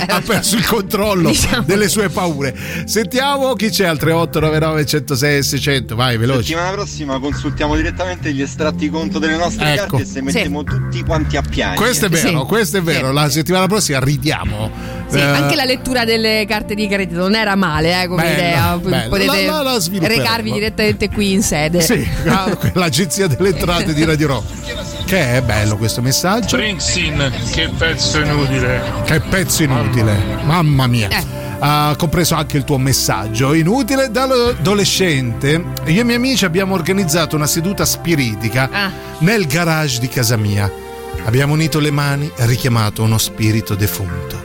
ha 0.09 0.21
perso 0.25 0.57
il 0.57 0.67
controllo 0.67 1.29
Diciamo 1.31 1.52
delle 1.65 1.89
sue 1.89 2.09
paure. 2.09 2.55
Sentiamo 2.85 3.53
chi 3.55 3.71
c'è 3.71 3.87
al 3.87 3.99
3899 3.99 4.87
106 4.87 5.43
600, 5.43 5.95
vai 5.95 6.17
veloci. 6.17 6.45
Settimana 6.49 6.71
prossima 6.73 7.19
consultiamo 7.19 7.77
direttamente 7.77 8.33
gli 8.33 8.43
estratti 8.43 8.89
conto 8.91 9.19
delle 9.19 9.37
nostre 9.37 9.75
Ecco. 9.75 9.97
carte 9.97 10.03
e 10.03 10.07
se 10.07 10.23
mettiamo 10.23 10.65
tutti 10.65 11.03
quanti 11.03 11.37
a 11.37 11.43
piangere. 11.43 11.77
Questo 11.85 12.07
è 12.07 12.09
vero, 12.09 12.45
questo 12.47 12.77
è 12.79 12.83
vero. 12.83 13.13
La 13.13 13.29
settimana 13.29 13.67
prossima 13.67 13.99
ridiamo. 14.01 14.71
Sì, 15.09 15.19
Eh, 15.19 15.23
anche 15.23 15.55
la 15.57 15.65
lettura 15.65 16.05
delle 16.07 16.47
carte 16.49 16.75
di 16.75 16.89
credito 16.89 17.19
non 17.21 17.35
era 17.35 17.55
male 17.55 18.03
eh, 18.03 18.07
come 18.07 18.23
Bella, 18.23 18.35
idea. 18.35 18.77
Bella. 18.79 19.09
Potete 19.09 19.47
La- 19.47 19.63
la- 19.63 19.79
la 19.79 20.07
recarvi 20.09 20.53
direttamente 20.53 21.09
qui 21.11 21.33
in 21.33 21.43
sede. 21.43 21.81
Sì, 21.83 22.07
l'agenzia 22.75 23.27
delle 23.27 23.51
entrate 23.51 23.93
di 23.93 24.05
Radio 24.05 24.27
Rock. 24.29 25.05
Che 25.05 25.35
è 25.37 25.43
bello 25.43 25.77
questo 25.77 26.01
messaggio. 26.01 26.57
Springsteen, 26.57 27.31
che 27.53 27.69
pezzo 27.77 28.21
inutile. 28.21 28.81
Che 29.05 29.21
pezzo 29.21 29.63
inutile, 29.63 30.17
mamma 30.45 30.87
mia. 30.87 31.09
Ha 31.65 31.95
compreso 31.97 32.35
anche 32.35 32.57
il 32.57 32.65
tuo 32.65 32.77
messaggio 32.77 33.55
inutile 33.55 34.11
da 34.11 34.25
adolescente. 34.25 35.65
Io 35.87 35.99
e 35.99 36.01
i 36.01 36.05
miei 36.05 36.17
amici 36.17 36.45
abbiamo 36.45 36.75
organizzato 36.75 37.37
una 37.37 37.47
seduta 37.47 37.85
spiritica 37.85 38.91
nel 39.19 39.47
garage 39.47 40.01
di 40.01 40.09
casa 40.09 40.37
mia. 40.37 40.69
Abbiamo 41.25 41.53
unito 41.53 41.79
le 41.79 41.93
mani 41.93 42.29
e 42.35 42.47
richiamato 42.47 43.05
uno 43.05 43.17
spirito 43.17 43.77
defunto. 43.77 44.43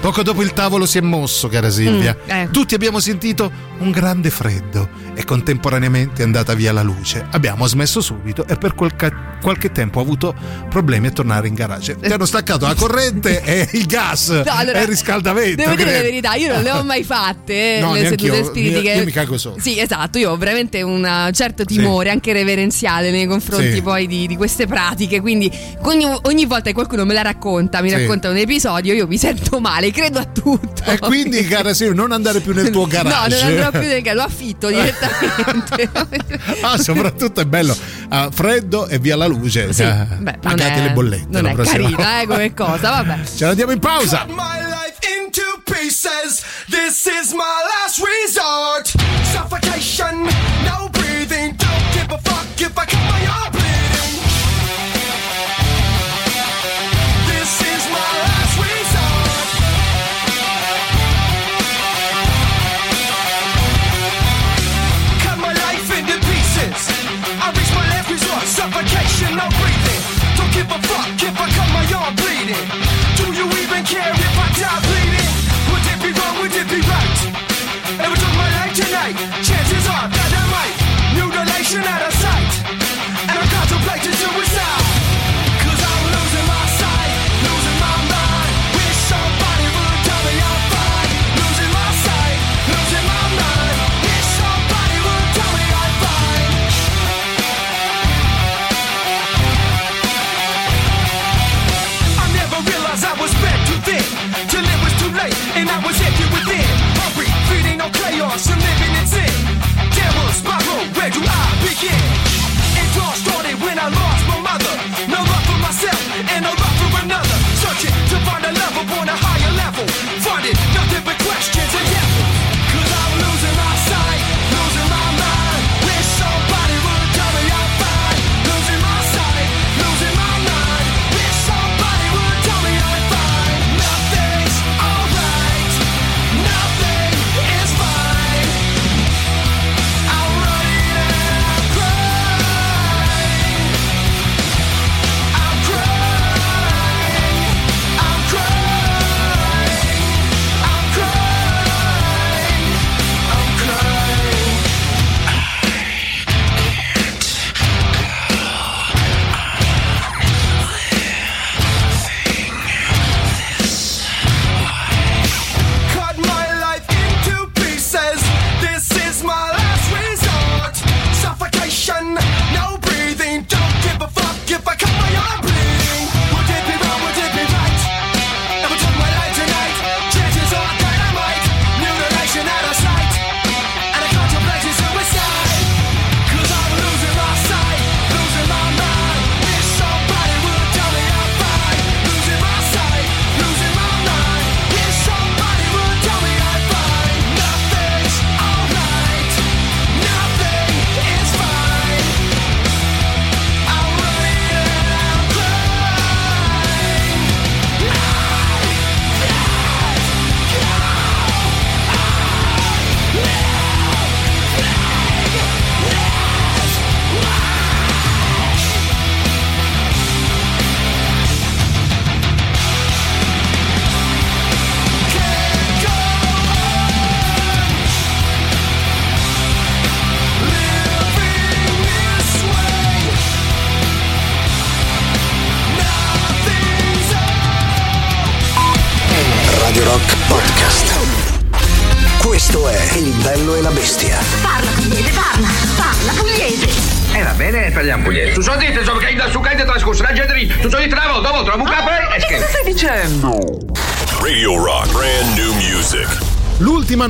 Poco 0.00 0.22
dopo 0.22 0.42
il 0.42 0.54
tavolo 0.54 0.86
si 0.86 0.96
è 0.96 1.00
mosso, 1.02 1.48
cara 1.48 1.68
Silvia. 1.68 2.16
Mm, 2.16 2.30
eh. 2.30 2.48
Tutti 2.50 2.74
abbiamo 2.74 2.98
sentito 2.98 3.52
un 3.80 3.90
grande 3.90 4.30
freddo 4.30 4.88
e 5.14 5.24
contemporaneamente 5.24 6.22
è 6.22 6.24
andata 6.24 6.54
via 6.54 6.72
la 6.72 6.82
luce. 6.82 7.26
Abbiamo 7.30 7.66
smesso 7.66 8.00
subito 8.00 8.46
e 8.46 8.56
per 8.56 8.74
qualche, 8.74 9.12
qualche 9.40 9.70
tempo 9.72 9.98
ho 9.98 10.02
avuto 10.02 10.34
problemi 10.68 11.06
a 11.08 11.10
tornare 11.10 11.48
in 11.48 11.54
garage. 11.54 11.96
Ti 11.96 12.12
hanno 12.12 12.24
staccato 12.26 12.66
la 12.66 12.74
corrente 12.74 13.42
e 13.44 13.68
il 13.72 13.86
gas 13.86 14.28
No, 14.28 14.44
allora, 14.46 14.78
e 14.78 14.82
il 14.82 14.88
riscaldamento. 14.88 15.56
Devo 15.62 15.74
dire 15.74 15.82
credo. 15.90 15.96
la 15.98 16.02
verità, 16.02 16.34
io 16.34 16.52
non 16.52 16.62
le 16.62 16.70
ho 16.72 16.82
mai 16.84 17.04
fatte 17.04 17.76
eh, 17.76 17.80
No, 17.80 17.94
le 17.94 18.06
sedute 18.08 18.44
spiritiche. 18.44 18.90
Io- 18.90 18.98
io 18.98 19.04
mi 19.04 19.12
cago 19.12 19.38
solo. 19.38 19.56
Sì, 19.58 19.78
esatto, 19.78 20.18
io 20.18 20.30
ho 20.32 20.36
veramente 20.36 20.82
un 20.82 21.30
certo 21.32 21.64
timore, 21.64 22.10
anche 22.10 22.32
reverenziale 22.32 23.10
nei 23.10 23.26
confronti 23.26 23.72
Sì. 23.74 23.82
poi 23.82 24.06
di, 24.06 24.26
di 24.26 24.36
queste 24.36 24.66
pratiche. 24.66 25.20
Quindi 25.20 25.50
ogni, 25.82 26.04
ogni 26.22 26.44
volta 26.46 26.64
che 26.64 26.72
qualcuno 26.74 27.04
me 27.04 27.14
la 27.14 27.22
racconta, 27.22 27.80
mi 27.82 27.88
Sì. 27.90 27.94
racconta 27.96 28.28
un 28.30 28.36
episodio, 28.36 28.92
io 28.94 29.06
mi 29.06 29.18
sento 29.18 29.60
male, 29.60 29.90
credo 29.90 30.18
a 30.18 30.24
tutto. 30.24 30.82
E 30.84 30.98
quindi, 30.98 31.44
cara 31.46 31.72
Silvia, 31.74 31.94
non 31.94 32.12
andare 32.12 32.40
più 32.40 32.52
nel 32.52 32.70
tuo 32.70 32.82
No, 32.86 32.88
garage. 32.88 33.36
non 33.42 33.52
andrò 33.52 33.70
più 33.70 33.80
nel 33.88 34.02
garage, 34.02 34.12
lo 34.14 34.22
affitto 34.22 34.68
direttamente. 34.68 35.02
Ah, 36.62 36.78
soprattutto 36.78 37.40
è 37.40 37.44
bello. 37.44 37.76
Ah, 38.08 38.28
freddo 38.32 38.86
e 38.88 38.98
via 38.98 39.16
la 39.16 39.26
luce. 39.26 39.72
Sì, 39.72 39.82
Ah, 39.82 40.06
beh, 40.18 40.38
pagate 40.40 40.74
è- 40.74 40.82
le 40.82 40.90
bollette. 40.92 41.26
non 41.28 41.42
la 41.42 41.50
è 41.50 41.52
prossima 41.54 41.90
carina, 41.90 42.20
eh, 42.22 42.26
come 42.26 42.54
cosa, 42.54 42.90
vabbè. 42.90 43.18
Ce 43.36 43.44
la 43.46 43.54
diamo 43.54 43.72
in 43.72 43.78
pausa. 43.78 44.24
my 44.28 44.60
life 44.68 44.98
into 45.18 45.42
pieces. 45.64 46.42
This 46.68 47.04
is 47.06 47.32
my 47.32 47.60
last 47.72 48.00
resort. 48.02 48.92
Suffocation, 49.32 50.22
no 50.64 50.88
breathing. 50.90 51.54
Don't 51.56 51.92
give 51.92 52.12
a 52.14 52.18
fuck 52.22 52.60
if 52.60 52.70
I 52.76 52.84
cut 52.86 53.00
my 53.08 53.26
arm 53.26 53.53
Do 73.16 73.32
you 73.32 73.46
even 73.62 73.84
care 73.84 74.23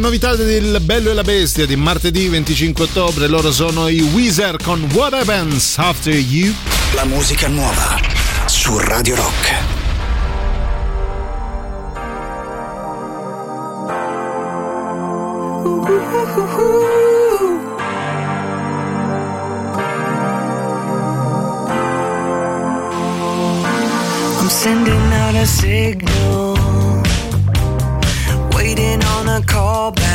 novità 0.05 0.37
del 0.37 0.81
Bello 0.83 1.11
e 1.11 1.15
la 1.15 1.23
Bestia 1.23 1.65
di 1.65 1.77
martedì 1.77 2.29
25 2.29 2.85
ottobre, 2.85 3.27
loro 3.27 3.51
sono 3.51 3.89
i 3.89 4.03
Weezer 4.03 4.59
con 4.63 4.87
What 4.93 5.15
Happens 5.15 5.79
After 5.79 6.15
You. 6.15 6.53
La 6.93 7.07
musica 7.07 7.49
nuova 7.49 7.99
su 8.45 8.77
Radio 8.77 9.15
Rock. 9.15 9.53
I'm 24.39 24.51
sending 24.51 25.13
out 25.15 25.35
a 25.35 25.47
signal, 25.47 26.44
call 29.43 29.91
back 29.91 30.14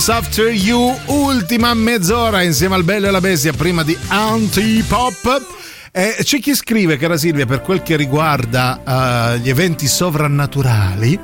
Happens 0.00 0.08
After 0.08 0.50
You, 0.50 0.96
ultima 1.08 1.74
mezz'ora 1.74 2.40
insieme 2.40 2.74
al 2.74 2.84
Bello 2.84 3.08
e 3.08 3.10
la 3.10 3.20
Bestia 3.20 3.52
prima 3.52 3.82
di 3.82 3.94
Antipop. 4.08 5.44
Eh, 5.92 6.16
c'è 6.22 6.38
chi 6.40 6.54
scrive, 6.54 6.96
cara 6.96 7.18
Silvia, 7.18 7.44
per 7.44 7.60
quel 7.60 7.82
che 7.82 7.96
riguarda 7.96 9.34
eh, 9.34 9.40
gli 9.40 9.50
eventi 9.50 9.86
sovrannaturali. 9.86 11.20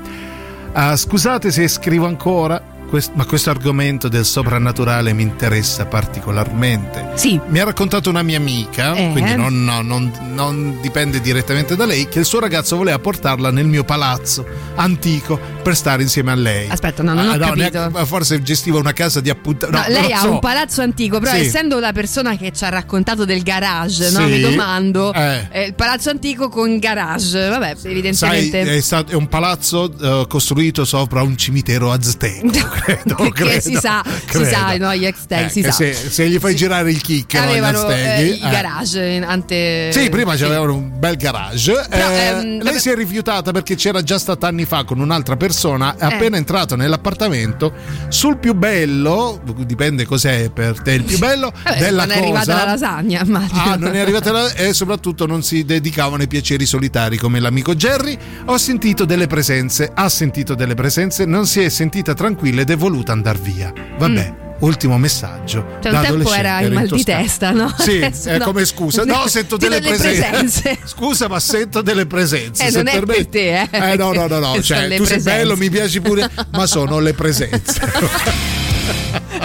eh, 0.75 0.95
scusate 0.95 1.51
se 1.51 1.67
scrivo 1.69 2.05
ancora, 2.05 2.61
quest- 2.89 3.13
ma 3.15 3.25
questo 3.25 3.51
argomento 3.51 4.09
del 4.09 4.25
soprannaturale 4.25 5.13
mi 5.13 5.23
interessa 5.23 5.87
particolarmente. 5.87 7.11
Sì. 7.15 7.39
Mi 7.49 7.59
ha 7.61 7.65
raccontato 7.65 8.11
una 8.11 8.23
mia 8.23 8.37
amica, 8.39 8.95
Eh. 8.95 9.11
quindi 9.13 9.35
non, 9.35 9.65
no, 9.65 9.83
non- 9.83 10.13
non 10.33 10.79
dipende 10.81 11.21
direttamente 11.21 11.77
da 11.77 11.85
lei, 11.87 12.09
che 12.09 12.21
il 12.21 12.25
suo 12.25 12.41
ragazzo 12.41 12.77
voleva 12.77 12.99
portarla 12.99 13.51
nel 13.51 13.67
mio 13.67 13.85
palazzo 13.85 14.45
antico 14.77 15.39
per 15.63 15.75
stare 15.77 16.03
insieme 16.03 16.31
a 16.33 16.35
lei. 16.35 16.69
Aspetta, 16.69 17.03
no, 17.03 17.15
non 17.15 17.29
ho 17.29 17.33
Ah, 17.33 17.39
capito. 17.39 17.79
neanche- 17.79 18.05
forse 18.07 18.43
gestiva 18.43 18.79
una 18.79 18.93
casa 18.93 19.21
di 19.21 19.31
appuntamento. 19.31 19.89
No, 19.89 20.01
lei 20.01 20.13
ha 20.13 20.27
un 20.29 20.39
palazzo 20.39 20.83
antico, 20.83 21.19
però 21.19 21.33
Sì. 21.33 21.41
essendo 21.41 21.79
la 21.81 21.93
persona 21.93 22.37
che 22.37 22.53
ci 22.53 22.65
ha 22.65 22.69
raccontato 22.69 23.25
del 23.25 23.43
garage, 23.43 24.11
no? 24.11 24.21
Sì. 24.21 24.25
mi 24.27 24.41
domando, 24.41 25.13
Eh. 25.13 25.47
eh, 25.51 25.65
il 25.67 25.75
palazzo 25.75 26.11
antico 26.11 26.49
con 26.49 26.79
garage, 26.79 27.49
vabbè, 27.49 27.75
Sai, 27.77 27.91
evidentemente... 27.91 28.63
è, 28.63 28.81
stato- 28.81 29.13
è 29.13 29.15
un 29.15 29.29
palazzo 29.29 29.93
eh, 30.01 30.27
costruito 30.29 30.85
sopra 30.85 31.23
un 31.23 31.37
cimitero 31.37 31.91
azteco, 31.93 32.47
credo. 32.81 33.15
che, 33.17 33.25
che 33.25 33.45
credo, 33.45 33.61
si 33.61 33.75
sa, 33.75 34.03
credo. 34.27 34.45
si 34.45 34.51
sa, 34.51 34.77
no, 34.77 34.95
gli 34.95 35.07
Aztec, 35.07 35.47
Eh, 35.47 35.49
si 35.49 35.63
sa. 35.63 35.71
se, 35.73 35.93
se 35.95 36.29
gli 36.29 36.39
fai 36.39 36.55
girare 36.55 36.91
il 36.91 37.01
kick 37.01 37.35
no, 37.35 37.41
Avevano 37.43 37.89
eh, 37.89 37.93
aztechi, 38.09 38.31
i 38.43 38.47
eh. 38.47 38.51
garage 38.51 39.25
ante... 39.27 39.91
Sì, 39.93 40.09
prima 40.09 40.35
c'avevano 40.37 40.75
un 40.75 40.91
bel 40.99 41.17
garage. 41.17 41.73
Però, 41.89 42.09
Eh, 42.11 42.15
ehm, 42.27 42.63
lei 42.63 42.79
si 42.79 42.91
è 42.91 42.95
rifiutata 42.95 43.53
perché 43.53 43.75
c'era 43.75 44.03
già 44.03 44.19
stata 44.19 44.47
anni 44.49 44.65
fa 44.65 44.85
con 44.85 45.01
un'altra 45.01 45.37
persona. 45.37 45.97
È 45.97 46.05
Eh. 46.05 46.15
appena 46.15 46.37
entrato 46.37 46.77
nell'appartamento. 46.77 47.73
Sul 48.09 48.39
più 48.39 48.55
bello, 48.55 49.41
dipende 49.65 50.05
cos'è 50.05 50.51
per 50.51 50.81
te 50.83 50.93
il 50.93 51.05
più 51.05 51.19
bello, 51.19 51.53
Vabbè, 51.65 51.79
della 51.79 52.05
non 52.05 52.11
è 52.17 52.19
cosa. 52.21 52.25
arrivata 52.41 52.55
la 52.55 52.65
lasagna, 52.71 53.23
immagino. 53.25 53.63
Ah, 53.63 53.77
non 53.77 53.95
è 53.95 53.99
arrivata 54.01 54.33
la... 54.33 54.53
e 54.53 54.73
soprattutto 54.73 55.27
non 55.27 55.43
si 55.43 55.65
dedicavano 55.65 56.23
ai 56.23 56.29
piaceri 56.29 56.67
solitari 56.67 57.17
come 57.17 57.41
l'amico 57.41 57.75
Jerry. 57.75 58.17
Ho 58.47 58.59
sentito 58.59 59.05
delle 59.05 59.27
presenze, 59.27 59.91
ha 59.95 60.09
sentito 60.09 60.55
delle 60.55 60.75
presenze, 60.75 61.25
non 61.25 61.47
si 61.47 61.61
è 61.61 61.69
sentita 61.69 62.15
tranquilla 62.15 62.61
ed 62.67 62.73
è 62.73 62.77
voluta 62.77 63.13
andare 63.13 63.39
via. 63.41 63.73
Vabbè. 63.97 64.35
ultimo 64.59 64.99
messaggio. 64.99 65.79
Cioè, 65.81 65.93
un 65.93 66.03
tempo 66.03 66.33
era 66.35 66.59
il 66.63 66.73
mal 66.73 66.89
di 66.89 67.05
testa, 67.05 67.53
no? 67.53 67.73
Sì, 67.79 68.03
Adesso 68.03 68.31
è 68.31 68.39
no. 68.39 68.45
come 68.47 68.65
scusa. 68.65 69.05
No, 69.05 69.29
sento 69.29 69.57
delle 69.57 69.79
do 69.79 69.89
le 69.89 69.97
presenze. 69.97 70.29
presenze. 70.31 70.79
Scusa, 70.85 71.29
ma 71.29 71.39
sento 71.39 71.81
delle 71.81 72.07
presenze. 72.07 72.67
Eh, 72.67 72.71
Se 72.73 72.83
non 72.83 72.89
è 72.89 73.01
per 73.05 73.27
te, 73.29 73.61
eh. 73.61 73.69
Eh, 73.71 73.97
no, 73.97 74.13
no, 74.13 74.27
no, 74.27 74.39
no. 74.41 74.59
Cioè, 74.61 74.81
tu 74.97 75.05
sei 75.05 75.21
presenze. 75.21 75.31
bello, 75.31 75.57
mi 75.57 75.71
piaci 75.71 76.01
pure, 76.01 76.29
ma 76.51 76.67
sono 76.67 76.99
le 76.99 77.13
presenze. 77.15 77.81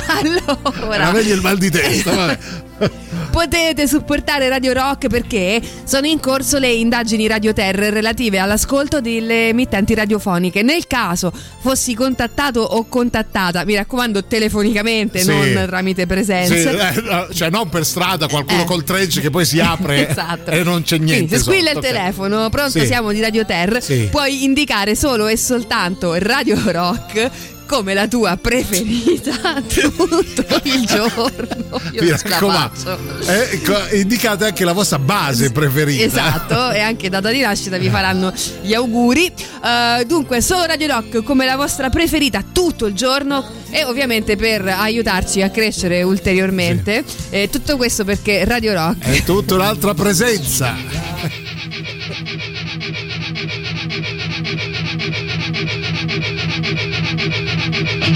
Allora, 0.07 0.93
Era 0.95 1.11
meglio 1.11 1.33
il 1.35 1.41
mal 1.41 1.57
di 1.57 1.69
testa. 1.69 2.13
Vabbè. 2.15 2.39
Potete 3.31 3.87
supportare 3.87 4.49
Radio 4.49 4.73
Rock 4.73 5.07
perché 5.07 5.61
sono 5.83 6.05
in 6.05 6.19
corso 6.19 6.57
le 6.57 6.69
indagini 6.71 7.27
Radio 7.27 7.53
Terra 7.53 7.89
relative 7.89 8.39
all'ascolto 8.39 8.99
delle 9.01 9.49
emittenti 9.49 9.93
radiofoniche. 9.93 10.61
Nel 10.63 10.85
caso 10.87 11.31
fossi 11.61 11.93
contattato 11.93 12.59
o 12.61 12.85
contattata, 12.87 13.63
mi 13.65 13.75
raccomando 13.75 14.25
telefonicamente, 14.25 15.19
Sì. 15.19 15.27
non 15.27 15.63
tramite 15.67 16.01
Sì, 16.01 16.07
presenze. 16.07 16.71
eh, 16.71 17.33
cioè, 17.33 17.49
non 17.49 17.69
per 17.69 17.85
strada 17.85 18.27
qualcuno 18.27 18.63
Eh. 18.63 18.65
col 18.65 18.83
tregge 18.83 19.21
che 19.21 19.29
poi 19.29 19.45
si 19.45 19.59
apre 19.59 20.07
Esatto. 20.09 20.51
e 20.51 20.63
non 20.63 20.83
c'è 20.83 20.97
niente. 20.97 21.15
Quindi, 21.27 21.35
se 21.35 21.41
squilla 21.41 21.69
il 21.69 21.75
sotto, 21.75 21.87
ok. 21.87 21.93
telefono, 21.93 22.49
pronto 22.49 22.79
Sì. 22.79 22.85
siamo 22.85 23.11
di 23.11 23.21
Radio 23.21 23.45
Ter, 23.45 23.81
Sì. 23.81 24.07
puoi 24.11 24.43
indicare 24.43 24.95
solo 24.95 25.27
e 25.27 25.37
soltanto 25.37 26.13
Radio 26.15 26.57
Rock 26.65 27.29
come 27.71 27.93
la 27.93 28.05
tua 28.05 28.35
preferita 28.35 29.61
tutto 29.63 30.59
il 30.63 30.85
giorno. 30.85 31.79
Io 31.93 32.03
Mi 32.03 32.11
raccomando. 32.11 32.99
Eh, 33.25 33.97
indicate 33.97 34.47
anche 34.47 34.65
la 34.65 34.73
vostra 34.73 34.99
base 34.99 35.53
preferita. 35.53 36.03
Esatto, 36.03 36.71
e 36.71 36.81
anche 36.81 37.07
data 37.07 37.31
di 37.31 37.39
nascita 37.39 37.77
vi 37.77 37.89
faranno 37.89 38.33
gli 38.61 38.73
auguri. 38.73 39.27
Eh, 39.27 40.03
dunque, 40.05 40.41
solo 40.41 40.65
Radio 40.65 40.87
Rock 40.87 41.23
come 41.23 41.45
la 41.45 41.55
vostra 41.55 41.89
preferita 41.89 42.43
tutto 42.51 42.87
il 42.87 42.93
giorno 42.93 43.49
e 43.69 43.85
ovviamente 43.85 44.35
per 44.35 44.67
aiutarci 44.67 45.41
a 45.41 45.49
crescere 45.49 46.03
ulteriormente. 46.03 47.05
Eh, 47.29 47.47
tutto 47.49 47.77
questo 47.77 48.03
perché 48.03 48.43
Radio 48.43 48.73
Rock 48.73 49.05
È 49.05 49.23
tutta 49.23 49.55
un'altra 49.55 49.93
presenza. 49.93 51.49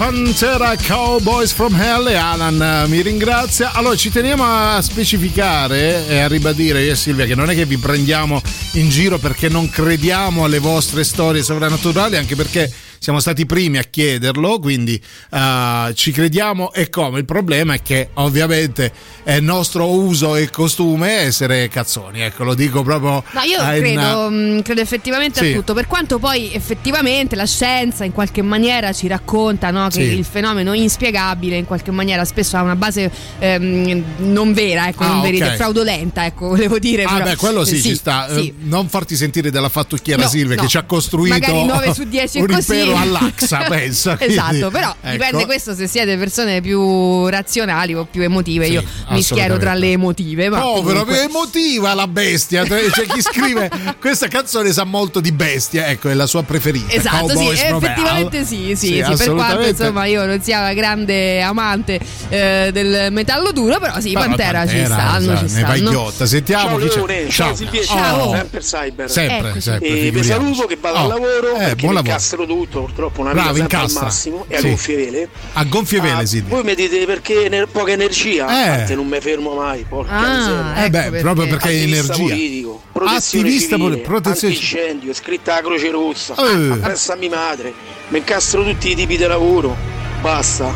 Pantera 0.00 0.76
Cowboys 0.76 1.52
from 1.52 1.78
Hell 1.78 2.08
e 2.08 2.14
Alan 2.14 2.58
eh, 2.58 2.88
mi 2.88 3.02
ringrazia. 3.02 3.72
Allora 3.72 3.94
ci 3.96 4.08
teniamo 4.08 4.42
a 4.42 4.80
specificare 4.80 6.08
e 6.08 6.20
a 6.20 6.26
ribadire 6.26 6.82
io 6.82 6.92
e 6.92 6.96
Silvia 6.96 7.26
che 7.26 7.34
non 7.34 7.50
è 7.50 7.54
che 7.54 7.66
vi 7.66 7.76
prendiamo 7.76 8.40
in 8.72 8.88
giro 8.88 9.18
perché 9.18 9.50
non 9.50 9.68
crediamo 9.68 10.44
alle 10.44 10.58
vostre 10.58 11.04
storie 11.04 11.42
sovrannaturali, 11.42 12.16
anche 12.16 12.34
perché 12.34 12.72
siamo 13.02 13.18
stati 13.18 13.40
i 13.40 13.46
primi 13.46 13.78
a 13.78 13.82
chiederlo, 13.82 14.58
quindi 14.58 15.00
eh, 15.32 15.92
ci 15.94 16.12
crediamo 16.12 16.70
e 16.72 16.90
come. 16.90 17.18
Il 17.20 17.24
problema 17.24 17.72
è 17.72 17.80
che 17.82 18.10
ovviamente 18.14 18.92
è 19.24 19.40
nostro 19.40 19.88
uso 19.88 20.36
e 20.36 20.50
costume 20.50 21.10
essere 21.20 21.68
cazzoni, 21.68 22.20
ecco, 22.20 22.44
lo 22.44 22.54
dico 22.54 22.82
proprio 22.82 23.24
No, 23.32 23.40
io 23.40 23.58
credo, 23.58 24.28
mh, 24.28 24.62
credo 24.62 24.82
effettivamente 24.82 25.40
Sì. 25.42 25.50
a 25.50 25.54
tutto, 25.54 25.72
per 25.72 25.86
quanto 25.86 26.18
poi 26.18 26.52
effettivamente 26.52 27.36
la 27.36 27.46
scienza 27.46 28.04
in 28.04 28.12
qualche 28.12 28.42
maniera 28.42 28.92
ci 28.92 29.06
racconta 29.06 29.70
no, 29.70 29.86
che 29.88 29.92
Sì. 30.06 30.18
il 30.18 30.24
fenomeno 30.26 30.74
inspiegabile 30.74 31.56
in 31.56 31.64
qualche 31.64 31.90
maniera 31.92 32.26
spesso 32.26 32.58
ha 32.58 32.62
una 32.62 32.76
base 32.76 33.10
ehm, 33.38 34.04
non 34.18 34.52
vera, 34.52 34.88
ecco, 34.88 35.04
Ah, 35.04 35.08
non 35.08 35.16
ok. 35.18 35.22
verita- 35.22 35.54
fraudolenta, 35.54 36.26
ecco, 36.26 36.48
volevo 36.52 36.78
dire. 36.78 37.04
Ah, 37.04 37.12
però- 37.14 37.24
beh, 37.30 37.36
quello 37.36 37.64
sì, 37.64 37.76
eh, 37.76 37.80
ci 37.80 37.94
sta. 37.94 38.26
Eh, 38.28 38.34
sì. 38.40 38.54
Non 38.60 38.88
farti 38.90 39.16
sentire 39.16 39.50
della 39.50 39.70
fattucchiera 39.70 40.22
No, 40.24 40.28
Silvia 40.28 40.56
no. 40.56 40.62
che 40.62 40.68
ci 40.68 40.76
ha 40.76 40.82
costruito 40.82 41.32
Magari 41.38 41.64
9 41.64 41.94
su 41.94 42.04
10 42.04 42.38
è 42.38 42.40
un 42.42 42.46
così. 42.48 42.88
Impero 42.90 43.18
all'Axa, 43.18 43.58
pensa. 43.68 44.16
quindi, 44.16 44.34
esatto, 44.34 44.70
però 44.70 44.94
ecco. 45.00 45.10
dipende 45.12 45.44
questo 45.46 45.74
se 45.74 45.86
siete 45.86 46.16
persone 46.16 46.60
più 46.60 47.26
razionali 47.28 47.94
o 47.94 48.06
più 48.10 48.22
emotive. 48.22 48.66
Io 48.68 48.82
mi 49.10 49.22
schiero 49.22 49.56
tra 49.58 49.74
le 49.74 49.92
emotive. 49.92 50.48
Ma 50.48 50.60
Povero, 50.60 51.00
comunque- 51.04 51.22
emotiva 51.24 51.94
la 51.94 52.06
bestia. 52.06 52.64
C'è 52.64 53.06
chi 53.06 53.20
scrive 53.22 53.70
questa 54.00 54.28
canzone 54.28 54.72
sa 54.72 54.84
molto 54.84 55.20
di 55.20 55.32
bestia, 55.32 55.88
ecco, 55.88 56.08
è 56.08 56.14
la 56.14 56.26
sua 56.26 56.42
preferita. 56.42 56.92
Esatto, 56.94 57.28
sì, 57.28 57.34
Cowboys 57.34 57.60
from 57.62 57.82
effettivamente 57.84 58.44
sì, 58.44 58.72
sì, 58.76 58.86
sì, 58.86 58.92
per 58.98 59.06
quanto 59.06 59.12
assolutamente. 59.32 59.68
insomma 59.82 60.04
io 60.06 60.24
non 60.26 60.40
sia 60.42 60.58
una 60.60 60.72
grande 60.74 61.40
amante 61.42 62.00
eh, 62.28 62.70
del 62.72 63.12
metallo 63.12 63.52
duro, 63.52 63.78
però 63.78 64.00
sì, 64.00 64.12
Però 64.12 64.24
Pantera, 64.26 64.66
ci 64.66 64.76
Pantera, 64.76 64.94
stanno, 64.94 65.36
sa, 65.36 65.42
ci 65.42 65.48
stanno. 65.48 65.90
ghiotta. 65.90 66.26
Sentiamo 66.26 66.68
Ciao 66.68 66.78
chi 66.78 66.88
c'è. 66.88 66.94
Leone, 66.96 67.28
ciao 67.28 67.54
Silvietta, 67.54 67.98
Oh. 68.24 68.34
sempre 68.34 68.60
Cyber. 68.60 69.10
Sempre, 69.10 69.48
Eccoci. 69.48 69.60
sempre. 69.60 69.88
E 69.88 70.10
vi 70.10 70.22
saluto 70.24 70.66
che 70.66 70.78
vado 70.80 70.96
Oh, 70.98 71.02
al 71.02 71.08
lavoro 71.08 71.54
eh, 71.56 71.74
buon 71.76 71.94
lavoro. 71.94 71.98
incastro 72.12 72.44
purtroppo 72.80 73.20
una 73.20 73.32
Bravo, 73.32 73.54
sempre 73.54 73.76
al 73.76 73.82
incastra. 73.82 74.02
massimo 74.04 74.44
e 74.48 74.56
a 74.56 74.60
Sì. 74.60 74.68
gonfie 74.68 74.96
vele. 74.96 75.28
A 75.54 75.64
gonfie 75.64 76.00
vele, 76.00 76.22
Ah, 76.22 76.26
Silvia. 76.26 76.54
Voi 76.54 76.64
mi 76.64 76.74
dite 76.74 77.04
perché 77.06 77.44
ener- 77.44 77.68
poca 77.68 77.92
energia? 77.92 78.46
Eh. 78.48 78.72
Infatti 78.74 78.94
non 78.94 79.06
mi 79.06 79.20
fermo 79.20 79.54
mai, 79.54 79.84
porca 79.88 80.12
Ah, 80.12 80.36
miseria. 80.36 80.84
Eh 80.84 80.90
beh, 81.10 81.20
proprio 81.20 81.46
perché 81.46 81.68
hai 81.68 81.76
Attivista 81.82 82.12
energia. 82.14 82.34
politico, 82.34 82.82
protezione 82.92 83.18
Attivista 83.46 83.76
civile, 83.76 83.94
poli- 83.96 84.00
protezione 84.06 84.54
civile. 84.54 84.80
antincendio, 84.80 85.14
scritta 85.14 85.52
alla 85.52 85.62
Croce 85.62 85.90
Rossa, 85.90 86.34
Eh. 86.36 86.70
appresso 86.72 87.12
a 87.12 87.16
mia 87.16 87.28
madre, 87.30 87.72
mi 88.08 88.18
incastro 88.18 88.64
tutti 88.64 88.90
i 88.90 88.94
tipi 88.94 89.16
di 89.16 89.24
lavoro. 89.26 89.76
Basta. 90.20 90.70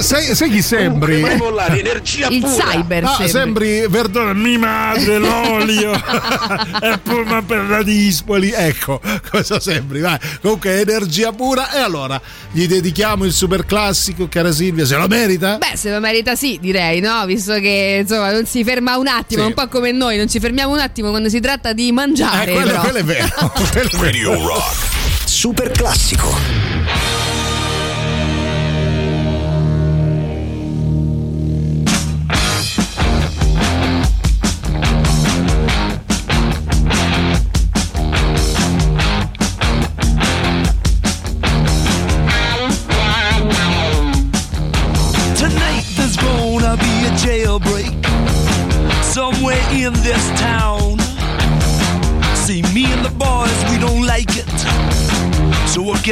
Sai, 0.00 0.34
sai 0.34 0.50
chi 0.50 0.60
sembri? 0.60 1.20
Comunque, 1.20 1.52
là, 1.52 1.68
l'energia 1.68 2.26
Il 2.28 2.40
pura. 2.40 2.64
cyber 2.64 3.04
Ah, 3.04 3.28
sembri. 3.28 3.86
Verdone, 3.88 4.34
mi 4.34 4.58
madre, 4.58 5.18
l'olio 5.18 5.92
e 6.82 6.98
poi 7.00 7.24
ma 7.24 7.42
per 7.42 7.68
la 7.68 7.82
dispoli. 7.84 8.50
Ecco 8.50 9.00
cosa 9.30 9.60
sembri. 9.60 10.00
Vai. 10.00 10.18
Comunque, 10.40 10.80
energia 10.80 11.30
pura. 11.30 11.70
E 11.72 11.78
allora 11.78 12.20
gli 12.50 12.66
dedichiamo 12.66 13.24
il 13.24 13.32
super 13.32 13.64
classico, 13.64 14.26
cara 14.28 14.50
Silvia. 14.50 14.84
Se 14.84 14.96
lo 14.96 15.06
merita? 15.06 15.58
Beh, 15.58 15.76
se 15.76 15.90
lo 15.90 16.00
merita 16.00 16.34
sì, 16.34 16.58
direi, 16.60 16.98
no? 17.00 17.24
Visto 17.24 17.54
che 17.60 17.98
insomma 18.02 18.32
non 18.32 18.46
si 18.46 18.64
ferma 18.64 18.96
un 18.96 19.06
attimo, 19.06 19.42
Sì. 19.42 19.48
un 19.48 19.54
po' 19.54 19.68
come 19.68 19.92
noi, 19.92 20.16
non 20.16 20.28
ci 20.28 20.40
fermiamo 20.40 20.72
un 20.72 20.80
attimo 20.80 21.10
quando 21.10 21.28
si 21.28 21.38
tratta 21.38 21.72
di 21.72 21.92
mangiare. 21.92 22.50
Eh, 22.50 22.54
quello, 22.54 22.68
però. 22.70 22.80
quello 22.82 22.98
è 22.98 23.04
vero. 23.04 23.28
quello 23.54 23.88
è 23.88 23.96
vero. 23.96 24.02
Radio 24.02 24.46
Rock. 24.46 24.90
Super 25.24 25.70
classico. 25.70 26.81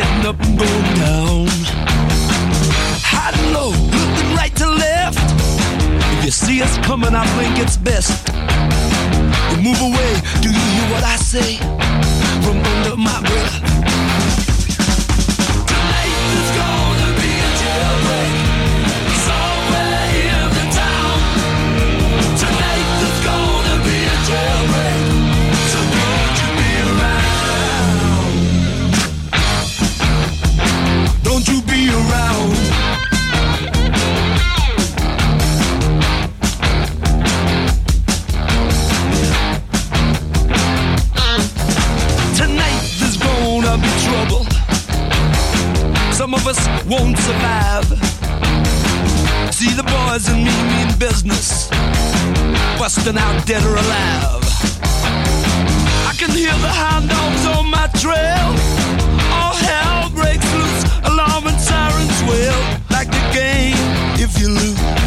Getting 0.01 0.27
up 0.27 0.41
and 0.41 0.59
going 0.59 0.95
down. 0.95 1.47
High 3.05 3.33
and 3.37 3.53
low, 3.53 3.69
looking 3.69 4.31
right 4.35 4.55
to 4.57 4.67
left. 4.67 5.19
If 6.17 6.25
you 6.25 6.31
see 6.31 6.63
us 6.63 6.79
coming, 6.79 7.15
I 7.15 7.27
think 7.37 7.59
it's 7.59 7.77
best. 7.77 8.13
You 9.51 9.59
move 9.63 9.81
away, 9.81 10.13
do 10.41 10.49
you 10.49 10.65
hear 10.75 10.87
what 10.95 11.05
I 11.05 11.17
say? 11.17 11.59
From 12.45 12.57
under 12.73 12.97
my 12.97 13.21
breath. 13.21 13.90
Us 46.51 46.67
won't 46.87 47.17
survive. 47.19 47.87
See 49.55 49.73
the 49.81 49.87
boys 49.87 50.29
and 50.29 50.43
me 50.47 50.55
mean 50.71 50.91
business, 50.99 51.69
busting 52.79 53.17
out 53.17 53.47
dead 53.47 53.63
or 53.65 53.77
alive. 53.85 54.45
I 56.11 56.13
can 56.19 56.31
hear 56.31 56.55
the 56.67 56.73
hound 56.83 57.09
dogs 57.09 57.45
on 57.55 57.71
my 57.71 57.87
trail. 58.05 58.49
All 59.39 59.55
hell 59.69 60.11
breaks 60.11 60.51
loose, 60.59 60.83
alarm 61.11 61.47
and 61.47 61.61
sirens 61.61 62.21
wail. 62.29 62.59
Like 62.91 63.09
the 63.11 63.25
game, 63.33 63.79
if 64.19 64.41
you 64.41 64.49
lose, 64.49 65.00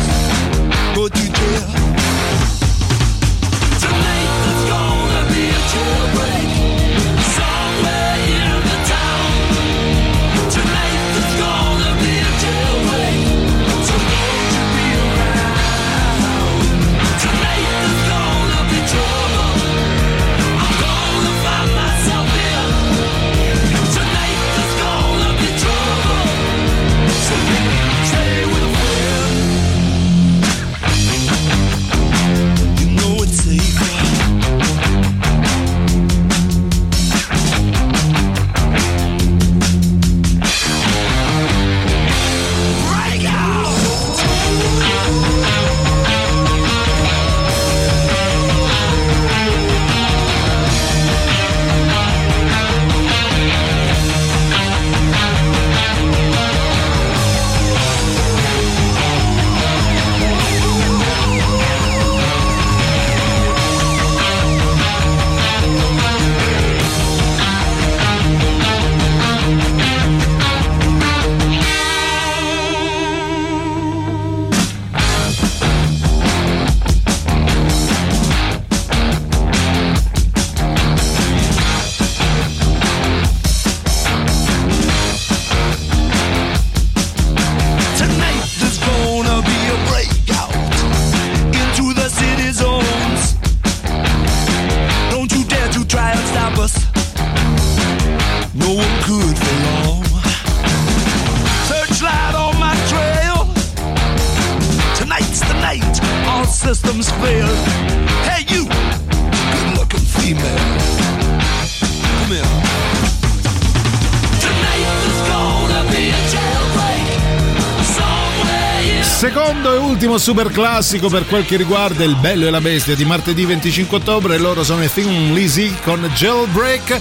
super 120.23 120.47
classico 120.51 121.09
per 121.09 121.25
quel 121.27 121.45
che 121.45 121.57
riguarda 121.57 122.05
il 122.05 122.15
bello 122.15 122.47
e 122.47 122.49
la 122.49 122.61
bestia 122.61 122.95
di 122.95 123.03
martedì 123.03 123.43
25 123.43 123.97
ottobre, 123.97 124.37
loro 124.37 124.63
sono 124.63 124.81
i 124.81 124.89
Thin 124.91 125.33
Lizzy 125.33 125.73
con 125.83 126.09
Jailbreak. 126.15 126.99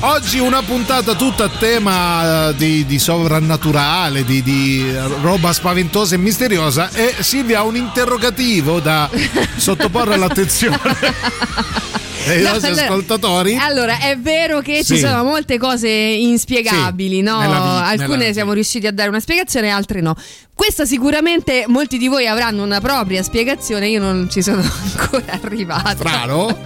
Oggi 0.00 0.40
una 0.40 0.60
puntata 0.60 1.14
tutta 1.14 1.44
a 1.44 1.48
tema 1.48 2.48
eh, 2.48 2.54
di, 2.56 2.84
di 2.84 2.98
sovrannaturale, 2.98 4.24
di, 4.24 4.42
di 4.42 4.84
roba 5.22 5.52
spaventosa 5.52 6.16
e 6.16 6.18
misteriosa 6.18 6.90
e 6.92 7.14
Silvia 7.20 7.60
ha 7.60 7.62
un 7.62 7.76
interrogativo 7.76 8.80
da 8.80 9.08
sottoporre 9.56 10.14
all'attenzione 10.14 10.78
dei 12.26 12.42
No, 12.42 12.50
nostri 12.50 12.70
allora- 12.70 12.82
ascoltatori. 12.86 13.56
Allora, 13.56 13.98
è 14.00 14.18
vero 14.18 14.60
che 14.60 14.82
Sì. 14.82 14.94
ci 14.94 14.98
sono 15.00 15.22
molte 15.22 15.58
cose 15.58 15.88
inspiegabili, 15.88 17.16
Sì, 17.16 17.22
no? 17.22 17.38
nella 17.38 17.60
vi- 17.94 18.02
Alcune 18.02 18.32
siamo 18.32 18.52
riusciti 18.52 18.86
a 18.88 18.92
dare 18.92 19.08
una 19.10 19.20
spiegazione, 19.20 19.70
altre 19.70 20.00
no. 20.00 20.14
Questa 20.56 20.84
sicuramente 20.86 21.64
molti 21.66 21.98
di 21.98 22.06
voi 22.08 22.26
avranno 22.28 22.62
una 22.62 22.80
propria 22.80 23.22
spiegazione, 23.24 23.88
io 23.88 24.00
non 24.00 24.28
ci 24.30 24.40
sono 24.40 24.62
ancora 24.96 25.38
arrivata. 25.42 25.96
Strano? 25.96 26.58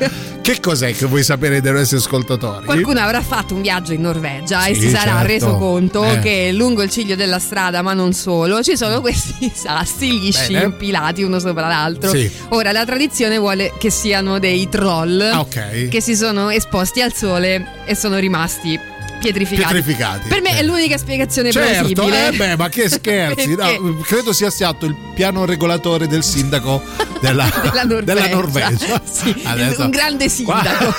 Che 0.42 0.60
cos'è 0.60 0.94
che 0.94 1.06
vuoi 1.06 1.22
sapere 1.22 1.60
dei 1.60 1.72
nostri 1.72 1.96
ascoltatori? 1.96 2.64
Qualcuno 2.66 3.00
avrà 3.00 3.20
fatto 3.22 3.54
un 3.54 3.62
viaggio 3.62 3.92
in 3.94 4.02
Norvegia 4.02 4.66
e 4.66 4.74
Sì, 4.74 4.82
si 4.82 4.90
sarà 4.90 5.12
certo. 5.12 5.26
reso 5.26 5.56
conto 5.56 6.04
Eh. 6.04 6.18
che 6.20 6.50
lungo 6.52 6.82
il 6.82 6.90
ciglio 6.90 7.16
della 7.16 7.38
strada, 7.38 7.82
ma 7.82 7.92
non 7.94 8.12
solo, 8.12 8.62
ci 8.62 8.76
sono 8.76 9.00
questi 9.00 9.50
sassi 9.54 10.20
lisci 10.20 10.52
Bene. 10.52 10.66
impilati 10.66 11.22
uno 11.22 11.38
sopra 11.38 11.66
l'altro. 11.66 12.10
Sì. 12.10 12.30
Ora 12.50 12.72
la 12.72 12.84
tradizione 12.84 13.36
vuole 13.38 13.72
che 13.78 13.90
siano 13.90 14.38
dei 14.38 14.68
troll 14.68 15.20
Ah, 15.20 15.40
ok. 15.40 15.88
che 15.88 16.00
si 16.00 16.14
sono 16.14 16.50
esposti 16.50 17.00
al 17.02 17.12
sole 17.14 17.82
e 17.86 17.94
sono 17.94 18.16
rimasti 18.18 18.78
pietrificati. 19.18 19.72
Pietrificati. 19.72 20.28
Per 20.28 20.40
me 20.40 20.56
è 20.58 20.62
l'unica 20.62 20.96
spiegazione 20.98 21.50
Certo, 21.52 21.92
plausibile. 21.92 22.28
eh 22.28 22.32
beh, 22.36 22.56
ma 22.56 22.68
che 22.68 22.88
scherzi! 22.90 23.54
No, 23.54 23.98
credo 24.04 24.32
sia 24.32 24.50
stato 24.50 24.86
il 24.86 24.94
piano 25.14 25.44
regolatore 25.44 26.06
del 26.06 26.22
sindaco 26.24 26.82
della, 27.20 27.48
Della 27.62 27.82
Norvegia. 27.84 28.00
della 28.14 28.28
Norvegia. 28.28 29.02
Sì, 29.04 29.34
Adesso- 29.44 29.82
un 29.82 29.90
grande 29.90 30.28
sindaco. 30.28 30.94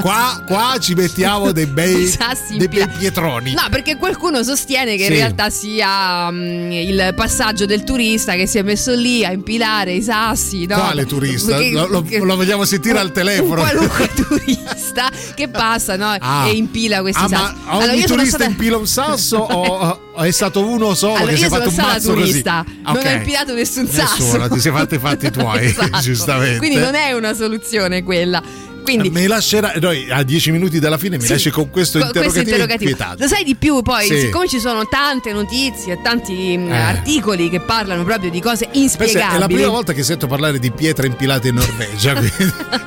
Qua, 0.00 0.42
qua 0.46 0.76
ci 0.80 0.94
mettiamo 0.94 1.52
dei 1.52 1.66
bei, 1.66 2.06
sassi 2.06 2.56
dei 2.56 2.68
bei 2.68 2.88
pietroni. 2.88 3.52
No, 3.52 3.66
perché 3.70 3.96
qualcuno 3.96 4.42
sostiene 4.42 4.96
che 4.96 5.02
in 5.04 5.10
Sì. 5.12 5.16
realtà 5.16 5.50
sia 5.50 6.30
mm, 6.30 6.70
il 6.72 7.12
passaggio 7.16 7.66
del 7.66 7.84
turista 7.84 8.34
che 8.34 8.46
si 8.46 8.58
è 8.58 8.62
messo 8.62 8.92
lì 8.94 9.24
a 9.24 9.32
impilare 9.32 9.92
i 9.92 10.02
sassi. 10.02 10.66
No? 10.66 10.76
Quale 10.76 11.06
turista? 11.06 11.56
Che- 11.58 11.70
Lo, 11.72 12.02
che- 12.02 12.18
lo 12.18 12.36
vogliamo 12.36 12.64
sentire 12.64 12.98
al 12.98 13.12
telefono. 13.12 13.60
qualunque 13.62 14.08
turista 14.14 15.10
che 15.34 15.48
passa 15.48 15.96
no? 15.96 16.14
Ah. 16.18 16.46
e 16.48 16.52
impila 16.52 17.00
questi. 17.00 17.22
Ma 17.38 17.54
Allora, 17.66 17.90
ogni 17.92 18.00
io 18.00 18.06
sono 18.06 18.18
turista 18.18 18.36
stata- 18.38 18.50
impila 18.50 18.76
un 18.76 18.86
sasso 18.86 19.36
o, 19.38 20.00
o 20.14 20.22
è 20.22 20.30
stato 20.30 20.64
uno 20.66 20.94
solo 20.94 21.14
Allora, 21.14 21.30
che 21.32 21.36
si 21.38 21.44
è 21.44 21.48
fatto 21.48 21.68
un 21.68 21.74
mazzo 21.76 22.12
turista, 22.14 22.64
così? 22.64 22.78
non 22.84 22.96
Ok. 22.96 23.04
ho 23.04 23.10
impilato 23.10 23.54
nessun 23.54 23.88
sasso. 23.88 24.22
Nessuno, 24.22 24.48
ti 24.48 24.60
sei 24.60 24.72
fatto 24.72 24.94
i 24.94 24.98
fatti 24.98 25.30
tuoi, 25.32 25.64
Esatto. 25.66 25.98
giustamente. 26.00 26.58
Quindi 26.58 26.76
non 26.76 26.94
è 26.94 27.12
una 27.12 27.34
soluzione 27.34 28.02
quella. 28.02 28.42
Quindi 28.82 29.10
Mi 29.10 29.28
lascerà, 29.28 29.74
noi 29.80 30.10
a 30.10 30.24
dieci 30.24 30.50
minuti 30.50 30.80
dalla 30.80 30.98
fine 30.98 31.16
mi 31.16 31.22
Sì, 31.22 31.30
lasci 31.30 31.50
con 31.50 31.70
questo 31.70 31.98
interrogativo, 31.98 32.56
inquietante. 32.64 33.22
Lo 33.22 33.28
sai 33.28 33.44
di 33.44 33.54
più 33.54 33.80
poi, 33.80 34.06
Sì. 34.08 34.18
siccome 34.22 34.48
ci 34.48 34.58
sono 34.58 34.88
tante 34.88 35.32
notizie 35.32 36.00
tanti 36.02 36.58
mh, 36.58 36.72
Eh. 36.72 36.76
articoli 36.76 37.48
che 37.48 37.60
parlano 37.60 38.02
proprio 38.02 38.28
di 38.28 38.40
cose 38.40 38.68
inspiegabili. 38.72 39.36
è 39.36 39.38
la 39.38 39.46
prima 39.46 39.68
volta 39.68 39.92
che 39.92 40.02
sento 40.02 40.26
parlare 40.26 40.58
di 40.58 40.72
pietre 40.72 41.06
impilate 41.06 41.46
in 41.48 41.54
Norvegia. 41.54 42.20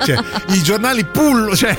cioè, 0.05 0.17
I 0.49 0.61
giornali 0.63 1.05
pullano, 1.05 1.55
cioè, 1.55 1.77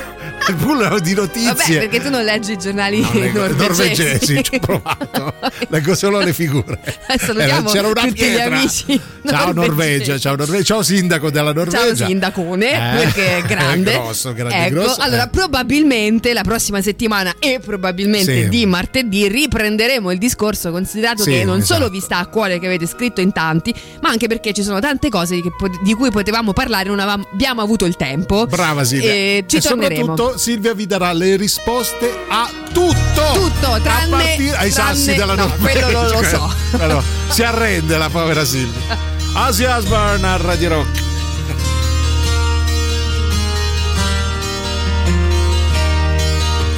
pullano 0.57 0.99
di 0.99 1.13
notizie. 1.13 1.53
Vabbè, 1.53 1.77
perché 1.87 2.01
tu 2.01 2.09
non 2.09 2.23
leggi 2.23 2.53
i 2.53 2.57
giornali 2.57 3.01
No, 3.01 3.07
norvegesi. 3.47 4.03
norvegesi, 4.03 4.43
ci 4.43 4.55
ho 4.55 4.59
provato. 4.59 5.33
Leggo 5.69 5.95
solo 5.95 6.19
le 6.19 6.33
figure. 6.33 6.79
Salutiamo 7.17 7.69
Eh, 7.69 7.71
c'era 7.73 7.87
una 7.87 8.01
tutti 8.01 8.13
pietra. 8.13 8.47
gli 8.47 8.51
amici 8.53 9.01
Ciao. 9.27 9.51
Norvegia, 9.51 10.17
ciao 10.17 10.35
Norvegia, 10.35 10.63
ciao 10.63 10.83
sindaco 10.83 11.29
della 11.29 11.51
Norvegia. 11.51 11.95
Ciao 11.95 12.07
sindacone, 12.07 12.71
Eh, 12.71 13.03
perché 13.03 13.37
è 13.37 13.41
grande. 13.47 13.91
grosso, 13.93 14.33
grande, 14.33 14.55
ecco, 14.65 14.69
grosso, 14.75 15.01
allora 15.01 15.25
eh. 15.25 15.29
probabilmente 15.29 16.33
la 16.33 16.43
prossima 16.43 16.81
settimana 16.81 17.33
e 17.39 17.59
probabilmente 17.63 18.43
Sì. 18.43 18.49
di 18.49 18.65
martedì 18.65 19.27
riprenderemo 19.27 20.11
il 20.11 20.17
discorso 20.17 20.71
considerato 20.71 21.23
Sì, 21.23 21.31
che 21.31 21.43
non 21.43 21.57
esatto. 21.59 21.73
solo 21.81 21.89
vi 21.89 21.99
sta 21.99 22.19
a 22.19 22.27
cuore 22.27 22.59
che 22.59 22.65
avete 22.67 22.85
scritto 22.87 23.19
in 23.21 23.31
tanti, 23.33 23.73
ma 24.01 24.09
anche 24.09 24.27
perché 24.27 24.53
ci 24.53 24.63
sono 24.63 24.79
tante 24.79 25.09
cose 25.09 25.41
che 25.41 25.49
di 25.83 25.93
cui 25.93 26.09
potevamo 26.11 26.53
parlare 26.53 26.87
non 26.87 26.99
avevamo- 26.99 27.27
abbiamo 27.33 27.61
avuto 27.61 27.85
il 27.85 27.95
tempo. 27.97 28.45
Brava 28.45 28.83
Silvia. 28.85 29.09
E 29.11 29.43
ci 29.47 29.57
e 29.57 29.61
torneremo. 29.61 30.05
soprattutto 30.05 30.26
Silvia 30.35 30.73
vi 30.73 30.85
darà 30.85 31.13
le 31.13 31.35
risposte 31.35 32.11
a 32.29 32.49
tutto. 32.73 32.95
Tutto, 33.33 33.79
tranne- 33.81 34.15
a 34.15 34.17
partire 34.17 34.57
ai 34.57 34.71
sassi 34.71 35.13
tranne- 35.13 35.17
della 35.19 35.35
no, 35.35 35.47
Norvegia. 35.47 35.81
quello 35.85 36.01
non 36.01 36.11
lo 36.11 36.23
so. 36.27 36.53
Però 36.77 37.03
si 37.29 37.43
arrende 37.43 37.97
la 37.97 38.09
povera 38.09 38.43
Silvia. 38.45 38.97
Ozzy 39.35 39.65
Osbourne 39.65 40.27
a 40.27 40.37
Radio 40.37 40.69
Rock. 40.69 41.05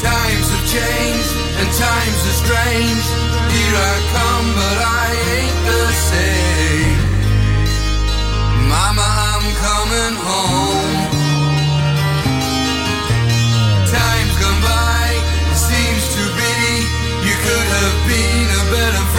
Times 0.01 0.47
have 0.53 0.65
changed 0.71 1.31
and 1.59 1.69
times 1.75 2.19
are 2.29 2.37
strange. 2.45 3.03
Here 3.53 3.75
I 3.75 3.95
come, 4.15 4.47
but 4.59 4.77
I 4.79 5.07
ain't 5.35 5.59
the 5.69 5.83
same. 6.11 6.99
Mama, 8.69 9.07
I'm 9.33 9.45
coming 9.65 10.15
home. 10.29 10.88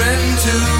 Friend 0.00 0.38
to 0.38 0.79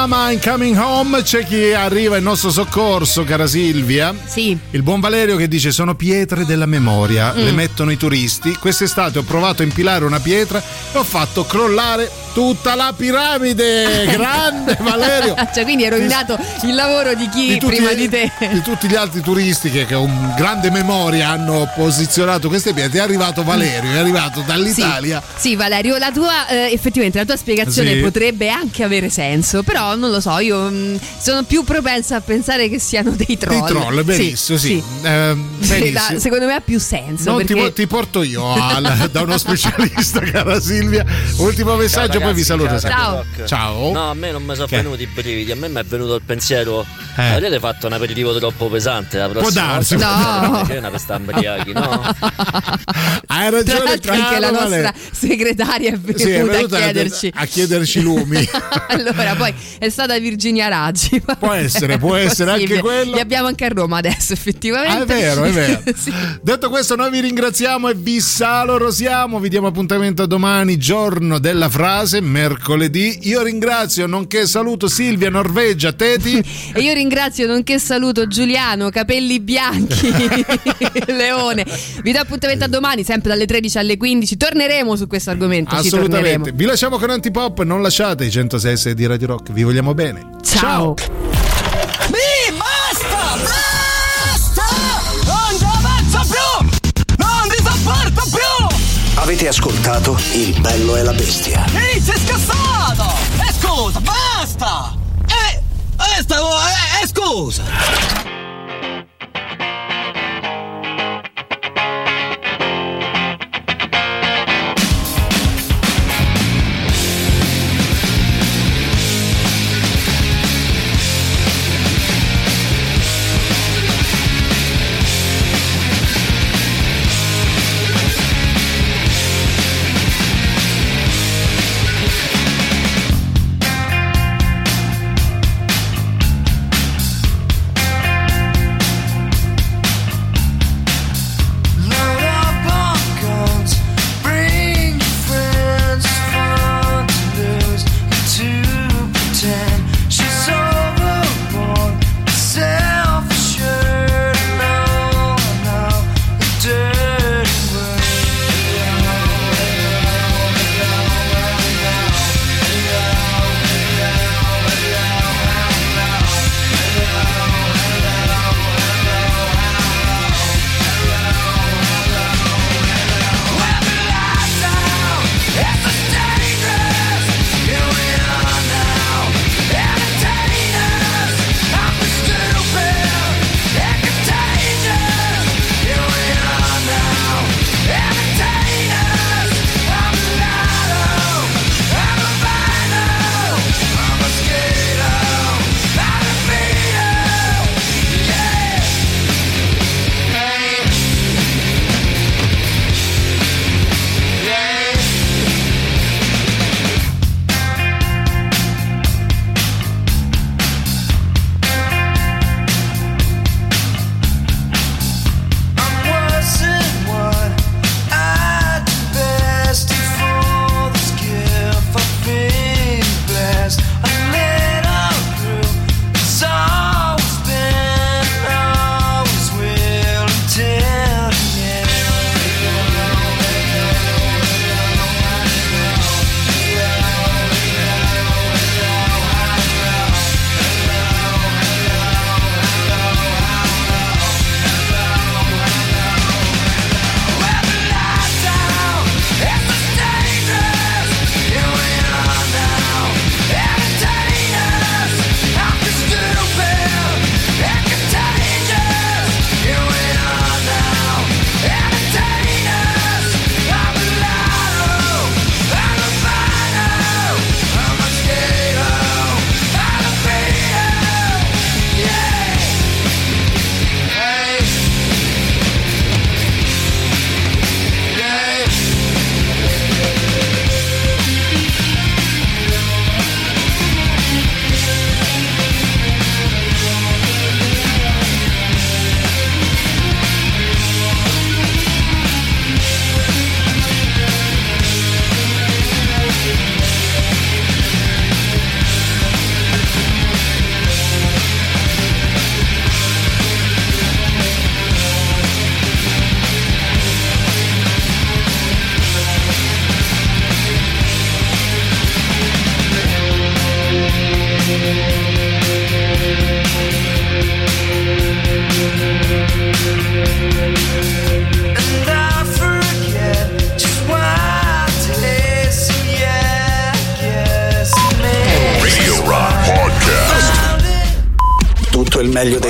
Mama, 0.00 0.19
I'm 0.30 0.40
coming 0.40 0.76
home. 0.78 1.22
C'è 1.22 1.44
chi 1.44 1.72
arriva 1.72 2.16
in 2.16 2.22
nostro 2.22 2.50
soccorso, 2.50 3.24
cara 3.24 3.46
Silvia. 3.46 4.14
Sì. 4.26 4.56
Il 4.70 4.82
buon 4.82 5.00
Valerio 5.00 5.36
che 5.36 5.48
dice: 5.48 5.70
Sono 5.72 5.94
pietre 5.94 6.44
della 6.44 6.66
memoria, 6.66 7.32
Mm. 7.32 7.44
le 7.44 7.52
mettono 7.52 7.90
i 7.90 7.96
turisti. 7.96 8.54
Quest'estate 8.54 9.18
ho 9.18 9.22
provato 9.22 9.62
a 9.62 9.64
impilare 9.64 10.04
una 10.04 10.20
pietra 10.20 10.62
e 10.92 10.96
ho 10.98 11.02
fatto 11.04 11.44
crollare 11.44 12.10
tutta 12.32 12.74
la 12.76 12.92
piramide. 12.96 14.06
Grande 14.12 14.76
Valerio! 14.80 15.34
cioè, 15.52 15.64
quindi 15.64 15.84
hai 15.84 15.90
rovinato 15.90 16.38
il 16.62 16.74
lavoro 16.74 17.14
di 17.14 17.28
chi 17.28 17.58
Di 17.58 17.66
prima 17.66 17.92
di 17.92 18.08
te. 18.08 18.30
di 18.52 18.62
tutti 18.62 18.88
gli 18.88 18.94
altri 18.94 19.20
turisti 19.20 19.70
che 19.70 19.86
con 19.86 20.32
grande 20.36 20.70
memoria 20.70 21.28
hanno 21.30 21.68
posizionato 21.74 22.48
queste 22.48 22.72
pietre, 22.72 22.98
è 22.98 23.02
arrivato 23.02 23.42
Valerio, 23.42 23.90
è 23.92 23.98
arrivato 23.98 24.42
dall'Italia. 24.46 25.20
Sì, 25.36 25.56
Valerio, 25.56 25.96
la 25.98 26.12
tua 26.12 26.46
eh, 26.48 26.72
effettivamente 26.72 27.18
la 27.18 27.24
tua 27.24 27.36
spiegazione 27.36 27.94
Sì. 27.94 28.00
potrebbe 28.00 28.48
anche 28.48 28.84
avere 28.84 29.10
senso, 29.10 29.62
però 29.62 29.96
non 29.96 30.10
lo 30.10 30.19
so, 30.20 30.38
io 30.38 30.68
mh, 30.70 31.00
sono 31.20 31.42
più 31.44 31.64
propensa 31.64 32.16
a 32.16 32.20
pensare 32.20 32.68
che 32.68 32.78
siano 32.78 33.10
dei 33.10 33.36
troll. 33.38 33.58
Dei 33.60 33.68
troll, 33.68 34.02
benissimo, 34.04 34.58
sì. 34.58 34.82
Ehm, 35.02 35.48
Sì, 35.60 35.68
benissimo. 35.68 35.92
da- 36.14 36.18
secondo 36.18 36.46
me 36.46 36.54
ha 36.54 36.60
più 36.60 36.78
senso. 36.80 37.30
No, 37.32 37.38
ti, 37.38 37.44
perché... 37.46 37.62
po- 37.62 37.72
ti 37.72 37.86
porto 37.86 38.22
io 38.22 38.52
al- 38.52 39.08
da 39.12 39.22
uno 39.22 39.36
specialista, 39.38 40.20
cara 40.20 40.60
Silvia. 40.60 41.04
Ultimo 41.38 41.74
messaggio, 41.76 42.18
poi 42.20 42.34
vi 42.34 42.42
saluto. 42.44 42.78
Ciao. 42.80 43.24
Ciao. 43.46 43.92
No, 43.92 44.10
a 44.10 44.14
me 44.14 44.30
non 44.30 44.42
mi 44.42 44.54
sono 44.54 44.66
Che? 44.66 44.76
venuti 44.76 45.02
i 45.02 45.06
brividi, 45.06 45.50
a 45.50 45.56
me 45.56 45.68
mi 45.68 45.78
è 45.80 45.84
venuto 45.84 46.14
il 46.16 46.22
pensiero. 46.24 46.84
Eh. 47.16 47.22
Avete 47.34 47.58
fatto 47.58 47.86
un 47.86 47.92
aperitivo 47.92 48.36
troppo 48.38 48.68
pesante 48.68 49.18
la 49.18 49.28
prossima 49.28 49.66
darsi, 49.66 49.94
volta? 49.96 50.08
può 50.40 50.48
darsi. 50.50 50.66
Che 50.70 50.74
è 50.74 50.78
una 50.78 50.90
per 50.90 51.00
sta 51.00 51.16
imbriachi, 51.16 51.72
no? 51.72 52.02
Hai 53.26 53.48
Tra 53.48 53.50
ragione, 53.50 53.84
l'altro 53.84 54.12
anche 54.12 54.38
la 54.38 54.50
nostra 54.50 54.92
segretaria 55.12 55.92
è 55.92 55.98
venuta, 55.98 56.24
Sì, 56.24 56.30
è 56.30 56.44
venuta 56.44 56.76
a 56.76 56.80
chiederci. 56.80 57.32
a 57.34 57.44
chiederci 57.44 58.00
lumi. 58.00 58.48
allora, 58.88 59.34
poi 59.34 59.54
è 59.78 59.88
stata 60.10 60.18
Virginia 60.18 60.68
Raggi. 60.68 61.22
Può 61.38 61.52
essere, 61.52 61.98
può 61.98 62.16
essere 62.16 62.50
anche 62.50 62.80
quello. 62.80 63.14
Li 63.14 63.20
abbiamo 63.20 63.46
anche 63.46 63.64
a 63.64 63.68
Roma 63.68 63.98
adesso, 63.98 64.32
effettivamente. 64.32 64.96
Ah, 64.96 65.02
è 65.02 65.06
vero, 65.06 65.44
è 65.44 65.50
vero. 65.50 65.82
Sì. 66.00 66.12
Detto 66.40 66.70
questo, 66.70 66.96
noi 66.96 67.10
vi 67.10 67.20
ringraziamo 67.20 67.88
e 67.88 67.94
vi 67.94 68.20
salorosiamo. 68.20 69.38
Vi 69.38 69.48
diamo 69.48 69.66
appuntamento 69.66 70.24
domani, 70.26 70.78
giorno 70.78 71.38
della 71.38 71.68
frase, 71.68 72.20
mercoledì. 72.20 73.28
Io 73.28 73.42
ringrazio, 73.42 74.06
nonché 74.06 74.46
saluto 74.46 74.88
Silvia 74.88 75.30
Norvegia, 75.30 75.92
Teti. 75.92 76.38
E 76.72 76.82
io 76.82 76.92
ringrazio, 76.94 77.46
nonché 77.46 77.78
saluto 77.78 78.26
Giuliano, 78.26 78.90
capelli 78.90 79.40
bianchi, 79.40 80.08
Leone. 81.06 81.66
Vi 82.02 82.12
do 82.12 82.18
appuntamento 82.20 82.64
a 82.64 82.68
domani, 82.68 83.02
sempre 83.02 83.30
dalle 83.30 83.46
13 83.46 83.78
alle 83.78 83.96
15. 83.96 84.36
Torneremo 84.36 84.96
su 84.96 85.06
questo 85.06 85.30
argomento. 85.30 85.74
Assolutamente. 85.74 86.52
Vi 86.52 86.64
lasciamo 86.64 86.98
con 86.98 87.10
Antipop, 87.10 87.62
non 87.62 87.82
lasciate 87.82 88.24
i 88.24 88.30
106 88.30 88.94
di 88.94 89.06
Radio 89.06 89.26
Rock. 89.26 89.52
Vi 89.52 89.62
vogliamo 89.62 89.89
bene. 89.94 90.26
Ciao. 90.42 90.94
Mi 92.08 92.56
basta! 92.56 93.36
Basta! 93.42 94.66
Non 95.24 95.58
ci 95.58 95.64
avanzo 95.64 96.20
più! 96.32 97.16
Non 97.16 97.48
ti 97.48 97.62
sopporto 97.62 98.22
più! 98.30 98.76
Avete 99.14 99.48
ascoltato 99.48 100.18
Il 100.32 100.60
bello 100.60 100.96
e 100.96 101.02
la 101.02 101.12
bestia. 101.12 101.64
Ehi, 101.74 102.00
sei 102.00 102.18
scassato! 102.18 103.12
E 103.48 103.52
scusa, 103.60 104.00
basta! 104.00 104.94
Eh, 105.26 105.62
eh, 106.18 106.22
stavo... 106.22 106.48
Eh, 106.48 107.02
eh, 107.02 107.06
scusa! 107.06 108.39